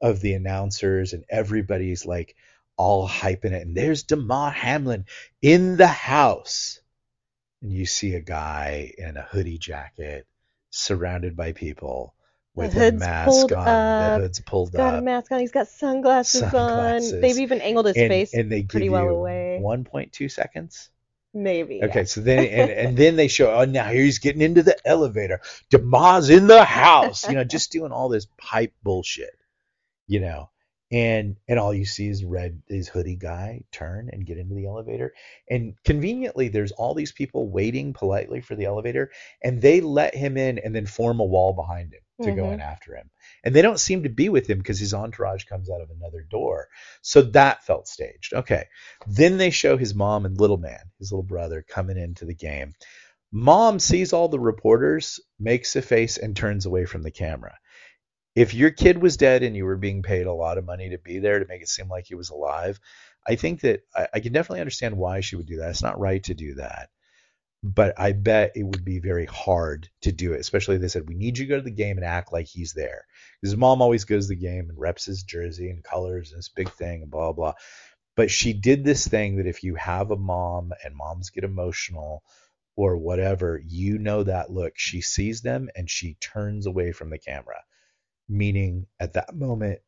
of 0.00 0.20
the 0.20 0.34
announcers 0.34 1.12
and 1.12 1.24
everybody's 1.28 2.04
like 2.04 2.36
all 2.76 3.08
hyping 3.08 3.52
it 3.52 3.66
and 3.66 3.76
there's 3.76 4.02
Damar 4.02 4.50
Hamlin 4.50 5.06
in 5.40 5.76
the 5.76 5.86
house 5.86 6.80
and 7.62 7.72
you 7.72 7.86
see 7.86 8.14
a 8.14 8.20
guy 8.20 8.92
in 8.98 9.16
a 9.16 9.22
hoodie 9.22 9.58
jacket 9.58 10.26
surrounded 10.70 11.36
by 11.36 11.52
people 11.52 12.14
with 12.54 12.76
a 12.76 12.78
hood's 12.78 13.00
mask 13.00 13.30
pulled 13.30 13.52
on 13.52 13.68
up. 13.68 14.16
the 14.16 14.22
hood's 14.22 14.40
pulled 14.40 14.72
Got 14.72 14.98
a 14.98 15.00
mask 15.00 15.30
on. 15.30 15.40
He's 15.40 15.52
got 15.52 15.68
sunglasses, 15.68 16.40
Sunglasses. 16.40 17.12
on. 17.12 17.20
They've 17.20 17.38
even 17.38 17.60
angled 17.60 17.86
his 17.86 17.96
and, 17.96 18.08
face 18.08 18.34
and 18.34 18.50
they 18.50 18.62
give 18.62 18.68
pretty 18.68 18.86
you 18.86 18.92
well 18.92 19.08
away. 19.08 19.60
1.2 19.62 20.30
seconds 20.30 20.90
Maybe. 21.42 21.82
Okay, 21.82 22.04
so 22.04 22.20
then 22.20 22.44
and, 22.46 22.70
and 22.70 22.96
then 22.98 23.16
they 23.16 23.28
show 23.28 23.52
oh 23.54 23.64
now 23.64 23.88
here 23.88 24.02
he's 24.02 24.18
getting 24.18 24.42
into 24.42 24.62
the 24.62 24.76
elevator. 24.86 25.40
Damar's 25.70 26.30
in 26.30 26.46
the 26.46 26.64
house. 26.64 27.28
You 27.28 27.34
know, 27.34 27.44
just 27.44 27.72
doing 27.72 27.92
all 27.92 28.08
this 28.08 28.26
hype 28.40 28.74
bullshit. 28.82 29.36
You 30.06 30.20
know. 30.20 30.50
And 30.90 31.36
and 31.46 31.58
all 31.58 31.74
you 31.74 31.84
see 31.84 32.08
is 32.08 32.24
red 32.24 32.62
is 32.68 32.88
hoodie 32.88 33.16
guy 33.16 33.62
turn 33.72 34.08
and 34.10 34.24
get 34.24 34.38
into 34.38 34.54
the 34.54 34.66
elevator. 34.66 35.12
And 35.50 35.74
conveniently 35.84 36.48
there's 36.48 36.72
all 36.72 36.94
these 36.94 37.12
people 37.12 37.50
waiting 37.50 37.92
politely 37.92 38.40
for 38.40 38.54
the 38.54 38.64
elevator 38.64 39.10
and 39.42 39.60
they 39.60 39.82
let 39.82 40.14
him 40.14 40.38
in 40.38 40.58
and 40.58 40.74
then 40.74 40.86
form 40.86 41.20
a 41.20 41.24
wall 41.24 41.52
behind 41.52 41.92
him 41.92 42.00
to 42.22 42.32
go 42.32 42.44
Mhm. 42.44 42.54
in 42.54 42.60
after 42.60 42.94
him. 42.96 43.10
And 43.44 43.54
they 43.54 43.62
don't 43.62 43.80
seem 43.80 44.02
to 44.02 44.08
be 44.08 44.28
with 44.28 44.48
him 44.48 44.58
because 44.58 44.78
his 44.78 44.94
entourage 44.94 45.44
comes 45.44 45.70
out 45.70 45.80
of 45.80 45.90
another 45.90 46.22
door. 46.22 46.68
So 47.02 47.22
that 47.22 47.64
felt 47.64 47.88
staged. 47.88 48.34
Okay. 48.34 48.66
Then 49.06 49.36
they 49.38 49.50
show 49.50 49.76
his 49.76 49.94
mom 49.94 50.26
and 50.26 50.38
little 50.38 50.56
man, 50.58 50.90
his 50.98 51.12
little 51.12 51.22
brother, 51.22 51.64
coming 51.68 51.96
into 51.96 52.24
the 52.24 52.34
game. 52.34 52.74
Mom 53.30 53.78
sees 53.78 54.12
all 54.12 54.28
the 54.28 54.40
reporters, 54.40 55.20
makes 55.38 55.76
a 55.76 55.82
face, 55.82 56.16
and 56.16 56.34
turns 56.36 56.66
away 56.66 56.86
from 56.86 57.02
the 57.02 57.10
camera. 57.10 57.56
If 58.34 58.54
your 58.54 58.70
kid 58.70 58.98
was 58.98 59.16
dead 59.16 59.42
and 59.42 59.56
you 59.56 59.64
were 59.64 59.76
being 59.76 60.02
paid 60.02 60.26
a 60.26 60.32
lot 60.32 60.58
of 60.58 60.64
money 60.64 60.90
to 60.90 60.98
be 60.98 61.18
there 61.18 61.38
to 61.38 61.46
make 61.46 61.60
it 61.60 61.68
seem 61.68 61.88
like 61.88 62.06
he 62.06 62.14
was 62.14 62.30
alive, 62.30 62.78
I 63.26 63.34
think 63.34 63.60
that 63.62 63.80
I, 63.94 64.08
I 64.14 64.20
can 64.20 64.32
definitely 64.32 64.60
understand 64.60 64.96
why 64.96 65.20
she 65.20 65.36
would 65.36 65.46
do 65.46 65.58
that. 65.58 65.70
It's 65.70 65.82
not 65.82 65.98
right 66.00 66.22
to 66.24 66.34
do 66.34 66.54
that. 66.54 66.88
But 67.62 67.98
I 67.98 68.12
bet 68.12 68.52
it 68.54 68.62
would 68.62 68.84
be 68.84 69.00
very 69.00 69.26
hard 69.26 69.88
to 70.02 70.12
do 70.12 70.32
it, 70.32 70.40
especially 70.40 70.78
they 70.78 70.88
said, 70.88 71.08
We 71.08 71.16
need 71.16 71.38
you 71.38 71.44
to 71.44 71.48
go 71.48 71.56
to 71.56 71.62
the 71.62 71.70
game 71.70 71.96
and 71.96 72.06
act 72.06 72.32
like 72.32 72.46
he's 72.46 72.72
there. 72.72 73.04
His 73.42 73.56
mom 73.56 73.82
always 73.82 74.04
goes 74.04 74.26
to 74.26 74.34
the 74.34 74.40
game 74.40 74.68
and 74.68 74.78
reps 74.78 75.06
his 75.06 75.24
jersey 75.24 75.70
and 75.70 75.82
colors 75.82 76.30
and 76.30 76.38
this 76.38 76.48
big 76.48 76.70
thing 76.70 77.02
and 77.02 77.10
blah, 77.10 77.32
blah. 77.32 77.54
But 78.16 78.30
she 78.30 78.52
did 78.52 78.84
this 78.84 79.06
thing 79.06 79.36
that 79.36 79.46
if 79.46 79.64
you 79.64 79.74
have 79.74 80.10
a 80.10 80.16
mom 80.16 80.72
and 80.84 80.94
moms 80.94 81.30
get 81.30 81.44
emotional 81.44 82.22
or 82.76 82.96
whatever, 82.96 83.60
you 83.66 83.98
know 83.98 84.22
that 84.22 84.50
look. 84.50 84.74
She 84.76 85.00
sees 85.00 85.40
them 85.40 85.68
and 85.74 85.90
she 85.90 86.14
turns 86.20 86.66
away 86.66 86.92
from 86.92 87.10
the 87.10 87.18
camera, 87.18 87.62
meaning 88.28 88.86
at 89.00 89.14
that 89.14 89.34
moment, 89.34 89.80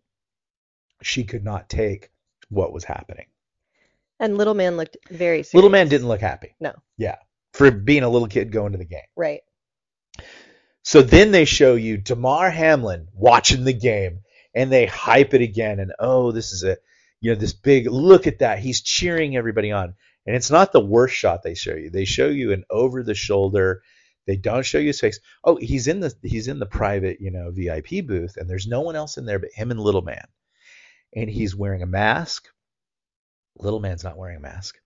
she 1.02 1.24
could 1.24 1.44
not 1.44 1.68
take 1.68 2.10
what 2.48 2.72
was 2.72 2.84
happening. 2.84 3.26
And 4.18 4.36
little 4.36 4.54
man 4.54 4.76
looked 4.76 4.96
very 5.08 5.42
serious. 5.44 5.54
Little 5.54 5.70
man 5.70 5.88
didn't 5.88 6.08
look 6.08 6.20
happy. 6.20 6.54
No. 6.60 6.74
Yeah. 6.98 7.16
For 7.60 7.70
being 7.70 8.04
a 8.04 8.08
little 8.08 8.26
kid 8.26 8.52
going 8.52 8.72
to 8.72 8.78
the 8.78 8.86
game. 8.86 9.02
Right. 9.14 9.42
So 10.80 11.02
then 11.02 11.30
they 11.30 11.44
show 11.44 11.74
you 11.74 11.98
Damar 11.98 12.48
Hamlin 12.48 13.08
watching 13.12 13.64
the 13.64 13.74
game 13.74 14.20
and 14.54 14.72
they 14.72 14.86
hype 14.86 15.34
it 15.34 15.42
again 15.42 15.78
and 15.78 15.92
oh 15.98 16.32
this 16.32 16.52
is 16.52 16.64
a 16.64 16.78
you 17.20 17.30
know 17.30 17.38
this 17.38 17.52
big 17.52 17.86
look 17.86 18.26
at 18.26 18.38
that 18.38 18.60
he's 18.60 18.80
cheering 18.80 19.36
everybody 19.36 19.72
on. 19.72 19.94
And 20.24 20.34
it's 20.34 20.50
not 20.50 20.72
the 20.72 20.80
worst 20.80 21.14
shot 21.14 21.42
they 21.42 21.52
show 21.52 21.74
you. 21.74 21.90
They 21.90 22.06
show 22.06 22.28
you 22.28 22.52
an 22.52 22.64
over 22.70 23.02
the 23.02 23.14
shoulder 23.14 23.82
they 24.26 24.36
don't 24.36 24.64
show 24.64 24.78
you 24.78 24.86
his 24.86 25.00
face. 25.00 25.20
Oh 25.44 25.56
he's 25.56 25.86
in 25.86 26.00
the 26.00 26.14
he's 26.22 26.48
in 26.48 26.60
the 26.60 26.64
private 26.64 27.20
you 27.20 27.30
know 27.30 27.50
VIP 27.50 28.06
booth 28.06 28.38
and 28.38 28.48
there's 28.48 28.66
no 28.66 28.80
one 28.80 28.96
else 28.96 29.18
in 29.18 29.26
there 29.26 29.38
but 29.38 29.52
him 29.52 29.70
and 29.70 29.78
little 29.78 30.00
man. 30.00 30.24
And 31.14 31.28
he's 31.28 31.54
wearing 31.54 31.82
a 31.82 31.86
mask. 31.86 32.48
Little 33.58 33.80
man's 33.80 34.02
not 34.02 34.16
wearing 34.16 34.38
a 34.38 34.40
mask. 34.40 34.76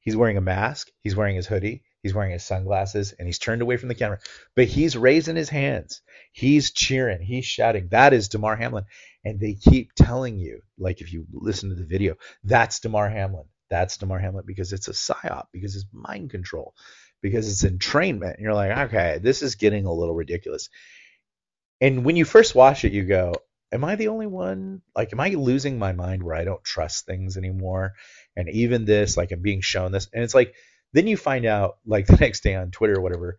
He's 0.00 0.16
wearing 0.16 0.38
a 0.38 0.40
mask. 0.40 0.88
He's 1.02 1.14
wearing 1.14 1.36
his 1.36 1.46
hoodie 1.46 1.82
he's 2.02 2.14
wearing 2.14 2.32
his 2.32 2.44
sunglasses 2.44 3.12
and 3.12 3.26
he's 3.26 3.38
turned 3.38 3.62
away 3.62 3.76
from 3.76 3.88
the 3.88 3.94
camera 3.94 4.18
but 4.54 4.66
he's 4.66 4.96
raising 4.96 5.36
his 5.36 5.48
hands. 5.48 6.02
He's 6.32 6.70
cheering. 6.70 7.22
He's 7.22 7.44
shouting. 7.44 7.88
That 7.90 8.12
is 8.12 8.28
Damar 8.28 8.56
Hamlin. 8.56 8.84
And 9.24 9.38
they 9.38 9.54
keep 9.54 9.92
telling 9.94 10.38
you 10.38 10.60
like 10.78 11.00
if 11.00 11.12
you 11.12 11.26
listen 11.32 11.68
to 11.70 11.74
the 11.74 11.84
video 11.84 12.16
that's 12.44 12.80
Damar 12.80 13.08
Hamlin. 13.08 13.44
That's 13.70 13.96
Damar 13.96 14.18
Hamlin 14.18 14.44
because 14.46 14.72
it's 14.72 14.88
a 14.88 14.92
psyop 14.92 15.46
because 15.52 15.76
it's 15.76 15.86
mind 15.92 16.30
control 16.30 16.74
because 17.22 17.48
it's 17.48 17.62
entrainment. 17.62 18.34
And 18.34 18.42
you're 18.42 18.54
like 18.54 18.76
okay 18.88 19.18
this 19.22 19.42
is 19.42 19.54
getting 19.54 19.86
a 19.86 19.92
little 19.92 20.14
ridiculous. 20.14 20.68
And 21.80 22.04
when 22.04 22.16
you 22.16 22.24
first 22.24 22.54
watch 22.54 22.84
it 22.84 22.92
you 22.92 23.04
go 23.04 23.34
am 23.72 23.84
I 23.84 23.96
the 23.96 24.08
only 24.08 24.26
one? 24.26 24.82
Like 24.94 25.12
am 25.12 25.20
I 25.20 25.28
losing 25.28 25.78
my 25.78 25.92
mind 25.92 26.22
where 26.22 26.34
I 26.34 26.44
don't 26.44 26.64
trust 26.64 27.06
things 27.06 27.36
anymore? 27.36 27.94
And 28.36 28.48
even 28.48 28.84
this 28.84 29.16
like 29.16 29.30
I'm 29.30 29.40
being 29.40 29.60
shown 29.60 29.92
this. 29.92 30.08
And 30.12 30.22
it's 30.24 30.34
like 30.34 30.54
then 30.92 31.06
you 31.06 31.16
find 31.16 31.46
out 31.46 31.78
like 31.86 32.06
the 32.08 32.16
next 32.16 32.42
day 32.42 32.54
on 32.54 32.70
Twitter 32.70 32.96
or 32.98 33.00
whatever 33.02 33.38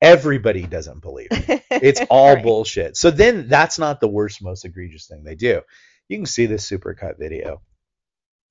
everybody 0.00 0.62
doesn't 0.66 1.00
believe 1.00 1.28
it. 1.30 1.62
It's 1.70 2.00
all 2.10 2.34
Right. 2.34 2.42
bullshit. 2.42 2.96
So 2.96 3.10
then 3.10 3.48
that's 3.48 3.78
not 3.78 4.00
the 4.00 4.08
worst, 4.08 4.42
most 4.42 4.64
egregious 4.64 5.06
thing 5.06 5.24
they 5.24 5.34
do. 5.34 5.62
You 6.08 6.18
can 6.18 6.26
see 6.26 6.46
this 6.46 6.68
supercut 6.68 7.18
video. 7.18 7.62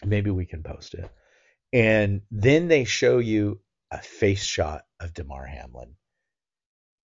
Maybe 0.03 0.31
we 0.31 0.45
can 0.45 0.63
post 0.63 0.93
it. 0.95 1.10
And 1.71 2.21
then 2.31 2.67
they 2.67 2.84
show 2.86 3.19
you 3.19 3.60
a 3.91 3.99
face 4.01 4.43
shot 4.43 4.86
of 4.99 5.13
Damar 5.13 5.45
Hamlin. 5.45 5.95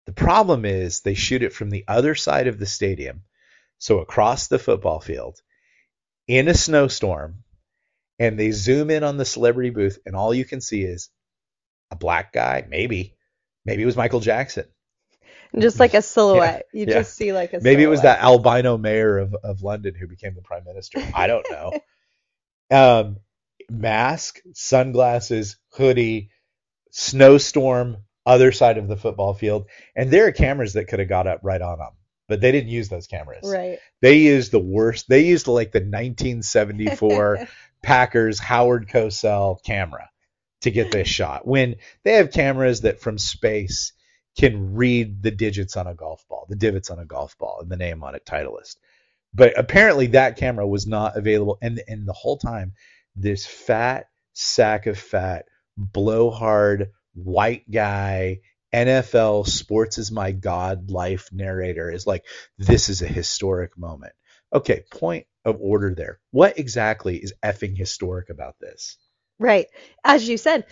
The 0.05 0.13
problem 0.13 0.65
is 0.65 1.01
they 1.01 1.13
shoot 1.13 1.43
it 1.43 1.53
from 1.53 1.69
the 1.69 1.85
other 1.87 2.15
side 2.15 2.47
of 2.47 2.59
the 2.59 2.65
stadium, 2.65 3.21
so 3.77 3.99
across 3.99 4.47
the 4.47 4.59
football 4.59 4.99
field, 4.99 5.41
in 6.27 6.47
a 6.49 6.53
snowstorm, 6.53 7.43
and 8.19 8.39
they 8.39 8.51
zoom 8.51 8.89
in 8.89 9.03
on 9.03 9.17
the 9.17 9.25
celebrity 9.25 9.69
booth, 9.69 9.99
and 10.05 10.15
all 10.15 10.33
you 10.33 10.45
can 10.45 10.61
see 10.61 10.83
is 10.83 11.09
a 11.91 11.95
black 11.95 12.33
guy, 12.33 12.65
maybe, 12.67 13.15
maybe 13.65 13.83
it 13.83 13.85
was 13.85 13.97
Michael 13.97 14.19
Jackson. 14.19 14.65
just 15.57 15.79
like 15.79 15.93
a 15.93 16.01
silhouette. 16.01 16.65
You 16.73 16.85
yeah. 16.87 16.99
just 16.99 17.15
see 17.15 17.33
like 17.33 17.53
a 17.53 17.59
Maybe 17.61 17.83
it 17.83 17.87
was 17.87 18.01
that 18.01 18.19
albino 18.19 18.77
mayor 18.77 19.17
of, 19.17 19.35
of 19.35 19.61
London 19.61 19.95
who 19.95 20.07
became 20.07 20.35
the 20.35 20.41
prime 20.41 20.63
minister. 20.65 21.01
I 21.13 21.27
don't 21.27 21.45
know. 21.49 21.79
um, 22.71 23.17
mask, 23.69 24.39
sunglasses, 24.53 25.57
hoodie, 25.69 26.29
snowstorm, 26.91 27.97
other 28.25 28.51
side 28.51 28.77
of 28.77 28.87
the 28.87 28.97
football 28.97 29.33
field, 29.33 29.67
and 29.95 30.09
there 30.09 30.27
are 30.27 30.31
cameras 30.31 30.73
that 30.73 30.87
could 30.87 30.99
have 30.99 31.09
got 31.09 31.27
up 31.27 31.41
right 31.43 31.61
on 31.61 31.77
them, 31.77 31.91
but 32.27 32.39
they 32.39 32.51
didn't 32.51 32.69
use 32.69 32.89
those 32.89 33.07
cameras. 33.07 33.43
Right. 33.43 33.79
They 34.01 34.17
used 34.17 34.51
the 34.51 34.59
worst. 34.59 35.09
They 35.09 35.25
used 35.25 35.47
like 35.47 35.71
the 35.71 35.79
1974 35.79 37.47
Packers 37.83 38.39
Howard 38.39 38.87
Cosell 38.87 39.63
camera 39.63 40.09
to 40.61 40.71
get 40.71 40.91
this 40.91 41.07
shot. 41.19 41.45
When 41.45 41.75
they 42.03 42.13
have 42.13 42.31
cameras 42.31 42.81
that 42.81 43.01
from 43.01 43.17
space 43.17 43.93
can 44.37 44.73
read 44.73 45.21
the 45.21 45.31
digits 45.31 45.77
on 45.77 45.85
a 45.85 45.93
golf 45.93 46.25
ball, 46.27 46.47
the 46.49 46.55
divots 46.55 46.89
on 46.89 46.99
a 46.99 47.05
golf 47.05 47.37
ball, 47.37 47.59
and 47.61 47.69
the 47.69 47.77
name 47.77 48.03
on 48.03 48.15
it, 48.15 48.25
Titleist. 48.25 48.77
But 49.33 49.57
apparently 49.57 50.07
that 50.07 50.37
camera 50.37 50.67
was 50.67 50.87
not 50.87 51.17
available, 51.17 51.57
and 51.61 51.81
and 51.87 52.07
the 52.07 52.13
whole 52.13 52.37
time 52.37 52.73
this 53.15 53.45
fat 53.45 54.07
sack 54.33 54.87
of 54.87 54.97
fat, 54.97 55.45
blowhard, 55.77 56.91
white 57.13 57.69
guy, 57.69 58.39
NFL 58.73 59.47
sports 59.47 59.99
is 59.99 60.11
my 60.11 60.31
god 60.31 60.89
life 60.89 61.29
narrator 61.31 61.91
is 61.91 62.07
like, 62.07 62.25
this 62.57 62.89
is 62.89 63.01
a 63.01 63.07
historic 63.07 63.77
moment. 63.77 64.13
Okay, 64.53 64.83
point 64.91 65.25
of 65.45 65.57
order 65.59 65.93
there. 65.95 66.19
What 66.31 66.59
exactly 66.59 67.17
is 67.17 67.33
effing 67.43 67.77
historic 67.77 68.29
about 68.29 68.55
this? 68.59 68.97
Right. 69.39 69.67
As 70.03 70.27
you 70.27 70.37
said, 70.37 70.65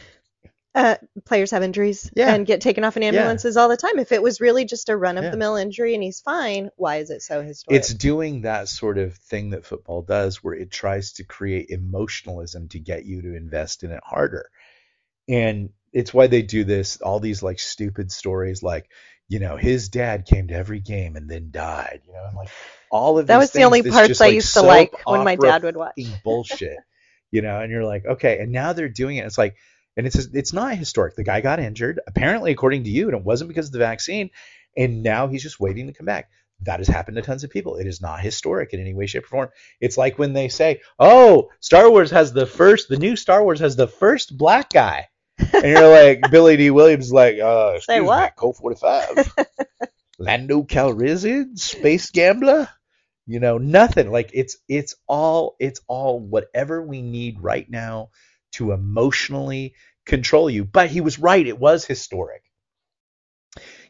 uh, 0.73 0.95
players 1.25 1.51
have 1.51 1.63
injuries 1.63 2.09
Yeah. 2.15 2.33
and 2.33 2.45
get 2.45 2.61
taken 2.61 2.83
off 2.83 2.95
in 2.95 3.03
ambulances 3.03 3.57
all 3.57 3.67
the 3.67 3.75
time. 3.75 3.99
If 3.99 4.11
it 4.11 4.21
was 4.21 4.39
really 4.39 4.63
just 4.65 4.87
a 4.89 4.95
run 4.95 5.17
of 5.17 5.29
the 5.29 5.37
mill 5.37 5.55
injury 5.55 5.93
and 5.93 6.03
he's 6.03 6.21
fine, 6.21 6.69
why 6.77 6.97
is 6.97 7.09
it 7.09 7.21
so 7.21 7.41
historic? 7.41 7.81
It's 7.81 7.93
doing 7.93 8.41
that 8.41 8.69
sort 8.69 8.97
of 8.97 9.15
thing 9.15 9.49
that 9.49 9.65
football 9.65 10.01
does 10.01 10.43
where 10.43 10.53
it 10.53 10.71
tries 10.71 11.13
to 11.13 11.25
create 11.25 11.69
emotionalism 11.69 12.69
to 12.69 12.79
get 12.79 13.05
you 13.05 13.21
to 13.21 13.35
invest 13.35 13.83
in 13.83 13.91
it 13.91 14.03
harder. 14.03 14.49
And 15.27 15.71
it's 15.91 16.13
why 16.13 16.27
they 16.27 16.41
do 16.41 16.63
this, 16.63 17.01
all 17.01 17.19
these 17.19 17.43
like 17.43 17.59
stupid 17.59 18.11
stories 18.11 18.63
like, 18.63 18.89
you 19.31 19.39
know, 19.39 19.55
his 19.55 19.87
dad 19.87 20.25
came 20.25 20.49
to 20.49 20.53
every 20.53 20.81
game 20.81 21.15
and 21.15 21.29
then 21.29 21.51
died, 21.51 22.01
you 22.05 22.11
know, 22.11 22.25
and 22.27 22.35
like 22.35 22.49
all 22.89 23.17
of 23.17 23.27
that 23.27 23.37
was 23.37 23.51
the 23.51 23.63
only 23.63 23.81
parts 23.81 24.09
just, 24.09 24.21
I 24.21 24.25
like, 24.25 24.33
used 24.33 24.53
to 24.55 24.61
like 24.61 25.07
when 25.07 25.23
my 25.23 25.37
dad 25.37 25.63
would 25.63 25.77
watch. 25.77 25.93
bullshit, 26.21 26.75
you 27.31 27.41
know, 27.41 27.61
and 27.61 27.71
you're 27.71 27.85
like, 27.85 28.05
okay, 28.05 28.39
and 28.39 28.51
now 28.51 28.73
they're 28.73 28.89
doing 28.89 29.15
it. 29.15 29.25
It's 29.25 29.37
like, 29.37 29.55
and 29.95 30.05
it's 30.05 30.17
it's 30.17 30.51
not 30.51 30.75
historic. 30.75 31.15
The 31.15 31.23
guy 31.23 31.39
got 31.39 31.61
injured, 31.61 32.01
apparently, 32.05 32.51
according 32.51 32.83
to 32.83 32.89
you, 32.89 33.07
and 33.07 33.17
it 33.17 33.23
wasn't 33.23 33.47
because 33.47 33.67
of 33.67 33.71
the 33.71 33.79
vaccine, 33.79 34.31
and 34.75 35.01
now 35.01 35.29
he's 35.29 35.43
just 35.43 35.61
waiting 35.61 35.87
to 35.87 35.93
come 35.93 36.05
back. 36.05 36.29
That 36.63 36.79
has 36.79 36.89
happened 36.89 37.15
to 37.15 37.21
tons 37.21 37.45
of 37.45 37.51
people. 37.51 37.77
It 37.77 37.87
is 37.87 38.01
not 38.01 38.19
historic 38.19 38.73
in 38.73 38.81
any 38.81 38.93
way, 38.93 39.05
shape, 39.05 39.23
or 39.23 39.27
form. 39.27 39.49
It's 39.79 39.97
like 39.97 40.19
when 40.19 40.33
they 40.33 40.49
say, 40.49 40.81
"Oh, 40.99 41.51
Star 41.61 41.89
Wars 41.89 42.11
has 42.11 42.33
the 42.33 42.45
first, 42.45 42.89
the 42.89 42.97
new 42.97 43.15
Star 43.15 43.41
Wars 43.41 43.61
has 43.61 43.77
the 43.77 43.87
first 43.87 44.37
black 44.37 44.71
guy," 44.71 45.07
and 45.53 45.65
you're 45.65 45.89
like, 45.89 46.31
Billy 46.31 46.57
Dee 46.57 46.71
Williams, 46.71 47.05
is 47.05 47.13
like, 47.13 47.39
uh, 47.39 47.79
Say 47.79 48.01
what? 48.01 48.23
Me, 48.23 48.33
Colt 48.35 48.57
45, 48.57 49.35
Lando 50.19 50.63
Calrissian, 50.63 51.57
space 51.57 52.09
gambler? 52.11 52.69
You 53.27 53.39
know 53.39 53.57
nothing. 53.57 54.11
Like 54.11 54.31
it's 54.33 54.57
it's 54.67 54.95
all 55.07 55.55
it's 55.59 55.79
all 55.87 56.19
whatever 56.19 56.81
we 56.81 57.01
need 57.01 57.39
right 57.39 57.69
now 57.69 58.09
to 58.53 58.71
emotionally 58.71 59.75
control 60.05 60.49
you. 60.49 60.65
But 60.65 60.89
he 60.89 61.01
was 61.01 61.19
right. 61.19 61.45
It 61.45 61.59
was 61.59 61.85
historic. 61.85 62.43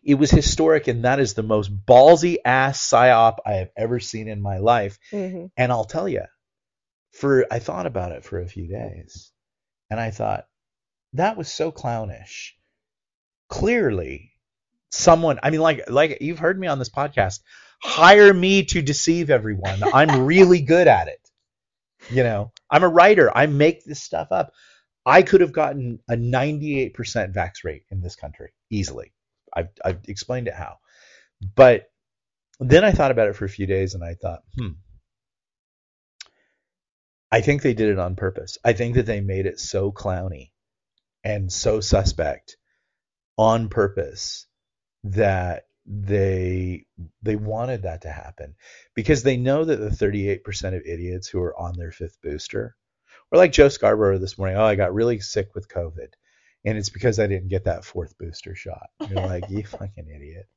It 0.04 0.16
was 0.16 0.32
historic 0.32 0.88
and 0.88 1.06
that 1.06 1.20
is 1.20 1.34
the 1.34 1.44
most 1.44 1.72
ballsy 1.86 2.38
ass 2.44 2.90
psyop 2.90 3.38
i 3.46 3.54
have 3.54 3.70
ever 3.78 4.00
seen 4.00 4.28
in 4.28 4.42
my 4.42 4.58
life. 4.58 4.98
Hmm 5.12 5.46
and 5.58 5.72
i'll 5.72 5.86
tell 5.86 6.08
you 6.10 6.24
for 7.14 7.46
i 7.52 7.60
thought 7.60 7.86
about 7.86 8.12
it 8.12 8.24
for 8.24 8.40
a 8.40 8.48
few 8.48 8.68
days 8.68 9.32
and 9.90 10.00
i 10.00 10.12
thought 10.12 10.46
that 11.14 11.38
was 11.38 11.52
so 11.52 11.72
clownish. 11.72 12.56
Clearly 13.50 14.32
someone 14.94 15.40
i 15.42 15.50
mean 15.50 15.62
like 15.62 15.90
like 15.90 16.18
you've 16.20 16.40
heard 16.40 16.60
me 16.60 16.68
on 16.68 16.80
this 16.80 16.90
podcast. 16.90 17.40
Hire 17.82 18.34
me 18.34 18.66
to 18.66 18.82
deceive 18.82 19.30
everyone. 19.30 19.82
I'm 19.94 20.26
really 20.26 20.62
good 20.74 20.88
at 20.88 21.08
it. 21.08 21.20
You 22.10 22.24
know 22.24 22.52
i'm 22.70 22.84
a 22.84 22.90
writer. 22.90 23.36
I 23.36 23.46
make 23.48 23.84
this 23.84 24.02
stuff 24.04 24.28
up. 24.32 24.52
I 25.06 25.24
could 25.24 25.42
have 25.42 25.52
gotten 25.52 26.00
a 26.08 26.14
98% 26.14 26.94
vax 27.34 27.64
rate 27.64 27.84
in 27.90 28.02
this 28.02 28.16
country 28.16 28.54
easily. 28.70 29.14
I've, 29.52 29.70
I've 29.84 30.02
explained 30.08 30.48
it 30.48 30.54
how. 30.54 30.78
But 31.56 31.90
then 32.60 32.86
i 32.86 32.92
thought 32.92 33.12
about 33.12 33.28
it 33.28 33.36
for 33.36 33.46
a 33.46 33.50
few 33.50 33.66
days 33.66 33.96
and 33.96 34.04
i 34.04 34.14
thought 34.14 34.44
hmm 34.58 34.70
i 37.32 37.42
think 37.42 37.62
they 37.62 37.74
did 37.74 37.90
it 37.90 38.00
on 38.00 38.16
purpose. 38.16 38.58
I 38.64 38.74
think 38.74 38.96
that 38.96 39.06
they 39.06 39.22
made 39.22 39.46
it 39.48 39.60
so 39.60 39.92
clowny 39.92 40.51
and 41.24 41.52
so 41.52 41.80
suspect 41.80 42.58
on 43.38 43.70
purpose 43.70 44.48
that 45.04 45.66
they 45.86 46.86
they 47.24 47.36
wanted 47.36 47.84
that 47.84 48.04
to 48.04 48.10
happen 48.12 48.56
because 48.94 49.24
they 49.24 49.36
know 49.38 49.66
that 49.66 49.78
the 49.78 49.90
38% 49.90 50.76
of 50.76 50.86
idiots 50.86 51.28
who 51.28 51.42
are 51.42 51.60
on 51.60 51.76
their 51.76 51.92
fifth 51.92 52.22
booster 52.22 52.76
or 53.32 53.38
like 53.38 53.52
Joe 53.52 53.70
Scarborough 53.70 54.20
this 54.20 54.38
morning, 54.38 54.58
oh, 54.58 54.64
I 54.64 54.76
got 54.76 54.94
really 54.94 55.20
sick 55.20 55.56
with 55.56 55.70
COVID 55.70 56.14
and 56.64 56.78
it's 56.78 56.90
because 56.90 57.20
I 57.20 57.28
didn't 57.28 57.50
get 57.50 57.66
that 57.66 57.86
fourth 57.86 58.18
booster 58.18 58.56
shot. 58.56 58.90
You're 59.10 59.26
like, 59.26 59.46
you 59.50 59.64
fucking 59.64 60.08
idiot. 60.08 60.48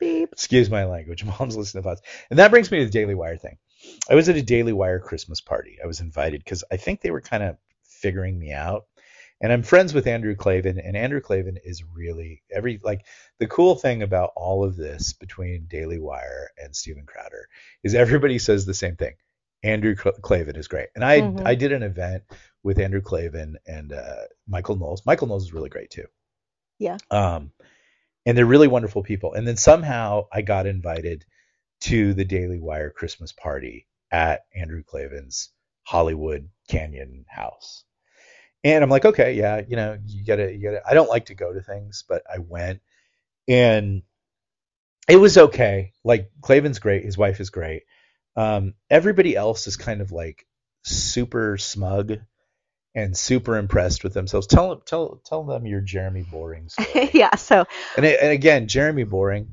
Beep. 0.00 0.32
Excuse 0.32 0.70
my 0.70 0.84
language. 0.84 1.24
Mom's 1.38 1.56
listening 1.56 1.82
to 1.82 1.88
thoughts. 1.88 2.02
And 2.30 2.38
that 2.38 2.50
brings 2.50 2.70
me 2.70 2.78
to 2.78 2.86
the 2.86 2.90
Daily 2.90 3.14
Wire 3.14 3.36
thing. 3.36 3.58
I 4.10 4.14
was 4.14 4.28
at 4.28 4.36
a 4.36 4.42
Daily 4.42 4.72
Wire 4.72 5.00
Christmas 5.00 5.40
party. 5.40 5.78
I 5.82 5.86
was 5.86 6.00
invited 6.00 6.42
because 6.42 6.64
I 6.72 6.76
think 6.76 7.00
they 7.00 7.10
were 7.10 7.20
kind 7.20 7.42
of 7.42 7.56
figuring 7.84 8.38
me 8.38 8.52
out. 8.52 8.86
And 9.42 9.52
I'm 9.52 9.62
friends 9.64 9.92
with 9.92 10.06
Andrew 10.06 10.36
Klavan, 10.36 10.78
and 10.78 10.96
Andrew 10.96 11.20
Klavan 11.20 11.58
is 11.64 11.82
really 11.82 12.42
every 12.50 12.80
like 12.82 13.04
the 13.40 13.46
cool 13.48 13.74
thing 13.74 14.02
about 14.02 14.30
all 14.36 14.62
of 14.64 14.76
this 14.76 15.12
between 15.14 15.66
Daily 15.68 15.98
Wire 15.98 16.50
and 16.56 16.74
Steven 16.74 17.04
Crowder 17.06 17.48
is 17.82 17.94
everybody 17.94 18.38
says 18.38 18.64
the 18.64 18.74
same 18.74 18.96
thing. 18.96 19.14
Andrew 19.64 19.94
Cl- 19.96 20.14
Klavan 20.22 20.56
is 20.56 20.68
great, 20.68 20.88
and 20.94 21.04
I 21.04 21.20
Mhm. 21.20 21.46
I 21.46 21.54
did 21.56 21.72
an 21.72 21.82
event 21.82 22.22
with 22.62 22.78
Andrew 22.78 23.00
Klavan 23.00 23.58
and 23.66 23.92
uh, 23.92 24.26
Michael 24.46 24.76
Knowles. 24.76 25.04
Michael 25.04 25.26
Knowles 25.26 25.44
is 25.44 25.52
really 25.52 25.68
great 25.68 25.90
too. 25.90 26.06
Yeah. 26.78 26.98
Um, 27.10 27.52
and 28.24 28.38
they're 28.38 28.46
really 28.46 28.68
wonderful 28.68 29.02
people. 29.02 29.34
And 29.34 29.46
then 29.46 29.56
somehow 29.56 30.26
I 30.32 30.42
got 30.42 30.66
invited 30.66 31.24
to 31.82 32.14
the 32.14 32.24
Daily 32.24 32.60
Wire 32.60 32.90
Christmas 32.90 33.32
party 33.32 33.88
at 34.12 34.44
Andrew 34.54 34.84
Klavan's 34.84 35.50
Hollywood 35.82 36.48
Canyon 36.68 37.24
house. 37.28 37.84
And 38.64 38.84
I'm 38.84 38.90
like, 38.90 39.04
okay, 39.04 39.34
yeah, 39.34 39.62
you 39.66 39.76
know, 39.76 39.98
you 40.06 40.24
gotta, 40.24 40.52
you 40.52 40.62
gotta. 40.62 40.82
I 40.88 40.94
don't 40.94 41.08
like 41.10 41.26
to 41.26 41.34
go 41.34 41.52
to 41.52 41.60
things, 41.60 42.04
but 42.08 42.22
I 42.32 42.38
went, 42.38 42.80
and 43.48 44.02
it 45.08 45.16
was 45.16 45.36
okay. 45.36 45.92
Like 46.04 46.30
Klavan's 46.40 46.78
great, 46.78 47.04
his 47.04 47.18
wife 47.18 47.40
is 47.40 47.50
great. 47.50 47.82
Um, 48.36 48.74
everybody 48.88 49.36
else 49.36 49.66
is 49.66 49.76
kind 49.76 50.00
of 50.00 50.12
like 50.12 50.46
super 50.84 51.58
smug 51.58 52.18
and 52.94 53.16
super 53.16 53.56
impressed 53.56 54.04
with 54.04 54.14
themselves. 54.14 54.46
Tell 54.46 54.76
tell 54.76 55.20
tell 55.24 55.44
them 55.44 55.66
your 55.66 55.80
Jeremy 55.80 56.24
Boring 56.30 56.68
story. 56.68 57.10
yeah. 57.12 57.34
So 57.36 57.64
And, 57.96 58.06
it, 58.06 58.20
and 58.20 58.30
again, 58.30 58.68
Jeremy 58.68 59.04
Boring, 59.04 59.52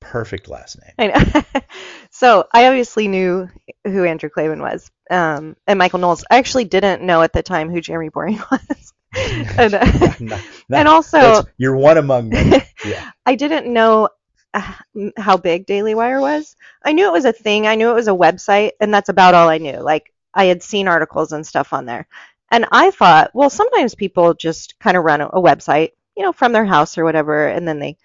perfect 0.00 0.48
last 0.48 0.78
name. 0.80 0.94
I 0.98 1.06
know. 1.06 1.60
so 2.18 2.46
I 2.50 2.66
obviously 2.66 3.08
knew 3.08 3.48
who 3.84 4.04
Andrew 4.04 4.30
Klavan 4.30 4.62
was, 4.62 4.90
um, 5.10 5.54
and 5.66 5.78
Michael 5.78 5.98
Knowles. 5.98 6.24
I 6.30 6.38
actually 6.38 6.64
didn't 6.64 7.02
know 7.02 7.20
at 7.20 7.34
the 7.34 7.42
time 7.42 7.70
who 7.70 7.82
Jeremy 7.82 8.08
Boring 8.08 8.38
was, 8.50 8.92
and, 9.58 9.74
uh, 9.74 10.38
and 10.70 10.88
also 10.88 11.44
you're 11.58 11.76
one 11.76 11.98
among 11.98 12.30
them. 12.30 12.62
Yeah. 12.84 13.10
I 13.24 13.34
didn't 13.34 13.72
know 13.72 14.10
uh, 14.54 14.72
how 15.16 15.36
big 15.36 15.66
Daily 15.66 15.94
Wire 15.94 16.20
was. 16.20 16.54
I 16.84 16.92
knew 16.92 17.06
it 17.06 17.12
was 17.12 17.24
a 17.24 17.32
thing. 17.32 17.66
I 17.66 17.74
knew 17.74 17.90
it 17.90 17.94
was 17.94 18.08
a 18.08 18.12
website, 18.12 18.72
and 18.80 18.94
that's 18.94 19.08
about 19.08 19.34
all 19.34 19.48
I 19.48 19.58
knew. 19.58 19.78
Like 19.78 20.12
I 20.32 20.44
had 20.44 20.62
seen 20.62 20.88
articles 20.88 21.32
and 21.32 21.46
stuff 21.46 21.72
on 21.72 21.84
there, 21.84 22.06
and 22.50 22.66
I 22.72 22.90
thought, 22.92 23.30
well, 23.34 23.50
sometimes 23.50 23.94
people 23.94 24.34
just 24.34 24.78
kind 24.78 24.96
of 24.96 25.04
run 25.04 25.20
a, 25.20 25.26
a 25.26 25.42
website, 25.42 25.90
you 26.16 26.22
know, 26.22 26.32
from 26.32 26.52
their 26.52 26.64
house 26.64 26.96
or 26.96 27.04
whatever, 27.04 27.46
and 27.46 27.66
then 27.66 27.78
they, 27.78 27.98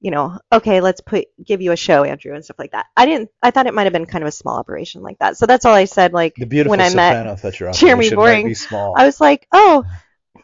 you 0.00 0.10
know, 0.10 0.38
okay, 0.52 0.80
let's 0.80 1.00
put 1.00 1.26
give 1.42 1.62
you 1.62 1.72
a 1.72 1.76
show, 1.76 2.04
Andrew, 2.04 2.34
and 2.34 2.44
stuff 2.44 2.58
like 2.58 2.72
that. 2.72 2.86
I 2.96 3.06
didn't. 3.06 3.30
I 3.42 3.50
thought 3.50 3.66
it 3.66 3.74
might 3.74 3.84
have 3.84 3.92
been 3.92 4.06
kind 4.06 4.22
of 4.22 4.28
a 4.28 4.32
small 4.32 4.58
operation 4.58 5.02
like 5.02 5.18
that. 5.18 5.36
So 5.36 5.46
that's 5.46 5.64
all 5.64 5.74
I 5.74 5.86
said. 5.86 6.12
Like 6.12 6.34
The 6.36 6.46
beautiful 6.46 6.70
when 6.70 6.80
I 6.80 6.94
met 6.94 7.12
soprano 7.12 7.36
thought 7.36 7.60
your 7.60 7.72
Jeremy 7.72 8.12
operation 8.12 8.16
Boring. 8.16 8.94
I 8.96 9.06
was 9.06 9.20
like, 9.20 9.46
oh, 9.52 9.84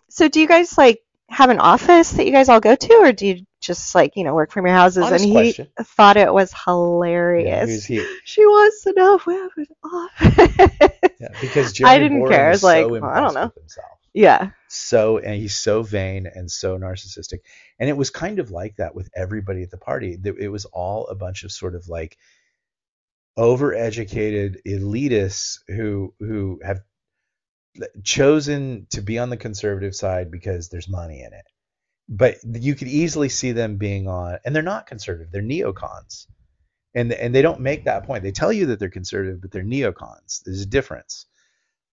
so 0.09 0.29
do 0.29 0.41
you 0.41 0.49
guys 0.49 0.77
like 0.79 1.03
have 1.29 1.51
an 1.51 1.61
office 1.61 2.11
that 2.13 2.27
you 2.27 2.33
guys 2.33 2.49
all 2.49 2.61
go 2.61 2.75
to, 2.75 2.95
or 2.95 3.13
do 3.13 3.27
you 3.27 3.47
just 3.61 3.95
like 3.95 4.17
you 4.17 4.25
know 4.25 4.35
work 4.35 4.53
from 4.53 4.67
your 4.67 4.75
houses? 4.75 5.05
Honest 5.05 5.25
and 5.25 5.33
he 5.33 5.53
question. 5.53 5.69
thought 5.81 6.17
it 6.17 6.33
was 6.33 6.53
yeah, 6.53 6.59
hilarious. 6.67 7.85
he 7.85 7.99
was 7.99 8.09
she 8.25 8.47
wants 8.47 8.83
to 8.85 8.93
know 8.95 9.17
if 9.17 9.27
we 9.27 9.35
have 9.35 9.51
an 9.57 9.67
office. 9.85 11.11
Yeah, 11.21 11.29
because 11.41 11.73
Jeremy 11.75 11.99
didn't 11.99 12.19
Boring 12.21 12.33
care. 12.33 12.47
I 12.49 12.51
was 12.51 12.63
like, 12.63 12.85
so 12.85 12.89
well, 12.89 13.05
I 13.05 13.21
don't 13.21 13.35
know. 13.35 13.53
himself. 13.55 13.99
Yeah. 14.15 14.51
so 14.69 15.19
and 15.19 15.35
he's 15.35 15.59
so 15.59 15.83
vain 15.83 16.27
and 16.27 16.51
so 16.51 16.79
narcissistic. 16.79 17.39
And 17.79 17.89
it 17.89 17.97
was 17.97 18.11
kind 18.11 18.39
of 18.39 18.51
like 18.51 18.77
that 18.77 18.95
with 18.95 19.11
everybody 19.15 19.63
at 19.63 19.71
the 19.71 19.79
party. 19.79 20.19
It 20.25 20.49
was 20.51 20.65
all 20.67 21.07
a 21.07 21.15
bunch 21.15 21.45
of 21.45 21.53
sort 21.53 21.75
of 21.75 21.89
like 21.89 22.17
overeducated 23.39 24.57
elitists 24.67 25.59
who 25.69 26.15
who 26.19 26.61
have 26.63 26.81
uh, 27.81 27.87
chosen 28.03 28.87
to 28.91 29.01
be 29.01 29.19
on 29.19 29.31
the 29.31 29.37
conservative 29.37 29.95
side 29.95 30.31
because 30.31 30.69
there's 30.69 30.89
money 30.89 31.23
in 31.23 31.33
it. 31.33 31.47
But 32.09 32.37
you 32.45 32.75
could 32.75 32.89
easily 32.89 33.31
see 33.31 33.53
them 33.53 33.79
being 33.79 34.09
on 34.09 34.39
and 34.45 34.55
they're 34.55 34.63
not 34.63 34.87
conservative 34.87 35.33
they're 35.33 35.43
neocons. 35.43 36.27
And 36.95 37.13
and 37.13 37.35
they 37.35 37.41
don't 37.43 37.61
make 37.61 37.85
that 37.87 38.05
point. 38.05 38.23
They 38.23 38.33
tell 38.33 38.53
you 38.53 38.67
that 38.67 38.79
they're 38.79 38.91
conservative 38.91 39.41
but 39.41 39.51
they're 39.51 39.63
neocons. 39.65 40.43
There's 40.45 40.61
a 40.63 40.67
difference 40.67 41.27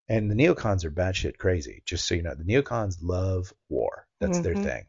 and 0.10 0.30
the 0.30 0.36
neocons 0.36 0.86
are 0.86 0.92
batshit 0.92 1.38
crazy. 1.38 1.84
Just 1.86 2.08
so 2.08 2.16
you 2.16 2.24
know, 2.24 2.36
the 2.36 2.44
neocons 2.44 2.98
love 3.02 3.54
war. 3.70 4.08
That's 4.20 4.40
their 4.40 4.56
Mhm. 4.56 4.56
thing. 4.56 4.88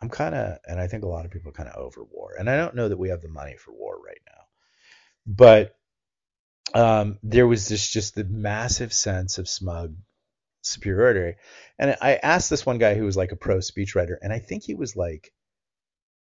I'm 0.00 0.10
kind 0.10 0.34
of, 0.34 0.58
and 0.66 0.80
I 0.80 0.88
think 0.88 1.04
a 1.04 1.08
lot 1.08 1.24
of 1.24 1.30
people 1.30 1.52
kind 1.52 1.68
of 1.68 1.76
over 1.76 2.04
war. 2.04 2.34
And 2.38 2.50
I 2.50 2.56
don't 2.56 2.74
know 2.76 2.88
that 2.88 2.98
we 2.98 3.10
have 3.10 3.22
the 3.22 3.28
money 3.28 3.56
for 3.56 3.72
war 3.72 3.98
right 4.04 4.20
now. 4.26 4.42
But 5.26 5.76
um, 6.74 7.18
there 7.22 7.46
was 7.46 7.68
this 7.68 7.88
just 7.88 8.14
the 8.14 8.24
massive 8.24 8.92
sense 8.92 9.38
of 9.38 9.48
smug 9.48 9.94
superiority. 10.62 11.38
And 11.78 11.96
I 12.00 12.16
asked 12.16 12.50
this 12.50 12.66
one 12.66 12.78
guy 12.78 12.94
who 12.94 13.04
was 13.04 13.16
like 13.16 13.32
a 13.32 13.36
pro 13.36 13.58
speechwriter, 13.58 14.16
and 14.22 14.32
I 14.32 14.38
think 14.40 14.64
he 14.64 14.74
was 14.74 14.96
like 14.96 15.32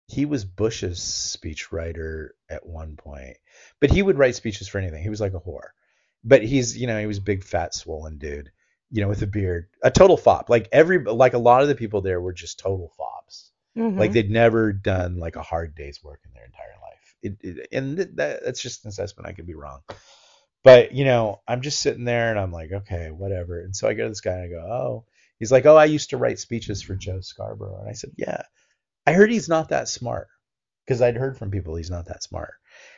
he 0.08 0.26
was 0.26 0.46
Bush's 0.46 1.00
speechwriter 1.00 2.30
at 2.50 2.66
one 2.66 2.96
point, 2.96 3.38
but 3.80 3.92
he 3.92 4.02
would 4.02 4.18
write 4.18 4.36
speeches 4.36 4.68
for 4.68 4.78
anything. 4.80 5.02
He 5.04 5.10
was 5.10 5.22
like 5.22 5.34
a 5.34 5.40
whore, 5.40 5.70
but 6.26 6.44
he's 6.44 6.78
you 6.78 6.88
know 6.88 7.00
he 7.00 7.06
was 7.06 7.20
a 7.20 7.22
big 7.22 7.44
fat 7.44 7.74
swollen 7.74 8.18
dude, 8.18 8.52
you 8.92 9.02
know 9.02 9.08
with 9.08 9.22
a 9.22 9.28
beard, 9.28 9.68
a 9.84 9.92
total 9.92 10.18
fop. 10.18 10.50
Like 10.50 10.68
every 10.72 11.00
like 11.04 11.34
a 11.34 11.38
lot 11.40 11.62
of 11.62 11.68
the 11.68 11.76
people 11.76 12.02
there 12.02 12.20
were 12.20 12.34
just 12.34 12.60
total 12.60 12.92
fops. 12.98 13.52
Mhm. 13.78 13.98
Like 14.00 14.12
they'd 14.12 14.32
never 14.32 14.74
done 14.74 15.18
like 15.18 15.36
a 15.36 15.42
hard 15.44 15.76
day's 15.76 16.04
work 16.04 16.22
in 16.26 16.32
their 16.34 16.46
entire 16.46 16.76
life. 16.82 17.16
It, 17.22 17.38
it, 17.42 17.68
and 17.72 17.98
th- 17.98 18.10
that, 18.16 18.44
that's 18.44 18.62
just 18.62 18.84
an 18.86 18.90
assessment. 18.90 19.28
I 19.30 19.34
could 19.34 19.48
be 19.48 19.54
wrong, 19.54 19.82
but 20.64 20.94
you 20.94 21.06
know 21.06 21.42
I'm 21.48 21.62
just 21.62 21.80
sitting 21.80 22.06
there 22.06 22.32
and 22.32 22.40
I'm 22.40 22.52
like 22.52 22.72
okay 22.72 23.12
whatever. 23.12 23.62
And 23.62 23.76
so 23.76 23.88
I 23.88 23.94
go 23.94 24.04
to 24.04 24.10
this 24.10 24.22
guy 24.22 24.34
and 24.34 24.44
I 24.44 24.48
go 24.48 24.60
oh 24.60 25.06
he's 25.40 25.52
like 25.52 25.66
oh 25.66 25.78
I 25.78 25.86
used 25.86 26.10
to 26.10 26.18
write 26.18 26.40
speeches 26.40 26.82
for 26.82 26.96
Joe 26.96 27.22
Scarborough 27.22 27.80
and 27.80 27.90
I 27.90 27.94
said 27.94 28.12
yeah 28.18 28.44
I 29.06 29.14
heard 29.14 29.32
he's 29.32 29.50
not 29.50 29.70
that 29.70 29.88
smart 29.88 30.28
because 30.86 31.02
I'd 31.02 31.18
heard 31.18 31.38
from 31.38 31.52
people 31.52 31.76
he's 31.76 31.92
not 31.92 32.06
that 32.08 32.24
smart. 32.24 32.56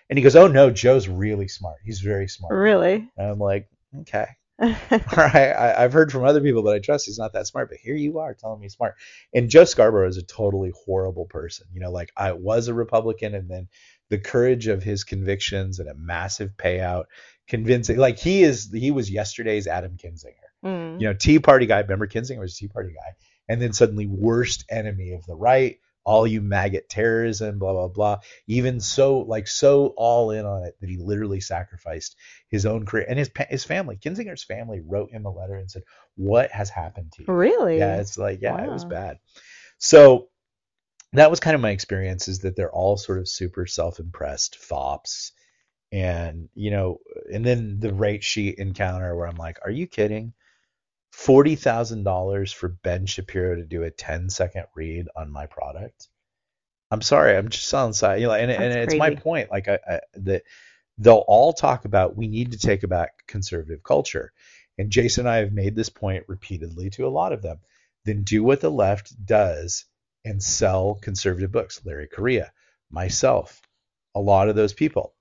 And 0.09 0.17
he 0.17 0.23
goes, 0.23 0.35
"Oh 0.35 0.47
no, 0.47 0.69
Joe's 0.69 1.07
really 1.07 1.47
smart. 1.47 1.77
He's 1.83 1.99
very 1.99 2.27
smart." 2.27 2.53
really? 2.53 3.09
And 3.17 3.31
I'm 3.31 3.39
like, 3.39 3.67
"Okay, 4.01 4.25
all 4.59 4.69
right. 5.17 5.51
I, 5.51 5.83
I've 5.83 5.93
heard 5.93 6.11
from 6.11 6.23
other 6.23 6.41
people 6.41 6.63
that 6.63 6.75
I 6.75 6.79
trust 6.79 7.05
he's 7.05 7.19
not 7.19 7.33
that 7.33 7.47
smart, 7.47 7.69
but 7.69 7.79
here 7.79 7.95
you 7.95 8.19
are 8.19 8.33
telling 8.33 8.59
me 8.59 8.65
he's 8.65 8.73
smart." 8.73 8.95
And 9.33 9.49
Joe 9.49 9.65
Scarborough 9.65 10.07
is 10.07 10.17
a 10.17 10.23
totally 10.23 10.71
horrible 10.85 11.25
person. 11.25 11.67
You 11.73 11.81
know, 11.81 11.91
like 11.91 12.11
I 12.15 12.33
was 12.33 12.67
a 12.67 12.73
Republican, 12.73 13.35
and 13.35 13.49
then 13.49 13.67
the 14.09 14.19
courage 14.19 14.67
of 14.67 14.83
his 14.83 15.03
convictions 15.03 15.79
and 15.79 15.89
a 15.89 15.95
massive 15.95 16.51
payout, 16.57 17.05
convincing, 17.49 17.97
like 17.97 18.17
he 18.19 18.43
is, 18.43 18.71
he 18.73 18.91
was 18.91 19.11
yesterday's 19.11 19.67
Adam 19.67 19.97
Kinzinger 19.97 20.47
Mm. 20.63 20.99
you 20.99 21.07
know, 21.07 21.13
Tea 21.13 21.39
Party 21.39 21.65
guy. 21.65 21.79
Remember 21.79 22.07
Kinzinger 22.07 22.39
was 22.39 22.53
a 22.53 22.57
Tea 22.57 22.67
Party 22.67 22.93
guy, 22.93 23.15
and 23.47 23.61
then 23.61 23.73
suddenly 23.73 24.05
worst 24.05 24.65
enemy 24.69 25.13
of 25.13 25.25
the 25.25 25.35
right. 25.35 25.79
All 26.07 26.25
you 26.25 26.41
MAGA 26.41 26.81
terrorism, 26.89 27.59
blah 27.59 27.73
blah 27.73 27.89
blah. 27.89 28.19
Even 28.47 28.79
so, 28.79 29.19
like 29.19 29.47
so 29.47 29.93
all 29.97 30.31
in 30.31 30.45
on 30.45 30.63
it 30.63 30.75
that 30.79 30.89
he 30.89 30.97
literally 30.97 31.41
sacrificed 31.41 32.15
his 32.49 32.65
own 32.65 32.85
career 32.85 33.05
and 33.07 33.19
his 33.19 33.29
his 33.49 33.65
family. 33.65 33.97
Kinzinger's 33.97 34.43
family 34.43 34.81
wrote 34.83 35.11
him 35.11 35.25
a 35.25 35.31
letter 35.31 35.55
and 35.55 35.69
said, 35.69 35.83
"What 36.15 36.49
has 36.51 36.69
happened 36.69 37.11
to 37.13 37.23
you?" 37.23 37.33
Really? 37.33 37.77
Yeah, 37.77 37.99
it's 37.99 38.17
like 38.17 38.41
yeah, 38.41 38.63
it 38.63 38.71
was 38.71 38.85
bad. 38.85 39.19
So 39.79 40.29
that 41.13 41.29
was 41.29 41.39
kind 41.39 41.55
of 41.55 41.61
my 41.61 41.71
experience 41.71 42.27
is 42.27 42.39
that 42.39 42.55
they're 42.55 42.71
all 42.71 42.97
sort 42.97 43.19
of 43.19 43.27
super 43.27 43.65
self-impressed 43.65 44.57
fops 44.57 45.31
and 45.91 46.49
you 46.53 46.71
know 46.71 46.99
and 47.31 47.45
then 47.45 47.79
the 47.79 47.93
rate 47.93 48.23
sheet 48.23 48.55
encounter 48.57 49.15
where 49.15 49.27
i'm 49.27 49.37
like 49.37 49.57
are 49.63 49.71
you 49.71 49.87
kidding 49.87 50.33
$40,000 51.18 52.53
for 52.53 52.70
Ben 52.70 53.05
Shapiro 53.05 53.55
to 53.55 53.63
do 53.63 53.84
a 53.84 53.91
10 53.91 54.30
second 54.30 54.65
read 54.76 55.07
on 55.15 55.32
my 55.32 55.47
product. 55.47 56.09
I'm 56.91 57.01
sorry, 57.01 57.36
I'm 57.36 57.49
just 57.49 57.68
selling 57.68 57.93
side, 57.93 58.22
you 58.22 58.28
know, 58.28 58.34
and, 58.34 58.51
and 58.51 58.74
it's 58.74 58.95
my 58.95 59.15
point. 59.15 59.51
Like 59.51 59.68
I, 59.68 59.80
I 59.88 59.99
that 60.13 60.43
they'll 60.97 61.26
all 61.28 61.51
talk 61.53 61.86
about 61.86 62.15
we 62.15 62.28
need 62.28 62.51
to 62.51 62.57
take 62.57 62.88
back 62.88 63.26
conservative 63.28 63.84
culture. 63.84 64.32
And 64.78 64.91
Jason 64.91 65.22
and 65.22 65.30
I 65.30 65.38
have 65.38 65.51
made 65.51 65.76
this 65.76 65.89
point 65.89 66.24
repeatedly 66.28 66.91
to 66.91 67.07
a 67.07 67.09
lot 67.09 67.34
of 67.34 67.41
them. 67.41 67.59
Then 68.05 68.24
do 68.24 68.43
what 68.43 68.61
the 68.61 68.72
left 68.72 69.13
does 69.26 69.86
and 70.24 70.41
sell 70.41 70.95
conservative 71.01 71.51
books. 71.51 71.82
Larry 71.84 72.07
Correia, 72.07 72.51
myself, 72.89 73.61
a 74.15 74.22
lot 74.22 74.49
of 74.49 74.55
those 74.55 74.74
people. 74.74 75.13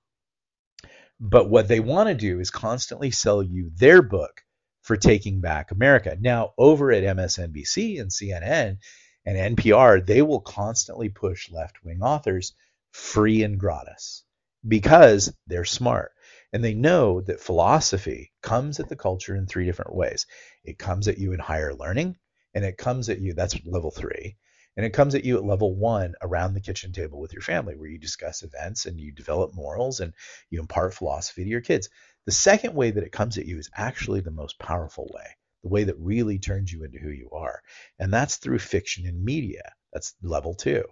But 1.19 1.49
what 1.49 1.67
they 1.67 1.79
want 1.79 2.07
to 2.07 2.15
do 2.15 2.39
is 2.39 2.51
constantly 2.51 3.11
sell 3.11 3.41
you 3.41 3.71
their 3.75 4.01
book 4.01 4.43
for 4.87 4.95
taking 4.95 5.41
back 5.41 5.71
America. 5.71 6.17
Now, 6.17 6.53
over 6.57 6.93
at 6.93 7.03
MSNBC 7.03 7.99
and 7.99 8.09
CNN 8.09 8.77
and 9.25 9.57
NPR, 9.57 10.05
they 10.05 10.21
will 10.21 10.39
constantly 10.39 11.09
push 11.09 11.51
left 11.51 11.83
wing 11.83 12.01
authors 12.01 12.53
free 12.91 13.43
and 13.43 13.59
gratis 13.59 14.23
because 14.65 15.33
they're 15.45 15.65
smart. 15.65 16.13
And 16.53 16.63
they 16.63 16.73
know 16.73 17.19
that 17.19 17.41
philosophy 17.41 18.31
comes 18.41 18.79
at 18.79 18.87
the 18.87 18.95
culture 18.95 19.35
in 19.35 19.45
three 19.45 19.65
different 19.65 19.93
ways 19.93 20.25
it 20.63 20.79
comes 20.79 21.09
at 21.09 21.17
you 21.17 21.33
in 21.33 21.39
higher 21.39 21.73
learning, 21.73 22.15
and 22.53 22.63
it 22.63 22.77
comes 22.77 23.09
at 23.09 23.19
you, 23.19 23.33
that's 23.33 23.59
level 23.65 23.91
three, 23.91 24.37
and 24.77 24.85
it 24.85 24.93
comes 24.93 25.15
at 25.15 25.25
you 25.25 25.37
at 25.37 25.43
level 25.43 25.75
one 25.75 26.13
around 26.21 26.53
the 26.53 26.61
kitchen 26.61 26.93
table 26.93 27.19
with 27.19 27.33
your 27.33 27.41
family, 27.41 27.75
where 27.75 27.89
you 27.89 27.97
discuss 27.97 28.43
events 28.43 28.85
and 28.85 28.99
you 28.99 29.11
develop 29.11 29.53
morals 29.53 29.99
and 29.99 30.13
you 30.49 30.61
impart 30.61 30.93
philosophy 30.93 31.43
to 31.43 31.49
your 31.49 31.61
kids. 31.61 31.89
The 32.25 32.31
second 32.31 32.75
way 32.75 32.91
that 32.91 33.03
it 33.03 33.11
comes 33.11 33.37
at 33.37 33.47
you 33.47 33.57
is 33.57 33.71
actually 33.75 34.21
the 34.21 34.31
most 34.31 34.59
powerful 34.59 35.09
way, 35.13 35.25
the 35.63 35.69
way 35.69 35.83
that 35.85 35.97
really 35.97 36.37
turns 36.39 36.71
you 36.71 36.83
into 36.83 36.99
who 36.99 37.09
you 37.09 37.29
are. 37.31 37.61
And 37.97 38.13
that's 38.13 38.37
through 38.37 38.59
fiction 38.59 39.07
and 39.07 39.25
media. 39.25 39.73
That's 39.91 40.13
level 40.21 40.53
two. 40.53 40.83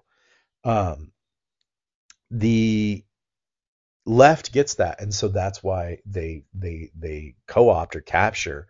Um, 0.63 1.11
the 2.31 3.05
left 4.05 4.51
gets 4.51 4.75
that. 4.75 5.01
And 5.01 5.13
so 5.13 5.27
that's 5.27 5.61
why 5.61 5.99
they 6.05 6.45
they 6.53 6.91
they 6.97 7.36
co-opt 7.47 7.95
or 7.95 8.01
capture 8.01 8.67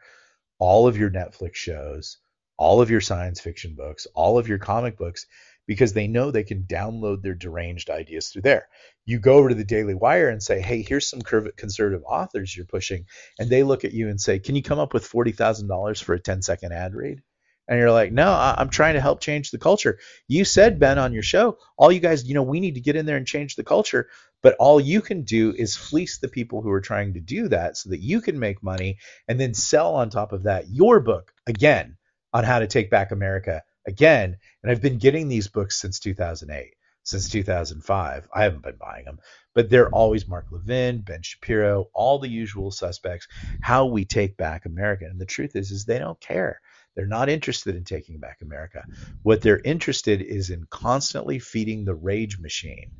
all 0.59 0.88
of 0.88 0.97
your 0.97 1.09
Netflix 1.09 1.55
shows, 1.55 2.18
all 2.58 2.82
of 2.82 2.89
your 2.89 3.01
science 3.01 3.39
fiction 3.39 3.76
books, 3.76 4.08
all 4.14 4.38
of 4.38 4.47
your 4.47 4.60
comic 4.60 4.97
books, 4.97 5.26
because 5.68 5.93
they 5.93 6.08
know 6.08 6.32
they 6.32 6.43
can 6.43 6.64
download 6.64 7.22
their 7.22 7.34
deranged 7.34 7.89
ideas 7.89 8.30
through 8.30 8.43
there. 8.43 8.68
You 9.06 9.20
go 9.20 9.36
over 9.36 9.49
to 9.49 9.56
the 9.56 9.64
Daily 9.64 9.93
Wire 9.93 10.30
and 10.30 10.41
say, 10.41 10.62
hey, 10.62 10.82
here's 10.82 11.10
some 11.10 11.22
conservative 11.22 12.03
authors 12.06 12.56
you're 12.56 12.66
pushing. 12.66 13.06
And 13.39 13.49
they 13.49 13.64
look 13.64 13.84
at 13.84 13.93
you 13.93 14.10
and 14.10 14.20
say, 14.20 14.39
can 14.39 14.56
you 14.56 14.64
come 14.64 14.80
up 14.80 14.93
with 14.93 15.10
$40,000 15.10 16.03
for 16.03 16.14
a 16.14 16.20
10 16.20 16.41
second 16.41 16.72
ad 16.72 16.93
read? 16.93 17.22
And 17.68 17.80
you're 17.80 17.91
like, 17.91 18.12
no, 18.12 18.32
I'm 18.32 18.70
trying 18.70 18.93
to 18.93 19.01
help 19.01 19.22
change 19.22 19.49
the 19.49 19.58
culture. 19.58 19.97
You 20.28 20.45
said, 20.45 20.80
Ben, 20.80 20.99
on 20.99 21.14
your 21.14 21.24
show, 21.24 21.58
all 21.78 21.91
you 21.91 21.99
guys, 21.99 22.24
you 22.24 22.36
know, 22.36 22.43
we 22.43 22.60
need 22.60 22.76
to 22.76 22.82
get 22.82 22.95
in 22.95 23.08
there 23.08 23.18
and 23.18 23.26
change 23.26 23.56
the 23.56 23.64
culture. 23.64 24.08
But 24.43 24.56
all 24.60 24.80
you 24.80 25.01
can 25.01 25.24
do 25.24 25.51
is 25.58 25.76
fleece 25.76 26.20
the 26.20 26.28
people 26.28 26.62
who 26.62 26.70
are 26.70 26.82
trying 26.82 27.16
to 27.16 27.20
do 27.20 27.47
that 27.47 27.78
so 27.78 27.89
that 27.89 28.01
you 28.01 28.22
can 28.22 28.38
make 28.38 28.62
money 28.62 28.99
and 29.28 29.39
then 29.39 29.56
sell 29.56 29.95
on 29.95 30.12
top 30.12 30.32
of 30.32 30.43
that 30.43 30.70
your 30.70 30.99
book 30.99 31.34
again 31.47 31.97
on 32.36 32.44
how 32.44 32.60
to 32.60 32.68
take 32.68 32.90
back 32.90 33.12
America 33.12 33.64
again. 33.88 34.36
And 34.62 34.70
I've 34.70 34.82
been 34.82 34.98
getting 34.98 35.30
these 35.30 35.48
books 35.48 35.80
since 35.80 36.02
2008, 36.02 36.74
since 37.04 37.30
2005. 37.30 38.28
I 38.36 38.44
haven't 38.44 38.62
been 38.62 38.76
buying 38.76 39.06
them, 39.06 39.20
but 39.54 39.70
they're 39.70 39.90
always 39.90 40.28
Mark 40.28 40.48
Levin, 40.52 41.00
Ben 41.00 41.22
Shapiro, 41.22 41.88
all 41.94 42.20
the 42.20 42.28
usual 42.28 42.72
suspects, 42.72 43.30
how 43.62 43.86
we 43.86 44.04
take 44.04 44.36
back 44.36 44.66
America. 44.66 45.06
And 45.06 45.18
the 45.18 45.26
truth 45.26 45.56
is, 45.56 45.72
is 45.72 45.86
they 45.86 45.98
don't 45.98 46.20
care. 46.20 46.60
They're 46.94 47.08
not 47.08 47.30
interested 47.30 47.78
in 47.78 47.86
taking 47.86 48.20
back 48.20 48.40
America. 48.42 48.84
What 49.24 49.42
they're 49.42 49.62
interested 49.64 50.22
is 50.22 50.50
in 50.50 50.68
constantly 50.70 51.40
feeding 51.40 51.86
the 51.86 51.96
rage 51.96 52.38
machine 52.38 52.92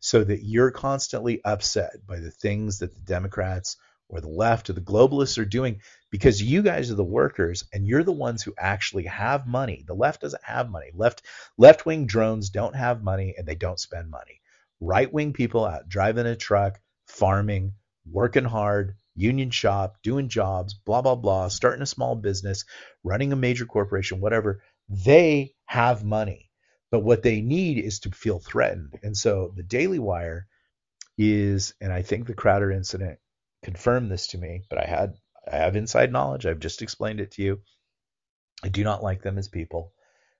so 0.00 0.24
that 0.24 0.44
you're 0.44 0.70
constantly 0.70 1.42
upset 1.44 2.06
by 2.06 2.20
the 2.20 2.30
things 2.30 2.78
that 2.78 2.94
the 2.94 3.02
Democrats 3.02 3.76
or 4.08 4.20
the 4.20 4.28
left 4.28 4.70
or 4.70 4.72
the 4.72 4.80
globalists 4.80 5.38
are 5.38 5.44
doing 5.44 5.80
because 6.10 6.42
you 6.42 6.62
guys 6.62 6.90
are 6.90 6.94
the 6.96 7.04
workers 7.04 7.64
and 7.72 7.86
you're 7.86 8.04
the 8.04 8.12
ones 8.12 8.42
who 8.42 8.54
actually 8.58 9.04
have 9.04 9.46
money. 9.46 9.84
The 9.86 9.94
left 9.94 10.22
doesn't 10.22 10.44
have 10.44 10.70
money. 10.70 10.90
Left 10.94 11.22
left 11.56 11.84
wing 11.86 12.06
drones 12.06 12.50
don't 12.50 12.74
have 12.74 13.02
money 13.02 13.34
and 13.36 13.46
they 13.46 13.54
don't 13.54 13.80
spend 13.80 14.10
money. 14.10 14.40
Right 14.80 15.12
wing 15.12 15.32
people 15.32 15.64
out 15.64 15.88
driving 15.88 16.26
a 16.26 16.36
truck, 16.36 16.80
farming, 17.06 17.74
working 18.10 18.44
hard, 18.44 18.94
union 19.14 19.50
shop, 19.50 19.96
doing 20.02 20.28
jobs, 20.28 20.74
blah 20.74 21.02
blah 21.02 21.16
blah, 21.16 21.48
starting 21.48 21.82
a 21.82 21.86
small 21.86 22.14
business, 22.14 22.64
running 23.04 23.32
a 23.32 23.36
major 23.36 23.66
corporation, 23.66 24.20
whatever. 24.20 24.62
They 24.88 25.54
have 25.66 26.04
money. 26.04 26.50
But 26.90 27.00
what 27.00 27.22
they 27.22 27.42
need 27.42 27.84
is 27.84 28.00
to 28.00 28.10
feel 28.10 28.38
threatened. 28.38 28.98
And 29.02 29.14
so 29.14 29.52
the 29.54 29.62
Daily 29.62 29.98
Wire 29.98 30.46
is, 31.18 31.74
and 31.82 31.92
I 31.92 32.00
think 32.00 32.26
the 32.26 32.32
Crowder 32.32 32.72
incident 32.72 33.18
confirmed 33.62 34.10
this 34.10 34.28
to 34.28 34.38
me, 34.38 34.62
but 34.68 34.78
I 34.78 34.86
had 34.86 35.14
I 35.50 35.56
have 35.56 35.76
inside 35.76 36.12
knowledge. 36.12 36.46
I've 36.46 36.60
just 36.60 36.82
explained 36.82 37.20
it 37.20 37.32
to 37.32 37.42
you. 37.42 37.60
I 38.62 38.68
do 38.68 38.84
not 38.84 39.02
like 39.02 39.22
them 39.22 39.38
as 39.38 39.48
people. 39.48 39.92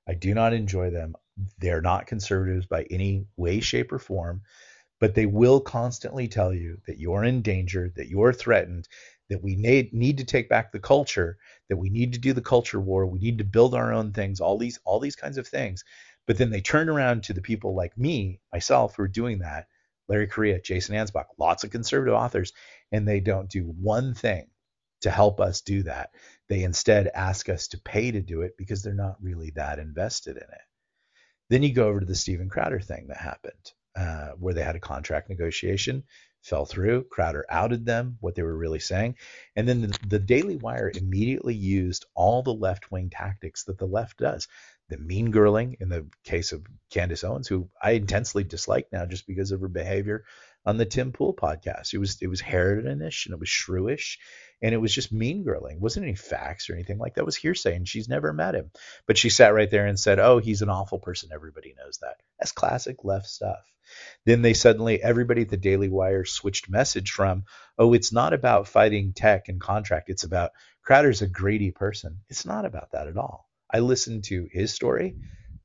I 0.07 0.15
do 0.15 0.35
not 0.35 0.53
enjoy 0.53 0.91
them. 0.91 1.17
They're 1.59 1.81
not 1.81 2.07
conservatives 2.07 2.67
by 2.67 2.85
any 2.91 3.27
way, 3.37 3.61
shape, 3.61 3.93
or 3.93 3.99
form, 3.99 4.43
but 5.01 5.15
they 5.15 5.27
will 5.27 5.61
constantly 5.61 6.29
tell 6.29 6.53
you 6.53 6.81
that 6.87 6.99
you're 6.99 7.25
in 7.25 7.43
danger, 7.43 7.93
that 7.97 8.09
you're 8.09 8.33
threatened, 8.33 8.89
that 9.29 9.43
we 9.43 9.55
need 9.55 9.93
need 9.93 10.19
to 10.19 10.25
take 10.25 10.49
back 10.49 10.73
the 10.73 10.81
culture, 10.81 11.39
that 11.69 11.77
we 11.77 11.91
need 11.91 12.15
to 12.15 12.19
do 12.19 12.33
the 12.33 12.41
culture 12.41 12.81
war, 12.81 13.07
we 13.07 13.19
need 13.19 13.39
to 13.39 13.45
build 13.45 13.75
our 13.75 13.93
own 13.93 14.13
things, 14.13 14.41
all 14.41 14.59
these 14.59 14.81
all 14.85 15.01
these 15.01 15.17
kinds 15.17 15.39
of 15.39 15.47
things. 15.47 15.85
But 16.27 16.39
then 16.39 16.51
they 16.51 16.61
turn 16.61 16.89
around 16.89 17.25
to 17.25 17.33
the 17.33 17.41
people 17.43 17.75
like 17.75 17.97
me, 17.97 18.41
myself, 18.53 18.97
who 18.97 19.03
are 19.05 19.09
doing 19.09 19.39
that, 19.39 19.67
Larry 20.09 20.27
Correia, 20.27 20.61
Jason 20.61 20.97
Anspach, 20.97 21.27
lots 21.39 21.65
of 21.65 21.71
conservative 21.71 22.15
authors, 22.15 22.53
and 22.93 23.07
they 23.07 23.21
don't 23.21 23.51
do 23.51 23.63
one 23.63 24.15
thing 24.15 24.49
to 25.03 25.11
help 25.11 25.41
us 25.41 25.61
do 25.61 25.85
that. 25.85 26.11
They 26.49 26.63
instead 26.63 27.11
ask 27.15 27.49
us 27.49 27.69
to 27.69 27.81
pay 27.81 28.11
to 28.11 28.21
do 28.21 28.43
it 28.43 28.57
because 28.57 28.83
they're 28.83 28.95
not 28.95 29.23
really 29.23 29.51
that 29.51 29.79
invested 29.79 30.37
in 30.37 30.43
it. 30.43 30.61
Then 31.51 31.63
you 31.63 31.73
go 31.73 31.89
over 31.89 32.01
to 32.01 32.07
the 32.07 32.15
Steven 32.15 32.49
Crowder 32.49 32.81
thing 32.81 33.09
that 33.09 33.17
happened, 33.19 33.73
uh, 33.97 34.31
where 34.39 34.55
they 34.55 34.63
had 34.63 34.77
a 34.77 34.81
contract 34.81 35.29
negotiation 35.29 36.05
fell 36.43 36.67
through. 36.67 37.05
Crowder 37.05 37.45
outed 37.49 37.85
them, 37.85 38.17
what 38.21 38.35
they 38.35 38.43
were 38.43 38.57
really 38.57 38.79
saying. 38.79 39.17
And 39.57 39.69
then 39.69 39.81
the, 39.83 39.99
the 40.07 40.19
Daily 40.19 40.57
Wire 40.57 40.91
immediately 40.95 41.55
used 41.55 42.07
all 42.15 42.43
the 42.43 42.55
left 42.55 42.91
wing 42.91 43.11
tactics 43.11 43.65
that 43.65 43.79
the 43.79 43.87
left 43.87 44.19
does. 44.19 44.49
The 44.89 44.99
mean 44.99 45.33
girling 45.33 45.77
in 45.81 45.89
the 45.89 46.07
case 46.25 46.53
of 46.53 46.67
Candace 46.91 47.25
Owens, 47.25 47.49
who 47.49 47.69
I 47.83 47.93
intensely 47.93 48.45
dislike 48.45 48.87
now 48.93 49.05
just 49.05 49.27
because 49.27 49.53
of 49.53 49.61
her 49.61 49.69
behavior 49.69 50.25
on 50.67 50.77
the 50.77 50.87
Tim 50.87 51.13
Pool 51.13 51.35
podcast. 51.35 51.95
It 51.95 51.99
was 51.99 52.19
it 52.21 52.29
was 52.29 52.43
Herodinish 52.43 53.27
and 53.27 53.33
it 53.33 53.41
was 53.41 53.49
shrewish 53.49 54.19
and 54.61 54.75
it 54.75 54.79
was 54.79 54.95
just 54.95 55.13
mean 55.13 55.45
girling. 55.45 55.79
Wasn't 55.79 56.05
any 56.05 56.15
facts 56.15 56.69
or 56.69 56.75
anything 56.75 56.99
like 56.99 57.15
that. 57.15 57.23
It 57.23 57.27
was 57.27 57.37
hearsay, 57.37 57.77
and 57.77 57.89
she's 57.89 58.09
never 58.09 58.33
met 58.33 58.55
him. 58.55 58.71
But 59.07 59.19
she 59.19 59.31
sat 59.31 59.55
right 59.55 59.71
there 59.71 59.87
and 59.87 59.99
said, 59.99 60.19
"Oh, 60.19 60.39
he's 60.39 60.63
an 60.63 60.71
awful 60.71 60.99
person. 60.99 61.31
Everybody 61.33 61.75
knows 61.79 61.99
that." 62.03 62.17
That's 62.39 62.53
classic 62.53 63.05
left 63.05 63.27
stuff. 63.27 63.65
Then 64.27 64.43
they 64.43 64.53
suddenly, 64.53 65.03
everybody 65.03 65.43
at 65.43 65.49
the 65.49 65.57
Daily 65.57 65.89
Wire 65.89 66.25
switched 66.27 66.69
message 66.69 67.11
from, 67.11 67.45
oh, 67.79 67.95
it's 67.95 68.13
not 68.13 68.35
about 68.35 68.69
fighting 68.69 69.15
tech 69.15 69.49
and 69.49 69.61
contract. 69.61 70.11
It's 70.11 70.25
about 70.25 70.53
Crowder's 70.83 71.23
a 71.23 71.27
greedy 71.27 71.71
person. 71.71 72.21
It's 72.29 72.45
not 72.45 72.67
about 72.67 72.93
that 72.93 73.09
at 73.09 73.17
all. 73.17 73.49
I 73.73 73.79
listened 73.79 74.25
to 74.25 74.49
his 74.51 74.75
story. 74.75 75.17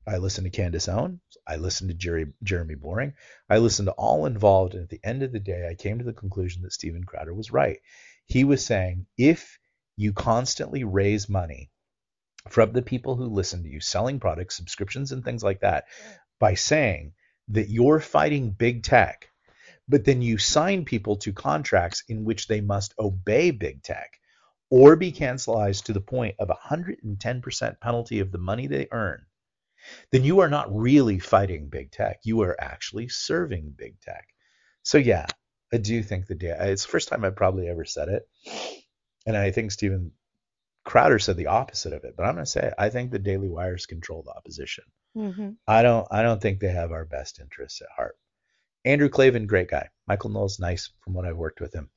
I 0.06 0.18
listened 0.18 0.44
to 0.44 0.50
Candace 0.50 0.88
Owens. 0.88 1.20
I 1.46 1.56
listened 1.56 1.90
to 1.90 1.94
Jerry, 1.94 2.32
Jeremy 2.42 2.74
Boring. 2.74 3.14
I 3.48 3.58
listened 3.58 3.86
to 3.86 3.92
all 3.92 4.26
involved. 4.26 4.74
And 4.74 4.82
at 4.82 4.90
the 4.90 5.00
end 5.02 5.22
of 5.22 5.32
the 5.32 5.40
day, 5.40 5.66
I 5.68 5.74
came 5.74 5.98
to 5.98 6.04
the 6.04 6.12
conclusion 6.12 6.62
that 6.62 6.72
Steven 6.72 7.04
Crowder 7.04 7.34
was 7.34 7.52
right. 7.52 7.78
He 8.26 8.44
was 8.44 8.64
saying, 8.64 9.06
if 9.16 9.58
you 9.96 10.12
constantly 10.12 10.84
raise 10.84 11.28
money 11.28 11.70
from 12.48 12.72
the 12.72 12.82
people 12.82 13.16
who 13.16 13.26
listen 13.26 13.62
to 13.62 13.68
you, 13.68 13.80
selling 13.80 14.20
products, 14.20 14.56
subscriptions, 14.56 15.12
and 15.12 15.24
things 15.24 15.42
like 15.42 15.60
that, 15.60 15.86
by 16.38 16.54
saying, 16.54 17.12
that 17.48 17.68
you're 17.68 18.00
fighting 18.00 18.50
big 18.50 18.82
tech, 18.82 19.28
but 19.88 20.04
then 20.04 20.22
you 20.22 20.38
sign 20.38 20.84
people 20.84 21.16
to 21.16 21.32
contracts 21.32 22.02
in 22.08 22.24
which 22.24 22.48
they 22.48 22.60
must 22.60 22.94
obey 22.98 23.50
big 23.50 23.82
tech 23.82 24.18
or 24.70 24.96
be 24.96 25.12
cancelized 25.12 25.86
to 25.86 25.92
the 25.92 26.00
point 26.00 26.34
of 26.38 26.48
110% 26.48 27.80
penalty 27.80 28.20
of 28.20 28.32
the 28.32 28.38
money 28.38 28.66
they 28.66 28.88
earn, 28.92 29.24
then 30.10 30.24
you 30.24 30.40
are 30.40 30.48
not 30.48 30.74
really 30.74 31.18
fighting 31.18 31.68
big 31.68 31.90
tech. 31.90 32.20
You 32.24 32.42
are 32.42 32.56
actually 32.60 33.08
serving 33.08 33.74
big 33.76 34.00
tech. 34.00 34.28
So 34.82 34.98
yeah, 34.98 35.26
I 35.72 35.78
do 35.78 36.02
think 36.02 36.26
the 36.26 36.34
day 36.34 36.54
it's 36.58 36.84
the 36.84 36.90
first 36.90 37.08
time 37.08 37.24
I've 37.24 37.36
probably 37.36 37.68
ever 37.68 37.84
said 37.84 38.08
it. 38.08 38.28
And 39.26 39.36
I 39.36 39.50
think 39.50 39.72
Steven 39.72 40.12
Crowder 40.84 41.18
said 41.18 41.36
the 41.36 41.46
opposite 41.46 41.94
of 41.94 42.04
it, 42.04 42.14
but 42.16 42.24
I'm 42.24 42.34
going 42.34 42.44
to 42.44 42.50
say 42.50 42.66
it. 42.66 42.74
I 42.78 42.90
think 42.90 43.10
the 43.10 43.18
Daily 43.18 43.48
Wires 43.48 43.86
control 43.86 44.22
the 44.22 44.32
opposition. 44.32 44.84
Mm-hmm. 45.16 45.50
I 45.66 45.82
don't 45.82 46.06
I 46.10 46.22
don't 46.22 46.40
think 46.42 46.60
they 46.60 46.72
have 46.72 46.92
our 46.92 47.04
best 47.04 47.40
interests 47.40 47.80
at 47.80 47.88
heart. 47.94 48.16
Andrew 48.84 49.08
Klavan, 49.08 49.46
great 49.46 49.70
guy. 49.70 49.88
Michael 50.06 50.30
Knowles, 50.30 50.60
nice 50.60 50.90
from 51.00 51.14
what 51.14 51.24
I've 51.24 51.36
worked 51.36 51.60
with 51.60 51.72
him. 51.72 51.88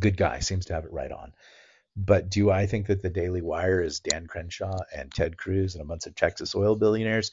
Good 0.00 0.16
guy, 0.16 0.40
seems 0.40 0.66
to 0.66 0.74
have 0.74 0.84
it 0.84 0.92
right 0.92 1.12
on. 1.12 1.32
But 1.96 2.30
do 2.30 2.50
I 2.50 2.66
think 2.66 2.86
that 2.86 3.02
the 3.02 3.10
Daily 3.10 3.42
Wire 3.42 3.82
is 3.82 4.00
Dan 4.00 4.26
Crenshaw 4.26 4.78
and 4.96 5.12
Ted 5.12 5.36
Cruz 5.36 5.74
and 5.74 5.82
a 5.82 5.86
bunch 5.86 6.06
of 6.06 6.14
Texas 6.14 6.54
oil 6.54 6.74
billionaires 6.74 7.32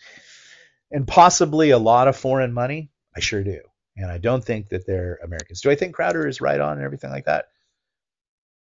and 0.91 1.07
possibly 1.07 1.69
a 1.69 1.77
lot 1.77 2.07
of 2.07 2.17
foreign 2.17 2.53
money? 2.53 2.91
I 3.15 3.21
sure 3.21 3.43
do. 3.43 3.61
And 3.95 4.11
I 4.11 4.17
don't 4.17 4.43
think 4.43 4.69
that 4.69 4.85
they're 4.85 5.19
Americans. 5.23 5.61
Do 5.61 5.71
I 5.71 5.75
think 5.75 5.95
Crowder 5.95 6.27
is 6.27 6.41
right 6.41 6.59
on 6.59 6.73
and 6.73 6.83
everything 6.83 7.09
like 7.09 7.25
that? 7.25 7.45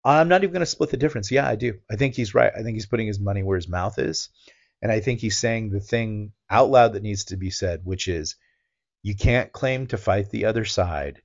I'm 0.04 0.28
not 0.28 0.44
even 0.44 0.52
going 0.52 0.60
to 0.60 0.66
split 0.66 0.90
the 0.90 0.96
difference. 0.96 1.30
Yeah, 1.30 1.48
I 1.48 1.56
do. 1.56 1.80
I 1.90 1.96
think 1.96 2.14
he's 2.14 2.34
right. 2.34 2.52
I 2.54 2.62
think 2.62 2.74
he's 2.74 2.86
putting 2.86 3.08
his 3.08 3.18
money 3.18 3.42
where 3.42 3.56
his 3.56 3.68
mouth 3.68 3.98
is. 3.98 4.28
And 4.80 4.92
I 4.92 5.00
think 5.00 5.20
he's 5.20 5.38
saying 5.38 5.70
the 5.70 5.80
thing 5.80 6.32
out 6.48 6.70
loud 6.70 6.92
that 6.92 7.02
needs 7.02 7.24
to 7.24 7.36
be 7.36 7.50
said, 7.50 7.80
which 7.84 8.06
is 8.06 8.36
you 9.02 9.16
can't 9.16 9.52
claim 9.52 9.86
to 9.88 9.96
fight 9.96 10.30
the 10.30 10.44
other 10.44 10.64
side 10.64 11.22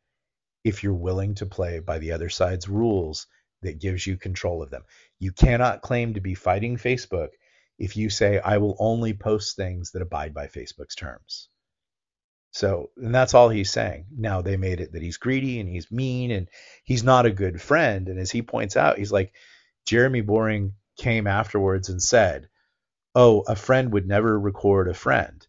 if 0.63 0.84
you're 0.84 0.93
willing 0.93 1.36
to 1.36 1.45
play 1.45 1.80
by 1.80 1.99
the 1.99 2.13
other 2.13 2.30
side's 2.30 2.67
rules 2.67 3.28
that 3.62 3.80
gives 3.80 4.05
you 4.05 4.18
control 4.18 4.62
of 4.64 4.70
them. 4.70 4.84
You 5.20 5.32
cannot 5.32 5.82
claim 5.82 6.14
to 6.16 6.22
be 6.22 6.34
fighting 6.36 6.78
Facebook 6.78 7.30
if 7.78 7.97
you 7.97 8.09
say, 8.09 8.39
I 8.39 8.57
will 8.57 8.76
only 8.80 9.14
post 9.14 9.55
things 9.55 9.91
that 9.91 10.01
abide 10.01 10.34
by 10.34 10.47
Facebook's 10.47 10.95
terms. 10.95 11.49
So, 12.51 12.91
and 12.97 13.16
that's 13.16 13.34
all 13.34 13.49
he's 13.49 13.72
saying. 13.72 14.05
Now, 14.16 14.41
they 14.41 14.57
made 14.57 14.82
it 14.82 14.91
that 14.93 15.01
he's 15.01 15.18
greedy 15.18 15.59
and 15.59 15.70
he's 15.70 15.89
mean 15.89 16.32
and 16.32 16.47
he's 16.84 17.03
not 17.03 17.26
a 17.26 17.32
good 17.32 17.62
friend. 17.62 18.09
And 18.09 18.20
as 18.20 18.30
he 18.30 18.41
points 18.41 18.76
out, 18.76 18.97
he's 18.97 19.12
like, 19.12 19.34
Jeremy 19.86 20.22
Boring 20.22 20.74
came 20.97 21.28
afterwards 21.28 21.89
and 21.89 22.01
said, 22.01 22.49
oh, 23.16 23.41
a 23.41 23.55
friend 23.55 23.93
would 23.93 24.07
never 24.07 24.39
record 24.39 24.88
a 24.88 24.93
friend. 24.93 25.45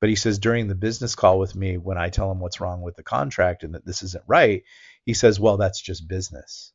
But 0.00 0.10
he 0.10 0.16
says 0.16 0.38
during 0.38 0.68
the 0.68 0.74
business 0.74 1.14
call 1.14 1.38
with 1.38 1.54
me, 1.54 1.78
when 1.78 1.98
I 1.98 2.10
tell 2.10 2.30
him 2.30 2.40
what's 2.40 2.60
wrong 2.60 2.80
with 2.82 2.96
the 2.96 3.02
contract 3.02 3.64
and 3.64 3.74
that 3.74 3.84
this 3.84 4.02
isn't 4.02 4.24
right, 4.26 4.62
he 5.04 5.14
says, 5.14 5.40
well, 5.40 5.56
that's 5.56 5.80
just 5.80 6.08
business. 6.08 6.72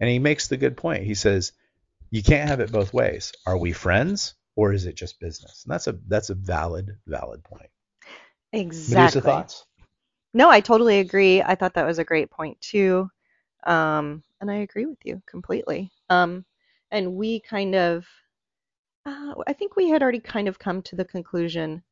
And 0.00 0.10
he 0.10 0.18
makes 0.18 0.48
the 0.48 0.56
good 0.56 0.76
point. 0.76 1.04
He 1.04 1.14
says, 1.14 1.52
you 2.10 2.22
can't 2.22 2.48
have 2.48 2.60
it 2.60 2.72
both 2.72 2.92
ways. 2.92 3.32
Are 3.46 3.58
we 3.58 3.72
friends 3.72 4.34
or 4.56 4.72
is 4.72 4.86
it 4.86 4.94
just 4.94 5.20
business? 5.20 5.64
And 5.64 5.72
that's 5.72 5.86
a 5.86 5.98
that's 6.06 6.30
a 6.30 6.34
valid 6.34 6.96
valid 7.06 7.42
point. 7.44 7.70
Exactly. 8.52 9.00
Medusa, 9.00 9.20
thoughts? 9.20 9.66
No, 10.32 10.50
I 10.50 10.60
totally 10.60 11.00
agree. 11.00 11.42
I 11.42 11.54
thought 11.54 11.74
that 11.74 11.86
was 11.86 11.98
a 11.98 12.04
great 12.04 12.30
point 12.30 12.60
too. 12.60 13.08
Um, 13.64 14.22
and 14.40 14.50
I 14.50 14.56
agree 14.56 14.86
with 14.86 14.98
you 15.04 15.22
completely. 15.26 15.90
Um, 16.10 16.44
and 16.90 17.14
we 17.14 17.40
kind 17.40 17.74
of 17.74 18.06
uh, 19.06 19.34
I 19.46 19.52
think 19.52 19.76
we 19.76 19.88
had 19.88 20.02
already 20.02 20.20
kind 20.20 20.48
of 20.48 20.58
come 20.58 20.82
to 20.82 20.96
the 20.96 21.04
conclusion 21.04 21.82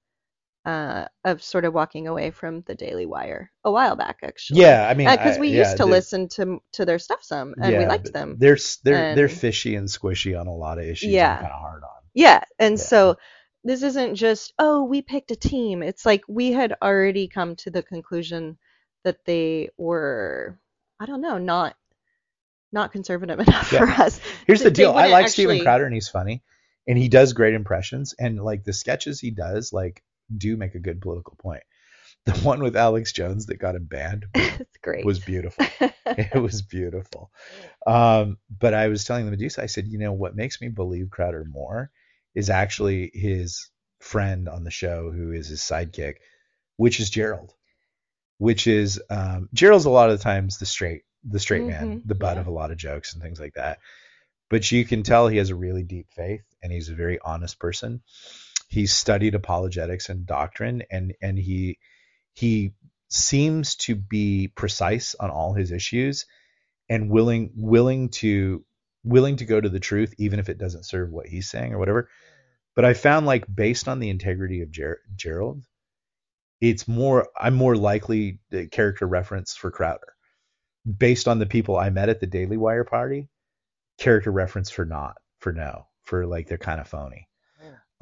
uh, 0.65 1.07
of 1.25 1.43
sort 1.43 1.65
of 1.65 1.75
walking 1.75 2.07
away 2.07 2.31
from 2.31 2.63
the 2.63 2.75
Daily 2.75 3.07
Wire 3.07 3.51
a 3.65 3.71
while 3.71 3.97
back, 3.97 4.19
actually. 4.23 4.61
Yeah, 4.61 4.89
I 4.89 4.95
mean, 4.95 5.11
because 5.11 5.37
uh, 5.37 5.41
we 5.41 5.49
yeah, 5.49 5.61
used 5.61 5.79
to 5.79 5.87
listen 5.87 6.29
to 6.31 6.63
to 6.73 6.85
their 6.85 6.99
stuff 6.99 7.23
some, 7.23 7.55
and 7.61 7.73
yeah, 7.73 7.79
we 7.81 7.87
liked 7.87 8.13
them. 8.13 8.37
They're 8.39 8.59
they're 8.85 9.09
and, 9.11 9.19
they're 9.19 9.29
fishy 9.29 9.75
and 9.75 9.89
squishy 9.89 10.39
on 10.39 10.47
a 10.47 10.55
lot 10.55 10.79
of 10.79 10.85
issues. 10.85 11.11
Yeah, 11.11 11.37
kind 11.37 11.53
of 11.53 11.61
hard 11.61 11.83
on. 11.83 12.03
Yeah, 12.15 12.45
and 12.59 12.79
yeah. 12.79 12.85
so 12.85 13.17
this 13.65 13.83
isn't 13.83 14.15
just 14.15 14.53
oh 14.59 14.85
we 14.85 15.03
picked 15.03 15.31
a 15.31 15.37
team. 15.37 15.83
It's 15.83 16.07
like 16.07 16.23
we 16.29 16.53
had 16.53 16.75
already 16.81 17.29
come 17.29 17.57
to 17.57 17.71
the 17.71 17.83
conclusion 17.83 18.59
that 19.05 19.25
they 19.25 19.71
were 19.77 20.59
I 21.01 21.07
don't 21.07 21.21
know 21.21 21.39
not 21.39 21.75
not 22.73 22.93
conservative 22.93 23.41
enough 23.47 23.69
for 23.69 23.89
us. 23.89 24.21
Here's 24.47 24.63
the 24.63 24.71
deal. 24.71 24.93
I 24.93 25.09
like 25.09 25.27
actually... 25.27 25.45
Steven 25.45 25.61
Crowder 25.63 25.85
and 25.85 25.95
he's 25.95 26.09
funny 26.09 26.43
and 26.87 26.99
he 26.99 27.09
does 27.09 27.33
great 27.33 27.55
impressions 27.55 28.15
and 28.19 28.43
like 28.43 28.65
the 28.65 28.73
sketches 28.73 29.21
he 29.21 29.31
does 29.31 29.73
like 29.73 30.03
do 30.37 30.57
make 30.57 30.75
a 30.75 30.81
good 30.81 31.01
political 31.01 31.37
point 31.39 31.63
the 32.27 32.33
one 32.39 32.63
with 32.63 32.77
alex 32.77 33.13
jones 33.13 33.47
that 33.47 33.59
got 33.59 33.75
him 33.75 33.85
banned 33.85 34.27
was 35.05 35.19
beautiful 35.19 35.65
it 36.07 36.41
was 36.41 36.63
beautiful 36.63 37.31
um, 37.87 38.39
but 38.59 38.75
i 38.75 38.89
was 38.89 39.05
telling 39.05 39.25
the 39.25 39.31
medusa 39.31 39.63
i 39.63 39.67
said 39.67 39.87
you 39.87 39.99
know 39.99 40.13
what 40.13 40.37
makes 40.37 40.61
me 40.61 40.69
believe 40.69 41.11
crowder 41.11 41.45
more 41.49 41.91
is 42.35 42.51
actually 42.51 43.11
his 43.15 43.69
friend 44.01 44.49
on 44.49 44.65
the 44.65 44.71
show 44.71 45.11
who 45.11 45.33
is 45.33 45.49
his 45.49 45.61
sidekick 45.61 46.17
which 46.77 47.01
is 47.01 47.11
gerald 47.11 47.53
which 48.39 48.67
is 48.67 49.01
um, 49.11 49.49
gerald's 49.55 49.85
a 49.85 49.91
lot 49.91 50.11
of 50.11 50.19
the 50.19 50.23
times 50.23 50.59
the 50.59 50.67
straight 50.67 51.03
the 51.25 51.39
straight 51.39 51.63
mm-hmm. 51.63 51.89
man 51.89 52.03
the 52.05 52.15
butt 52.15 52.37
yeah. 52.37 52.41
of 52.41 52.47
a 52.47 52.53
lot 52.53 52.71
of 52.71 52.77
jokes 52.77 53.15
and 53.15 53.23
things 53.23 53.39
like 53.39 53.55
that 53.55 53.79
but 54.53 54.71
you 54.71 54.85
can 54.85 55.03
tell 55.03 55.29
he 55.29 55.39
has 55.39 55.49
a 55.49 55.55
really 55.55 55.83
deep 55.83 56.09
faith 56.15 56.45
and 56.63 56.71
he's 56.71 56.91
a 56.91 56.95
very 56.95 57.19
honest 57.25 57.59
person. 57.59 58.03
He's 58.73 58.95
studied 58.95 59.35
apologetics 59.35 60.09
and 60.09 60.25
doctrine 60.25 60.83
and 60.91 61.13
and 61.21 61.39
he 61.39 61.79
he 62.33 62.73
seems 63.09 63.77
to 63.77 63.95
be 63.95 64.49
precise 64.49 65.15
on 65.21 65.29
all 65.29 65.53
his 65.53 65.73
issues 65.73 66.25
and 66.89 67.11
willing 67.11 67.51
willing 67.55 68.09
to 68.09 68.65
willing 69.05 69.37
to 69.37 69.45
go 69.45 69.61
to 69.61 69.69
the 69.69 69.79
truth 69.79 70.15
even 70.17 70.39
if 70.39 70.49
it 70.49 70.57
doesn't 70.57 70.87
serve 70.87 71.11
what 71.11 71.27
he's 71.27 71.51
saying 71.51 71.75
or 71.75 71.79
whatever. 71.79 72.09
But 72.75 72.87
I 72.87 72.95
found 72.95 73.27
like 73.27 73.45
based 73.55 73.89
on 73.89 73.99
the 73.99 74.09
integrity 74.09 74.63
of 74.63 74.71
Ger- 74.71 75.03
Gerald, 75.15 75.63
it's 76.59 76.89
more 76.89 77.29
I'm 77.39 77.53
more 77.53 77.77
likely 77.77 78.39
the 78.49 78.69
character 78.69 79.07
reference 79.07 79.55
for 79.55 79.71
Crowder 79.71 80.15
based 80.97 81.29
on 81.29 81.39
the 81.39 81.45
people 81.45 81.77
I 81.77 81.91
met 81.91 82.09
at 82.09 82.21
the 82.21 82.27
Daily 82.27 82.57
Wire 82.57 82.85
party 82.85 83.29
character 83.99 84.33
reference 84.33 84.71
for 84.71 84.87
not 84.87 85.17
for 85.41 85.53
no 85.53 85.89
for 86.05 86.27
like 86.27 86.49
they're 86.49 86.57
kind 86.57 86.81
of 86.81 86.89
phony. 86.89 87.29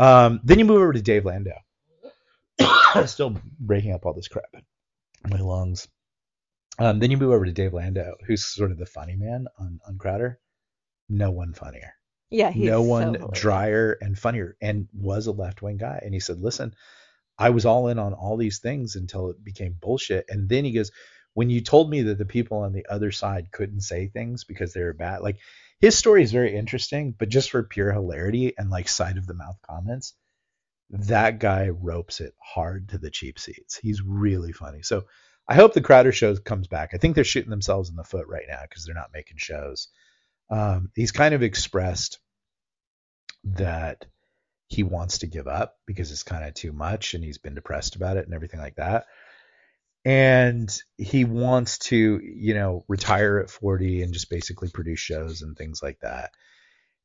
Um, 0.00 0.40
then 0.42 0.58
you 0.58 0.64
move 0.64 0.80
over 0.80 0.94
to 0.94 1.02
Dave 1.02 1.26
Landau. 1.26 1.58
Still 3.06 3.36
breaking 3.58 3.92
up 3.92 4.06
all 4.06 4.14
this 4.14 4.28
crap 4.28 4.46
in 4.54 5.30
my 5.30 5.40
lungs. 5.40 5.86
Um, 6.78 6.98
then 6.98 7.10
you 7.10 7.18
move 7.18 7.32
over 7.32 7.44
to 7.44 7.52
Dave 7.52 7.74
Landau, 7.74 8.12
who's 8.26 8.46
sort 8.46 8.70
of 8.70 8.78
the 8.78 8.86
funny 8.86 9.14
man 9.14 9.46
on, 9.58 9.78
on 9.86 9.98
Crowder. 9.98 10.40
No 11.10 11.30
one 11.30 11.52
funnier. 11.52 11.92
Yeah, 12.30 12.50
no 12.54 12.80
one 12.80 13.18
so 13.20 13.30
drier 13.34 13.98
and 14.00 14.18
funnier, 14.18 14.56
and 14.62 14.88
was 14.94 15.26
a 15.26 15.32
left 15.32 15.60
wing 15.60 15.76
guy. 15.76 16.00
And 16.02 16.14
he 16.14 16.20
said, 16.20 16.40
"Listen, 16.40 16.74
I 17.36 17.50
was 17.50 17.66
all 17.66 17.88
in 17.88 17.98
on 17.98 18.14
all 18.14 18.36
these 18.36 18.60
things 18.60 18.94
until 18.94 19.30
it 19.30 19.44
became 19.44 19.76
bullshit." 19.80 20.26
And 20.28 20.48
then 20.48 20.64
he 20.64 20.72
goes, 20.72 20.92
"When 21.34 21.50
you 21.50 21.60
told 21.60 21.90
me 21.90 22.02
that 22.02 22.18
the 22.18 22.24
people 22.24 22.58
on 22.58 22.72
the 22.72 22.86
other 22.88 23.10
side 23.10 23.50
couldn't 23.50 23.80
say 23.80 24.06
things 24.06 24.44
because 24.44 24.72
they 24.72 24.82
were 24.82 24.92
bad, 24.92 25.22
like 25.22 25.38
his 25.80 25.96
story 25.96 26.22
is 26.22 26.32
very 26.32 26.56
interesting, 26.56 27.14
but 27.18 27.28
just 27.28 27.50
for 27.50 27.62
pure 27.62 27.92
hilarity 27.92 28.54
and 28.56 28.70
like 28.70 28.88
side 28.88 29.16
of 29.16 29.26
the 29.26 29.34
mouth 29.34 29.56
comments, 29.68 30.14
that 30.90 31.38
guy 31.38 31.68
ropes 31.68 32.20
it 32.20 32.34
hard 32.38 32.90
to 32.90 32.98
the 32.98 33.10
cheap 33.10 33.38
seats. 33.38 33.76
He's 33.76 34.02
really 34.02 34.52
funny. 34.52 34.82
So 34.82 35.04
I 35.48 35.54
hope 35.54 35.72
the 35.72 35.80
Crowder 35.80 36.12
show 36.12 36.36
comes 36.36 36.68
back. 36.68 36.90
I 36.92 36.98
think 36.98 37.14
they're 37.14 37.24
shooting 37.24 37.50
themselves 37.50 37.88
in 37.90 37.96
the 37.96 38.04
foot 38.04 38.26
right 38.28 38.46
now 38.48 38.60
because 38.62 38.84
they're 38.84 38.94
not 38.94 39.12
making 39.14 39.38
shows. 39.38 39.88
Um, 40.50 40.90
he's 40.94 41.12
kind 41.12 41.34
of 41.34 41.42
expressed 41.42 42.18
that 43.44 44.04
he 44.68 44.82
wants 44.82 45.18
to 45.18 45.26
give 45.26 45.48
up 45.48 45.76
because 45.86 46.12
it's 46.12 46.22
kind 46.22 46.44
of 46.44 46.54
too 46.54 46.72
much 46.72 47.14
and 47.14 47.24
he's 47.24 47.38
been 47.38 47.54
depressed 47.54 47.96
about 47.96 48.16
it 48.16 48.26
and 48.26 48.34
everything 48.34 48.60
like 48.60 48.76
that. 48.76 49.06
And 50.04 50.70
he 50.96 51.24
wants 51.24 51.78
to, 51.78 52.20
you 52.22 52.54
know, 52.54 52.84
retire 52.88 53.38
at 53.38 53.50
40 53.50 54.02
and 54.02 54.14
just 54.14 54.30
basically 54.30 54.70
produce 54.70 55.00
shows 55.00 55.42
and 55.42 55.56
things 55.56 55.82
like 55.82 56.00
that. 56.00 56.30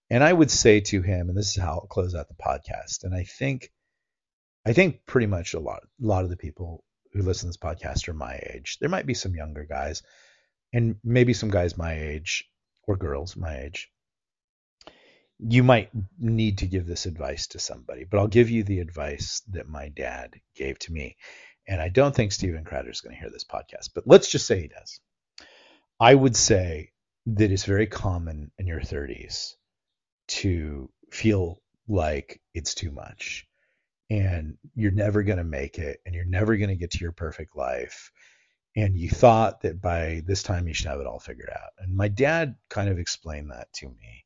And 0.10 0.24
I 0.24 0.32
would 0.32 0.52
say 0.52 0.80
to 0.82 1.02
him, 1.02 1.30
and 1.30 1.38
this 1.38 1.50
is 1.50 1.62
how 1.62 1.74
I'll 1.74 1.88
close 1.88 2.16
out 2.16 2.28
the 2.28 2.36
podcast. 2.36 3.04
And 3.04 3.14
I 3.14 3.24
think, 3.24 3.72
I 4.66 4.74
think 4.74 5.06
pretty 5.06 5.28
much 5.28 5.54
a 5.54 5.60
lot, 5.60 5.82
a 5.84 6.06
lot 6.06 6.24
of 6.24 6.30
the 6.30 6.38
people 6.38 6.84
who 7.14 7.22
listen 7.22 7.48
to 7.48 7.50
this 7.50 7.58
podcast 7.58 8.08
are 8.08 8.14
my 8.14 8.40
age. 8.54 8.78
There 8.80 8.90
might 8.90 9.06
be 9.06 9.14
some 9.14 9.36
younger 9.36 9.66
guys, 9.66 10.04
and 10.74 10.96
maybe 11.04 11.34
some 11.34 11.50
guys 11.50 11.78
my 11.78 12.00
age 12.00 12.46
or 12.84 12.98
girls 12.98 13.36
my 13.36 13.58
age. 13.62 13.90
You 15.40 15.64
might 15.64 15.90
need 16.20 16.60
to 16.60 16.68
give 16.68 16.86
this 16.86 17.06
advice 17.06 17.48
to 17.48 17.60
somebody, 17.60 18.06
but 18.06 18.20
I'll 18.20 18.28
give 18.28 18.50
you 18.50 18.64
the 18.64 18.80
advice 18.80 19.42
that 19.50 19.68
my 19.68 19.90
dad 19.90 20.36
gave 20.56 20.80
to 20.80 20.94
me. 20.94 21.18
And 21.68 21.82
I 21.82 21.90
don't 21.90 22.16
think 22.16 22.32
Steven 22.32 22.64
Crowder 22.64 22.90
is 22.90 23.02
going 23.02 23.16
to 23.16 23.20
hear 23.20 23.30
this 23.30 23.44
podcast, 23.44 23.90
but 23.96 24.06
let's 24.06 24.30
just 24.30 24.46
say 24.46 24.62
he 24.62 24.68
does. 24.68 25.00
I 26.00 26.14
would 26.14 26.36
say 26.36 26.92
that 27.28 27.52
it's 27.52 27.66
very 27.66 27.88
common 27.88 28.52
in 28.60 28.68
your 28.68 28.82
30s 28.82 29.54
to 30.28 30.90
feel 31.12 31.62
like 31.88 32.42
it's 32.54 32.76
too 32.76 32.92
much 32.92 33.48
and 34.10 34.58
you're 34.76 34.92
never 34.92 35.24
going 35.24 35.38
to 35.38 35.44
make 35.44 35.80
it 35.80 36.02
and 36.06 36.14
you're 36.14 36.26
never 36.26 36.56
going 36.58 36.70
to 36.70 36.76
get 36.76 36.92
to 36.92 37.00
your 37.00 37.12
perfect 37.12 37.56
life. 37.56 38.12
And 38.76 38.98
you 38.98 39.10
thought 39.10 39.62
that 39.62 39.82
by 39.82 40.22
this 40.26 40.44
time 40.44 40.68
you 40.68 40.74
should 40.74 40.88
have 40.88 41.00
it 41.00 41.08
all 41.08 41.20
figured 41.20 41.50
out. 41.50 41.72
And 41.80 41.96
my 41.96 42.10
dad 42.10 42.56
kind 42.70 42.90
of 42.90 43.00
explained 43.00 43.52
that 43.52 43.72
to 43.76 43.88
me 43.88 44.26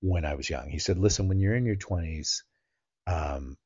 when 0.00 0.24
i 0.24 0.34
was 0.34 0.48
young. 0.48 0.68
He 0.68 0.78
said 0.78 0.98
listen 0.98 1.26
when 1.26 1.40
you're 1.40 1.56
in 1.56 1.66
your 1.66 1.76
20s 1.76 2.42
um, 3.08 3.56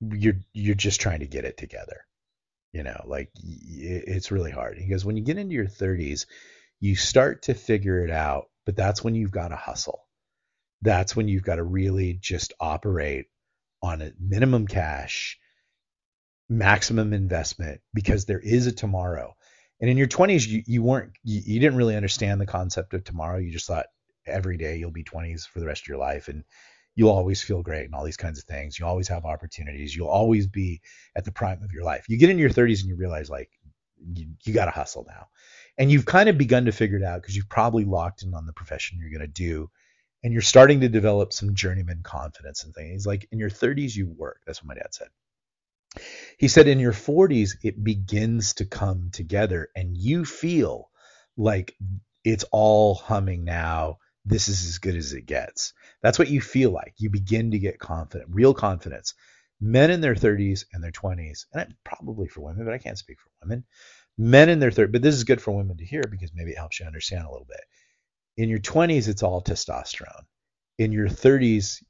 you're 0.00 0.36
you're 0.52 0.74
just 0.74 1.00
trying 1.00 1.20
to 1.20 1.26
get 1.26 1.44
it 1.44 1.56
together 1.56 2.04
you 2.72 2.82
know 2.82 3.00
like 3.06 3.30
it's 3.42 4.30
really 4.30 4.50
hard 4.50 4.78
he 4.78 4.88
goes 4.88 5.04
when 5.04 5.16
you 5.16 5.22
get 5.22 5.38
into 5.38 5.54
your 5.54 5.66
30s 5.66 6.26
you 6.80 6.96
start 6.96 7.42
to 7.42 7.54
figure 7.54 8.04
it 8.04 8.10
out 8.10 8.46
but 8.66 8.76
that's 8.76 9.04
when 9.04 9.14
you've 9.14 9.30
got 9.30 9.48
to 9.48 9.56
hustle 9.56 10.06
that's 10.82 11.14
when 11.14 11.28
you've 11.28 11.44
got 11.44 11.56
to 11.56 11.62
really 11.62 12.14
just 12.20 12.52
operate 12.60 13.26
on 13.82 14.02
a 14.02 14.12
minimum 14.20 14.66
cash, 14.66 15.38
maximum 16.48 17.12
investment 17.12 17.80
because 17.94 18.24
there 18.24 18.40
is 18.40 18.66
a 18.66 18.72
tomorrow. 18.72 19.34
And 19.80 19.88
in 19.88 19.96
your 19.96 20.08
20s, 20.08 20.46
you, 20.46 20.62
you 20.66 20.82
weren't, 20.82 21.12
you, 21.24 21.40
you 21.44 21.60
didn't 21.60 21.78
really 21.78 21.96
understand 21.96 22.40
the 22.40 22.46
concept 22.46 22.94
of 22.94 23.04
tomorrow. 23.04 23.38
You 23.38 23.50
just 23.50 23.66
thought 23.66 23.86
every 24.26 24.56
day 24.56 24.76
you'll 24.76 24.90
be 24.90 25.04
20s 25.04 25.46
for 25.46 25.60
the 25.60 25.66
rest 25.66 25.82
of 25.82 25.88
your 25.88 25.98
life 25.98 26.28
and 26.28 26.44
you'll 26.94 27.10
always 27.10 27.42
feel 27.42 27.62
great 27.62 27.86
and 27.86 27.94
all 27.94 28.04
these 28.04 28.16
kinds 28.16 28.38
of 28.38 28.44
things. 28.44 28.78
You 28.78 28.86
always 28.86 29.08
have 29.08 29.24
opportunities. 29.24 29.94
You'll 29.94 30.08
always 30.08 30.46
be 30.46 30.80
at 31.16 31.24
the 31.24 31.32
prime 31.32 31.62
of 31.62 31.72
your 31.72 31.84
life. 31.84 32.08
You 32.08 32.18
get 32.18 32.30
in 32.30 32.38
your 32.38 32.50
30s 32.50 32.80
and 32.80 32.88
you 32.88 32.96
realize 32.96 33.30
like 33.30 33.50
you, 34.14 34.28
you 34.44 34.52
got 34.52 34.66
to 34.66 34.70
hustle 34.70 35.06
now. 35.08 35.28
And 35.78 35.90
you've 35.90 36.04
kind 36.04 36.28
of 36.28 36.36
begun 36.36 36.66
to 36.66 36.72
figure 36.72 36.98
it 36.98 37.04
out 37.04 37.22
because 37.22 37.34
you've 37.34 37.48
probably 37.48 37.84
locked 37.84 38.22
in 38.22 38.34
on 38.34 38.46
the 38.46 38.52
profession 38.52 38.98
you're 39.00 39.10
going 39.10 39.20
to 39.20 39.26
do 39.26 39.70
and 40.22 40.32
you're 40.32 40.42
starting 40.42 40.80
to 40.80 40.88
develop 40.88 41.32
some 41.32 41.54
journeyman 41.54 42.02
confidence 42.02 42.64
and 42.64 42.74
things. 42.74 43.06
Like, 43.06 43.26
in 43.32 43.38
your 43.38 43.50
30s, 43.50 43.96
you 43.96 44.08
work. 44.08 44.40
That's 44.46 44.62
what 44.62 44.68
my 44.68 44.74
dad 44.74 44.94
said. 44.94 45.08
He 46.38 46.48
said, 46.48 46.68
in 46.68 46.78
your 46.78 46.92
40s, 46.92 47.56
it 47.62 47.82
begins 47.82 48.54
to 48.54 48.64
come 48.64 49.10
together 49.12 49.68
and 49.74 49.96
you 49.96 50.24
feel 50.24 50.90
like 51.36 51.74
it's 52.24 52.44
all 52.52 52.94
humming 52.94 53.44
now. 53.44 53.98
This 54.24 54.48
is 54.48 54.66
as 54.66 54.78
good 54.78 54.96
as 54.96 55.12
it 55.12 55.26
gets. 55.26 55.74
That's 56.02 56.18
what 56.18 56.30
you 56.30 56.40
feel 56.40 56.70
like. 56.70 56.94
You 56.98 57.10
begin 57.10 57.52
to 57.52 57.58
get 57.58 57.78
confident, 57.78 58.30
real 58.32 58.54
confidence. 58.54 59.14
Men 59.60 59.90
in 59.90 60.00
their 60.00 60.14
30s 60.14 60.64
and 60.72 60.82
their 60.82 60.92
20s, 60.92 61.46
and 61.54 61.74
probably 61.84 62.28
for 62.28 62.42
women, 62.42 62.64
but 62.64 62.74
I 62.74 62.78
can't 62.78 62.98
speak 62.98 63.18
for 63.20 63.30
women. 63.42 63.64
Men 64.18 64.48
in 64.48 64.60
their 64.60 64.70
30s, 64.70 64.92
but 64.92 65.02
this 65.02 65.14
is 65.14 65.24
good 65.24 65.40
for 65.42 65.56
women 65.56 65.76
to 65.78 65.84
hear 65.84 66.02
because 66.10 66.32
maybe 66.34 66.52
it 66.52 66.58
helps 66.58 66.80
you 66.80 66.86
understand 66.86 67.24
a 67.24 67.30
little 67.30 67.46
bit 67.46 67.60
in 68.36 68.48
your 68.48 68.58
20s 68.58 69.08
it's 69.08 69.22
all 69.22 69.42
testosterone 69.42 70.24
in 70.78 70.92
your 70.92 71.08
30s 71.08 71.82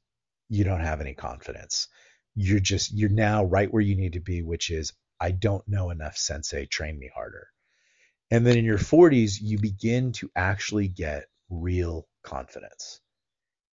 you 0.49 0.63
don't 0.63 0.81
have 0.81 1.01
any 1.01 1.13
confidence 1.13 1.87
you're 2.35 2.59
just 2.59 2.93
you're 2.93 3.09
now 3.09 3.45
right 3.45 3.71
where 3.73 3.81
you 3.81 3.95
need 3.95 4.13
to 4.13 4.19
be 4.19 4.41
which 4.41 4.69
is 4.69 4.93
i 5.19 5.31
don't 5.31 5.67
know 5.67 5.89
enough 5.89 6.17
sensei 6.17 6.65
train 6.65 6.99
me 6.99 7.09
harder 7.13 7.47
and 8.31 8.45
then 8.45 8.57
in 8.57 8.65
your 8.65 8.77
40s 8.77 9.37
you 9.41 9.57
begin 9.57 10.11
to 10.13 10.29
actually 10.35 10.87
get 10.87 11.25
real 11.61 12.07
confidence 12.23 12.99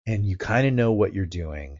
and 0.07 0.25
you 0.25 0.37
kind 0.37 0.67
of 0.67 0.73
know 0.73 0.91
what 0.91 1.13
you're 1.13 1.25
doing 1.25 1.79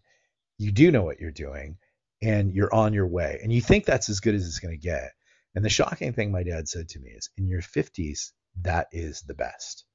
you 0.57 0.71
do 0.71 0.91
know 0.91 1.03
what 1.03 1.19
you're 1.19 1.31
doing 1.31 1.77
and 2.21 2.53
you're 2.53 2.73
on 2.73 2.93
your 2.93 3.07
way 3.07 3.39
and 3.43 3.51
you 3.51 3.61
think 3.61 3.85
that's 3.85 4.09
as 4.09 4.19
good 4.19 4.35
as 4.35 4.47
it's 4.47 4.59
going 4.59 4.73
to 4.73 4.81
get 4.81 5.11
and 5.55 5.63
the 5.63 5.69
shocking 5.69 6.13
thing 6.13 6.31
my 6.31 6.43
dad 6.43 6.67
said 6.67 6.89
to 6.89 6.99
me 6.99 7.09
is 7.11 7.29
in 7.37 7.47
your 7.47 7.61
50s 7.61 8.31
that 8.61 8.87
is 8.91 9.21
the 9.21 9.33
best 9.33 9.85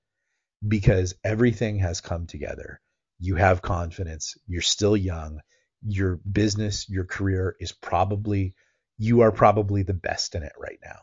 because 0.66 1.14
everything 1.24 1.78
has 1.78 2.00
come 2.00 2.26
together. 2.26 2.80
You 3.18 3.36
have 3.36 3.62
confidence. 3.62 4.36
You're 4.46 4.62
still 4.62 4.96
young. 4.96 5.40
Your 5.86 6.16
business, 6.30 6.88
your 6.88 7.04
career 7.04 7.56
is 7.60 7.72
probably, 7.72 8.54
you 8.98 9.22
are 9.22 9.32
probably 9.32 9.82
the 9.82 9.94
best 9.94 10.34
in 10.34 10.42
it 10.42 10.52
right 10.58 10.78
now. 10.84 10.98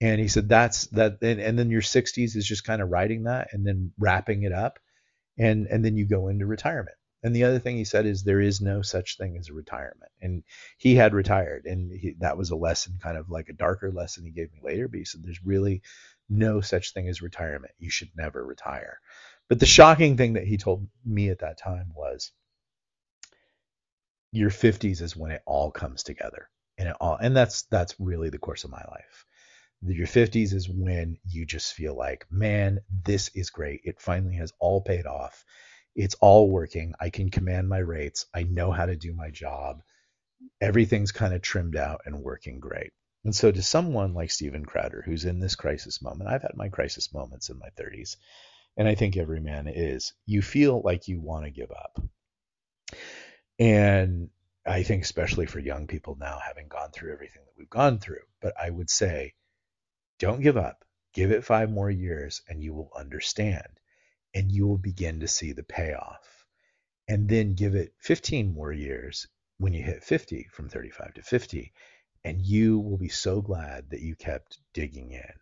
And 0.00 0.20
he 0.20 0.28
said, 0.28 0.48
that's 0.48 0.86
that. 0.88 1.18
And, 1.22 1.40
and 1.40 1.58
then 1.58 1.70
your 1.70 1.82
60s 1.82 2.36
is 2.36 2.46
just 2.46 2.64
kind 2.64 2.82
of 2.82 2.90
writing 2.90 3.24
that 3.24 3.48
and 3.52 3.66
then 3.66 3.92
wrapping 3.98 4.42
it 4.42 4.52
up. 4.52 4.78
And, 5.38 5.66
and 5.66 5.84
then 5.84 5.96
you 5.96 6.06
go 6.06 6.28
into 6.28 6.46
retirement. 6.46 6.96
And 7.22 7.34
the 7.34 7.44
other 7.44 7.58
thing 7.58 7.76
he 7.76 7.84
said 7.84 8.06
is 8.06 8.22
there 8.22 8.40
is 8.40 8.60
no 8.60 8.82
such 8.82 9.16
thing 9.16 9.36
as 9.36 9.48
a 9.48 9.54
retirement. 9.54 10.12
And 10.20 10.44
he 10.78 10.94
had 10.94 11.12
retired, 11.12 11.64
and 11.64 11.90
he, 11.90 12.14
that 12.20 12.38
was 12.38 12.50
a 12.50 12.56
lesson, 12.56 13.00
kind 13.02 13.18
of 13.18 13.30
like 13.30 13.48
a 13.48 13.54
darker 13.54 13.90
lesson 13.90 14.24
he 14.24 14.30
gave 14.30 14.52
me 14.52 14.60
later. 14.62 14.86
But 14.86 14.98
he 14.98 15.04
said 15.04 15.22
there's 15.24 15.44
really 15.44 15.82
no 16.28 16.60
such 16.60 16.92
thing 16.92 17.08
as 17.08 17.22
retirement. 17.22 17.72
You 17.78 17.90
should 17.90 18.10
never 18.16 18.44
retire. 18.44 19.00
But 19.48 19.60
the 19.60 19.66
shocking 19.66 20.16
thing 20.16 20.34
that 20.34 20.46
he 20.46 20.56
told 20.56 20.86
me 21.04 21.30
at 21.30 21.40
that 21.40 21.58
time 21.58 21.92
was 21.94 22.32
your 24.30 24.50
50s 24.50 25.02
is 25.02 25.16
when 25.16 25.32
it 25.32 25.42
all 25.46 25.70
comes 25.70 26.02
together. 26.04 26.48
And 26.78 26.90
it 26.90 26.96
all 27.00 27.16
and 27.16 27.36
that's 27.36 27.62
that's 27.62 27.98
really 27.98 28.28
the 28.28 28.38
course 28.38 28.62
of 28.62 28.70
my 28.70 28.84
life. 28.88 29.25
Your 29.82 30.06
50s 30.06 30.52
is 30.52 30.68
when 30.68 31.18
you 31.28 31.44
just 31.44 31.74
feel 31.74 31.94
like, 31.96 32.26
man, 32.30 32.80
this 33.04 33.28
is 33.34 33.50
great. 33.50 33.82
It 33.84 34.00
finally 34.00 34.36
has 34.36 34.52
all 34.58 34.80
paid 34.80 35.06
off. 35.06 35.44
It's 35.94 36.16
all 36.20 36.50
working. 36.50 36.94
I 37.00 37.10
can 37.10 37.30
command 37.30 37.68
my 37.68 37.78
rates. 37.78 38.26
I 38.34 38.42
know 38.42 38.70
how 38.70 38.86
to 38.86 38.96
do 38.96 39.14
my 39.14 39.30
job. 39.30 39.82
Everything's 40.60 41.12
kind 41.12 41.34
of 41.34 41.42
trimmed 41.42 41.76
out 41.76 42.02
and 42.04 42.22
working 42.22 42.60
great. 42.60 42.92
And 43.24 43.34
so, 43.34 43.50
to 43.50 43.62
someone 43.62 44.14
like 44.14 44.30
Steven 44.30 44.64
Crowder, 44.64 45.02
who's 45.04 45.24
in 45.24 45.40
this 45.40 45.56
crisis 45.56 46.00
moment, 46.00 46.30
I've 46.30 46.42
had 46.42 46.54
my 46.54 46.68
crisis 46.68 47.12
moments 47.12 47.50
in 47.50 47.58
my 47.58 47.70
30s, 47.70 48.16
and 48.76 48.86
I 48.86 48.94
think 48.94 49.16
every 49.16 49.40
man 49.40 49.66
is, 49.68 50.12
you 50.26 50.42
feel 50.42 50.80
like 50.82 51.08
you 51.08 51.20
want 51.20 51.44
to 51.44 51.50
give 51.50 51.70
up. 51.72 52.00
And 53.58 54.30
I 54.66 54.82
think, 54.82 55.02
especially 55.02 55.46
for 55.46 55.58
young 55.58 55.86
people 55.86 56.16
now, 56.20 56.38
having 56.44 56.68
gone 56.68 56.90
through 56.92 57.12
everything 57.12 57.42
that 57.46 57.54
we've 57.58 57.70
gone 57.70 57.98
through, 57.98 58.22
but 58.40 58.54
I 58.60 58.70
would 58.70 58.90
say, 58.90 59.32
don't 60.18 60.42
give 60.42 60.56
up. 60.56 60.84
Give 61.12 61.30
it 61.30 61.44
five 61.44 61.70
more 61.70 61.90
years, 61.90 62.42
and 62.48 62.62
you 62.62 62.74
will 62.74 62.90
understand, 62.94 63.80
and 64.34 64.52
you 64.52 64.66
will 64.66 64.78
begin 64.78 65.20
to 65.20 65.28
see 65.28 65.52
the 65.52 65.62
payoff. 65.62 66.46
And 67.08 67.28
then 67.28 67.54
give 67.54 67.74
it 67.74 67.94
15 68.00 68.52
more 68.52 68.72
years 68.72 69.26
when 69.58 69.72
you 69.72 69.82
hit 69.82 70.04
50 70.04 70.48
from 70.52 70.68
35 70.68 71.14
to 71.14 71.22
50 71.22 71.72
and 72.26 72.44
you 72.44 72.80
will 72.80 72.98
be 72.98 73.08
so 73.08 73.40
glad 73.40 73.90
that 73.90 74.00
you 74.00 74.16
kept 74.16 74.58
digging 74.74 75.12
in. 75.12 75.32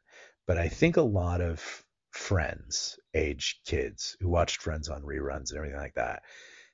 But 0.46 0.58
I 0.58 0.68
think 0.68 0.98
a 0.98 1.02
lot 1.02 1.40
of 1.40 1.82
friends, 2.10 2.98
age 3.14 3.60
kids 3.64 4.18
who 4.20 4.28
watched 4.28 4.60
Friends 4.60 4.90
on 4.90 5.00
reruns 5.00 5.48
and 5.48 5.56
everything 5.56 5.78
like 5.78 5.94
that, 5.94 6.22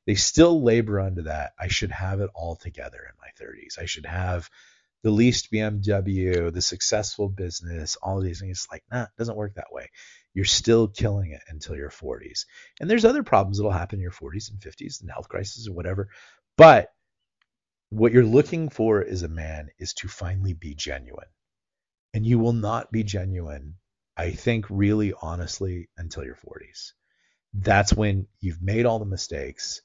they 0.07 0.17
still 0.17 0.65
labor 0.65 0.99
under 0.99 1.23
that. 1.23 1.53
I 1.61 1.69
should 1.69 1.93
have 1.93 2.21
it 2.21 2.31
all 2.35 2.57
together 2.57 2.99
in 2.99 3.15
my 3.21 3.29
30s. 3.41 3.81
I 3.81 3.87
should 3.87 4.07
have 4.07 4.51
the 5.03 5.11
least 5.11 5.51
BMW, 5.53 6.53
the 6.53 6.63
successful 6.63 7.29
business, 7.29 7.97
all 8.03 8.19
of 8.19 8.25
these 8.25 8.41
things. 8.41 8.59
It's 8.59 8.71
like, 8.71 8.85
nah, 8.91 9.05
it 9.05 9.09
doesn't 9.19 9.37
work 9.37 9.55
that 9.55 9.73
way. 9.73 9.91
You're 10.35 10.45
still 10.45 10.89
killing 10.89 11.33
it 11.33 11.41
until 11.49 11.77
your 11.77 11.91
40s. 11.91 12.45
And 12.81 12.89
there's 12.89 13.05
other 13.05 13.23
problems 13.23 13.59
that'll 13.59 13.73
happen 13.73 13.99
in 13.99 14.03
your 14.03 14.13
40s 14.13 14.51
and 14.51 14.61
50s 14.61 15.01
and 15.01 15.11
health 15.11 15.29
crisis 15.29 15.69
or 15.69 15.73
whatever. 15.73 16.09
But 16.57 16.89
what 17.89 18.13
you're 18.13 18.25
looking 18.25 18.69
for 18.69 19.05
as 19.05 19.23
a 19.23 19.29
man 19.29 19.71
is 19.79 19.95
to 19.95 20.09
finally 20.09 20.53
be 20.53 20.75
genuine. 20.75 21.29
And 22.15 22.27
you 22.27 22.39
will 22.39 22.53
not 22.53 22.93
be 22.93 23.03
genuine, 23.03 23.77
I 24.17 24.33
think, 24.33 24.67
really 24.69 25.13
honestly, 25.21 25.89
until 25.97 26.25
your 26.25 26.37
40s. 26.37 26.93
That's 27.55 27.93
when 27.93 28.27
you've 28.41 28.63
made 28.63 28.87
all 28.87 28.99
the 28.99 29.05
mistakes, 29.07 29.83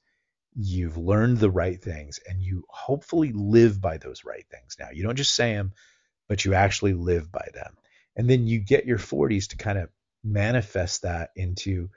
you've 0.56 0.98
learned 0.98 1.38
the 1.38 1.52
right 1.52 1.82
things, 1.82 2.20
and 2.28 2.42
you 2.42 2.64
hopefully 2.70 3.32
live 3.34 3.82
by 3.82 3.98
those 3.98 4.24
right 4.24 4.46
things 4.50 4.78
now. 4.80 4.90
You 4.92 5.04
don't 5.04 5.18
just 5.18 5.36
say 5.36 5.54
them, 5.54 5.74
but 6.28 6.46
you 6.46 6.54
actually 6.54 6.94
live 6.94 7.32
by 7.32 7.48
them. 7.54 7.76
And 8.16 8.30
then 8.30 8.48
you 8.48 8.60
get 8.60 8.86
your 8.86 8.98
40s 8.98 9.50
to 9.50 9.58
kind 9.58 9.78
of 9.78 9.90
manifest 10.24 11.02
that 11.02 11.32
into 11.36 11.90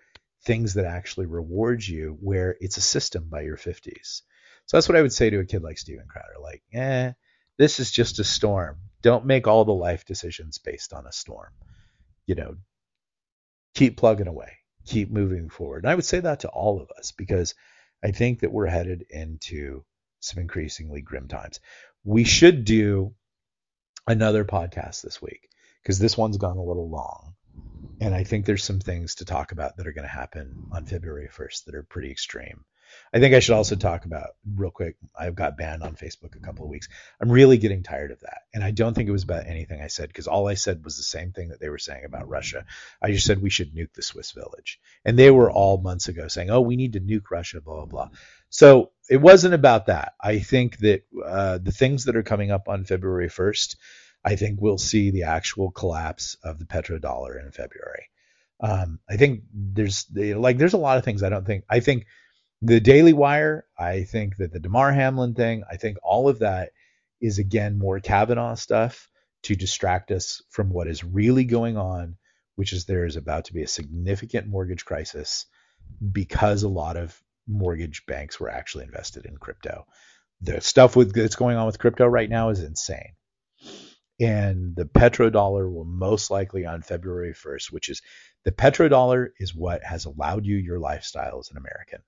things 0.44 0.74
that 0.74 0.84
actually 0.84 1.26
reward 1.26 1.86
you 1.86 2.18
where 2.20 2.56
it's 2.60 2.76
a 2.76 2.82
system 2.82 3.28
by 3.28 3.42
your 3.42 3.56
50s. 3.56 4.22
So 4.66 4.76
that's 4.76 4.88
what 4.88 4.96
I 4.96 5.02
would 5.02 5.12
say 5.12 5.30
to 5.30 5.38
a 5.38 5.44
kid 5.44 5.62
like 5.62 5.78
Steven 5.78 6.06
Crowder 6.08 6.40
like, 6.42 6.62
"Eh, 6.72 7.12
this 7.56 7.80
is 7.80 7.90
just 7.90 8.18
a 8.18 8.24
storm. 8.24 8.78
Don't 9.02 9.26
make 9.26 9.46
all 9.46 9.64
the 9.64 9.72
life 9.72 10.04
decisions 10.04 10.58
based 10.58 10.92
on 10.92 11.06
a 11.06 11.12
storm. 11.12 11.52
You 12.26 12.34
know, 12.34 12.56
keep 13.74 13.96
plugging 13.96 14.26
away, 14.26 14.58
keep 14.84 15.10
moving 15.10 15.48
forward." 15.48 15.84
And 15.84 15.90
I 15.90 15.94
would 15.94 16.04
say 16.04 16.20
that 16.20 16.40
to 16.40 16.48
all 16.48 16.80
of 16.80 16.90
us 16.98 17.12
because 17.12 17.54
I 18.02 18.12
think 18.12 18.40
that 18.40 18.52
we're 18.52 18.66
headed 18.66 19.04
into 19.10 19.84
some 20.20 20.40
increasingly 20.40 21.00
grim 21.00 21.28
times. 21.28 21.60
We 22.04 22.24
should 22.24 22.64
do 22.64 23.14
another 24.06 24.44
podcast 24.44 25.02
this 25.02 25.20
week 25.20 25.48
because 25.82 25.98
this 25.98 26.16
one's 26.16 26.38
gone 26.38 26.56
a 26.56 26.62
little 26.64 26.88
long. 26.88 27.34
And 28.00 28.14
I 28.14 28.24
think 28.24 28.46
there's 28.46 28.64
some 28.64 28.80
things 28.80 29.16
to 29.16 29.24
talk 29.24 29.52
about 29.52 29.76
that 29.76 29.86
are 29.86 29.92
going 29.92 30.06
to 30.06 30.12
happen 30.12 30.66
on 30.72 30.86
February 30.86 31.28
1st 31.32 31.64
that 31.64 31.74
are 31.74 31.82
pretty 31.82 32.10
extreme. 32.10 32.64
I 33.12 33.20
think 33.20 33.34
I 33.34 33.40
should 33.40 33.54
also 33.54 33.76
talk 33.76 34.04
about 34.04 34.30
real 34.56 34.70
quick. 34.70 34.96
I've 35.18 35.34
got 35.34 35.56
banned 35.56 35.82
on 35.82 35.96
Facebook 35.96 36.36
a 36.36 36.40
couple 36.40 36.64
of 36.64 36.70
weeks. 36.70 36.88
I'm 37.20 37.30
really 37.30 37.58
getting 37.58 37.82
tired 37.82 38.10
of 38.10 38.20
that. 38.20 38.42
And 38.52 38.62
I 38.62 38.70
don't 38.70 38.94
think 38.94 39.08
it 39.08 39.12
was 39.12 39.22
about 39.22 39.46
anything 39.46 39.80
I 39.80 39.86
said 39.86 40.08
because 40.08 40.26
all 40.26 40.48
I 40.48 40.54
said 40.54 40.84
was 40.84 40.96
the 40.96 41.02
same 41.02 41.32
thing 41.32 41.48
that 41.48 41.60
they 41.60 41.68
were 41.68 41.78
saying 41.78 42.04
about 42.04 42.28
Russia. 42.28 42.64
I 43.02 43.12
just 43.12 43.26
said 43.26 43.40
we 43.40 43.50
should 43.50 43.74
nuke 43.74 43.92
the 43.94 44.02
Swiss 44.02 44.32
village. 44.32 44.80
And 45.04 45.18
they 45.18 45.30
were 45.30 45.50
all 45.50 45.78
months 45.78 46.08
ago 46.08 46.28
saying, 46.28 46.50
oh, 46.50 46.60
we 46.60 46.76
need 46.76 46.92
to 46.94 47.00
nuke 47.00 47.30
Russia, 47.30 47.60
blah, 47.60 47.76
blah, 47.76 47.86
blah. 47.86 48.08
So 48.50 48.92
it 49.08 49.18
wasn't 49.18 49.54
about 49.54 49.86
that. 49.86 50.14
I 50.20 50.38
think 50.38 50.78
that 50.78 51.02
uh, 51.24 51.58
the 51.58 51.72
things 51.72 52.04
that 52.04 52.16
are 52.16 52.22
coming 52.22 52.50
up 52.50 52.68
on 52.68 52.84
February 52.84 53.28
1st, 53.28 53.76
I 54.24 54.36
think 54.36 54.60
we'll 54.60 54.78
see 54.78 55.10
the 55.10 55.24
actual 55.24 55.70
collapse 55.70 56.36
of 56.42 56.58
the 56.58 56.64
petrodollar 56.64 57.42
in 57.42 57.50
February. 57.52 58.10
Um, 58.60 58.98
I 59.08 59.16
think 59.16 59.44
there's 59.52 60.06
like 60.12 60.58
there's 60.58 60.74
a 60.74 60.78
lot 60.78 60.98
of 60.98 61.04
things 61.04 61.22
I 61.22 61.28
don't 61.28 61.46
think 61.46 61.64
I 61.70 61.80
think 61.80 62.06
the 62.62 62.80
Daily 62.80 63.12
Wire, 63.12 63.66
I 63.78 64.04
think 64.04 64.36
that 64.38 64.52
the 64.52 64.58
Damar 64.58 64.92
Hamlin 64.92 65.34
thing, 65.34 65.62
I 65.70 65.76
think 65.76 65.98
all 66.02 66.28
of 66.28 66.40
that 66.40 66.70
is 67.20 67.38
again 67.38 67.78
more 67.78 68.00
Kavanaugh 68.00 68.54
stuff 68.54 69.08
to 69.44 69.54
distract 69.54 70.10
us 70.10 70.42
from 70.50 70.70
what 70.70 70.88
is 70.88 71.04
really 71.04 71.44
going 71.44 71.76
on, 71.76 72.16
which 72.56 72.72
is 72.72 72.84
there 72.84 73.04
is 73.04 73.16
about 73.16 73.46
to 73.46 73.54
be 73.54 73.62
a 73.62 73.68
significant 73.68 74.48
mortgage 74.48 74.84
crisis 74.84 75.46
because 76.12 76.64
a 76.64 76.68
lot 76.68 76.96
of 76.96 77.20
mortgage 77.46 78.04
banks 78.06 78.38
were 78.40 78.50
actually 78.50 78.84
invested 78.84 79.24
in 79.24 79.36
crypto. 79.36 79.86
The 80.40 80.60
stuff 80.60 80.96
with 80.96 81.14
that's 81.14 81.36
going 81.36 81.56
on 81.56 81.66
with 81.66 81.78
crypto 81.78 82.06
right 82.06 82.28
now 82.28 82.50
is 82.50 82.62
insane. 82.62 83.14
And 84.20 84.74
the 84.74 84.84
petrodollar 84.84 85.72
will 85.72 85.84
most 85.84 86.28
likely 86.30 86.66
on 86.66 86.82
February 86.82 87.34
1st, 87.34 87.70
which 87.70 87.88
is 87.88 88.02
the 88.44 88.50
petrodollar 88.50 89.28
is 89.38 89.54
what 89.54 89.84
has 89.84 90.06
allowed 90.06 90.44
you 90.44 90.56
your 90.56 90.80
lifestyle 90.80 91.38
as 91.38 91.50
an 91.50 91.56
American 91.56 92.00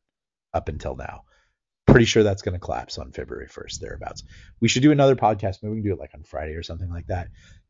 up 0.53 0.69
until 0.69 0.97
now. 0.97 1.23
Pretty 1.87 2.05
sure 2.05 2.23
that's 2.23 2.43
going 2.43 2.53
to 2.55 2.61
collapse 2.61 2.99
on 2.99 3.11
February 3.13 3.49
1st, 3.49 3.81
thereabouts. 3.81 4.23
We 4.61 4.69
should 4.69 4.83
do 4.83 4.93
another 4.93 5.17
podcast. 5.17 5.57
Maybe 5.63 5.75
we 5.75 5.81
can 5.81 5.89
do 5.91 5.95
it 5.95 5.99
like 5.99 6.15
on 6.15 6.23
Friday 6.23 6.53
or 6.53 6.63
something 6.63 6.91
like 6.91 7.07
that, 7.09 7.29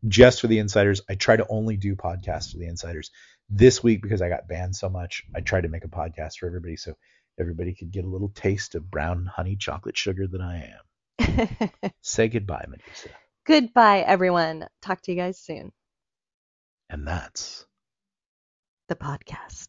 just 0.08 0.40
for 0.40 0.46
the 0.46 0.58
insiders. 0.58 1.00
I 1.08 1.14
try 1.14 1.36
to 1.36 1.46
only 1.48 1.76
do 1.76 1.96
podcasts 1.96 2.52
for 2.52 2.58
the 2.58 2.66
insiders. 2.66 3.10
This 3.48 3.82
week, 3.82 4.02
because 4.02 4.20
I 4.22 4.28
got 4.28 4.46
banned 4.48 4.76
so 4.76 4.88
much, 4.88 5.22
I 5.34 5.40
tried 5.40 5.62
to 5.62 5.68
make 5.68 5.84
a 5.84 5.88
podcast 5.88 6.38
for 6.38 6.46
everybody 6.46 6.76
so 6.76 6.94
everybody 7.38 7.74
could 7.74 7.90
get 7.90 8.04
a 8.04 8.08
little 8.08 8.28
taste 8.28 8.74
of 8.74 8.90
brown 8.90 9.26
honey 9.26 9.56
chocolate 9.56 9.96
sugar 9.96 10.26
that 10.26 10.40
I 10.40 10.74
am. 10.74 11.90
Say 12.02 12.28
goodbye, 12.28 12.66
Medusa. 12.68 13.08
Goodbye, 13.46 14.00
everyone. 14.00 14.66
Talk 14.82 15.00
to 15.02 15.12
you 15.12 15.16
guys 15.16 15.38
soon. 15.38 15.72
And 16.90 17.06
that's 17.06 17.64
The 18.88 18.96
podcast. 18.96 19.68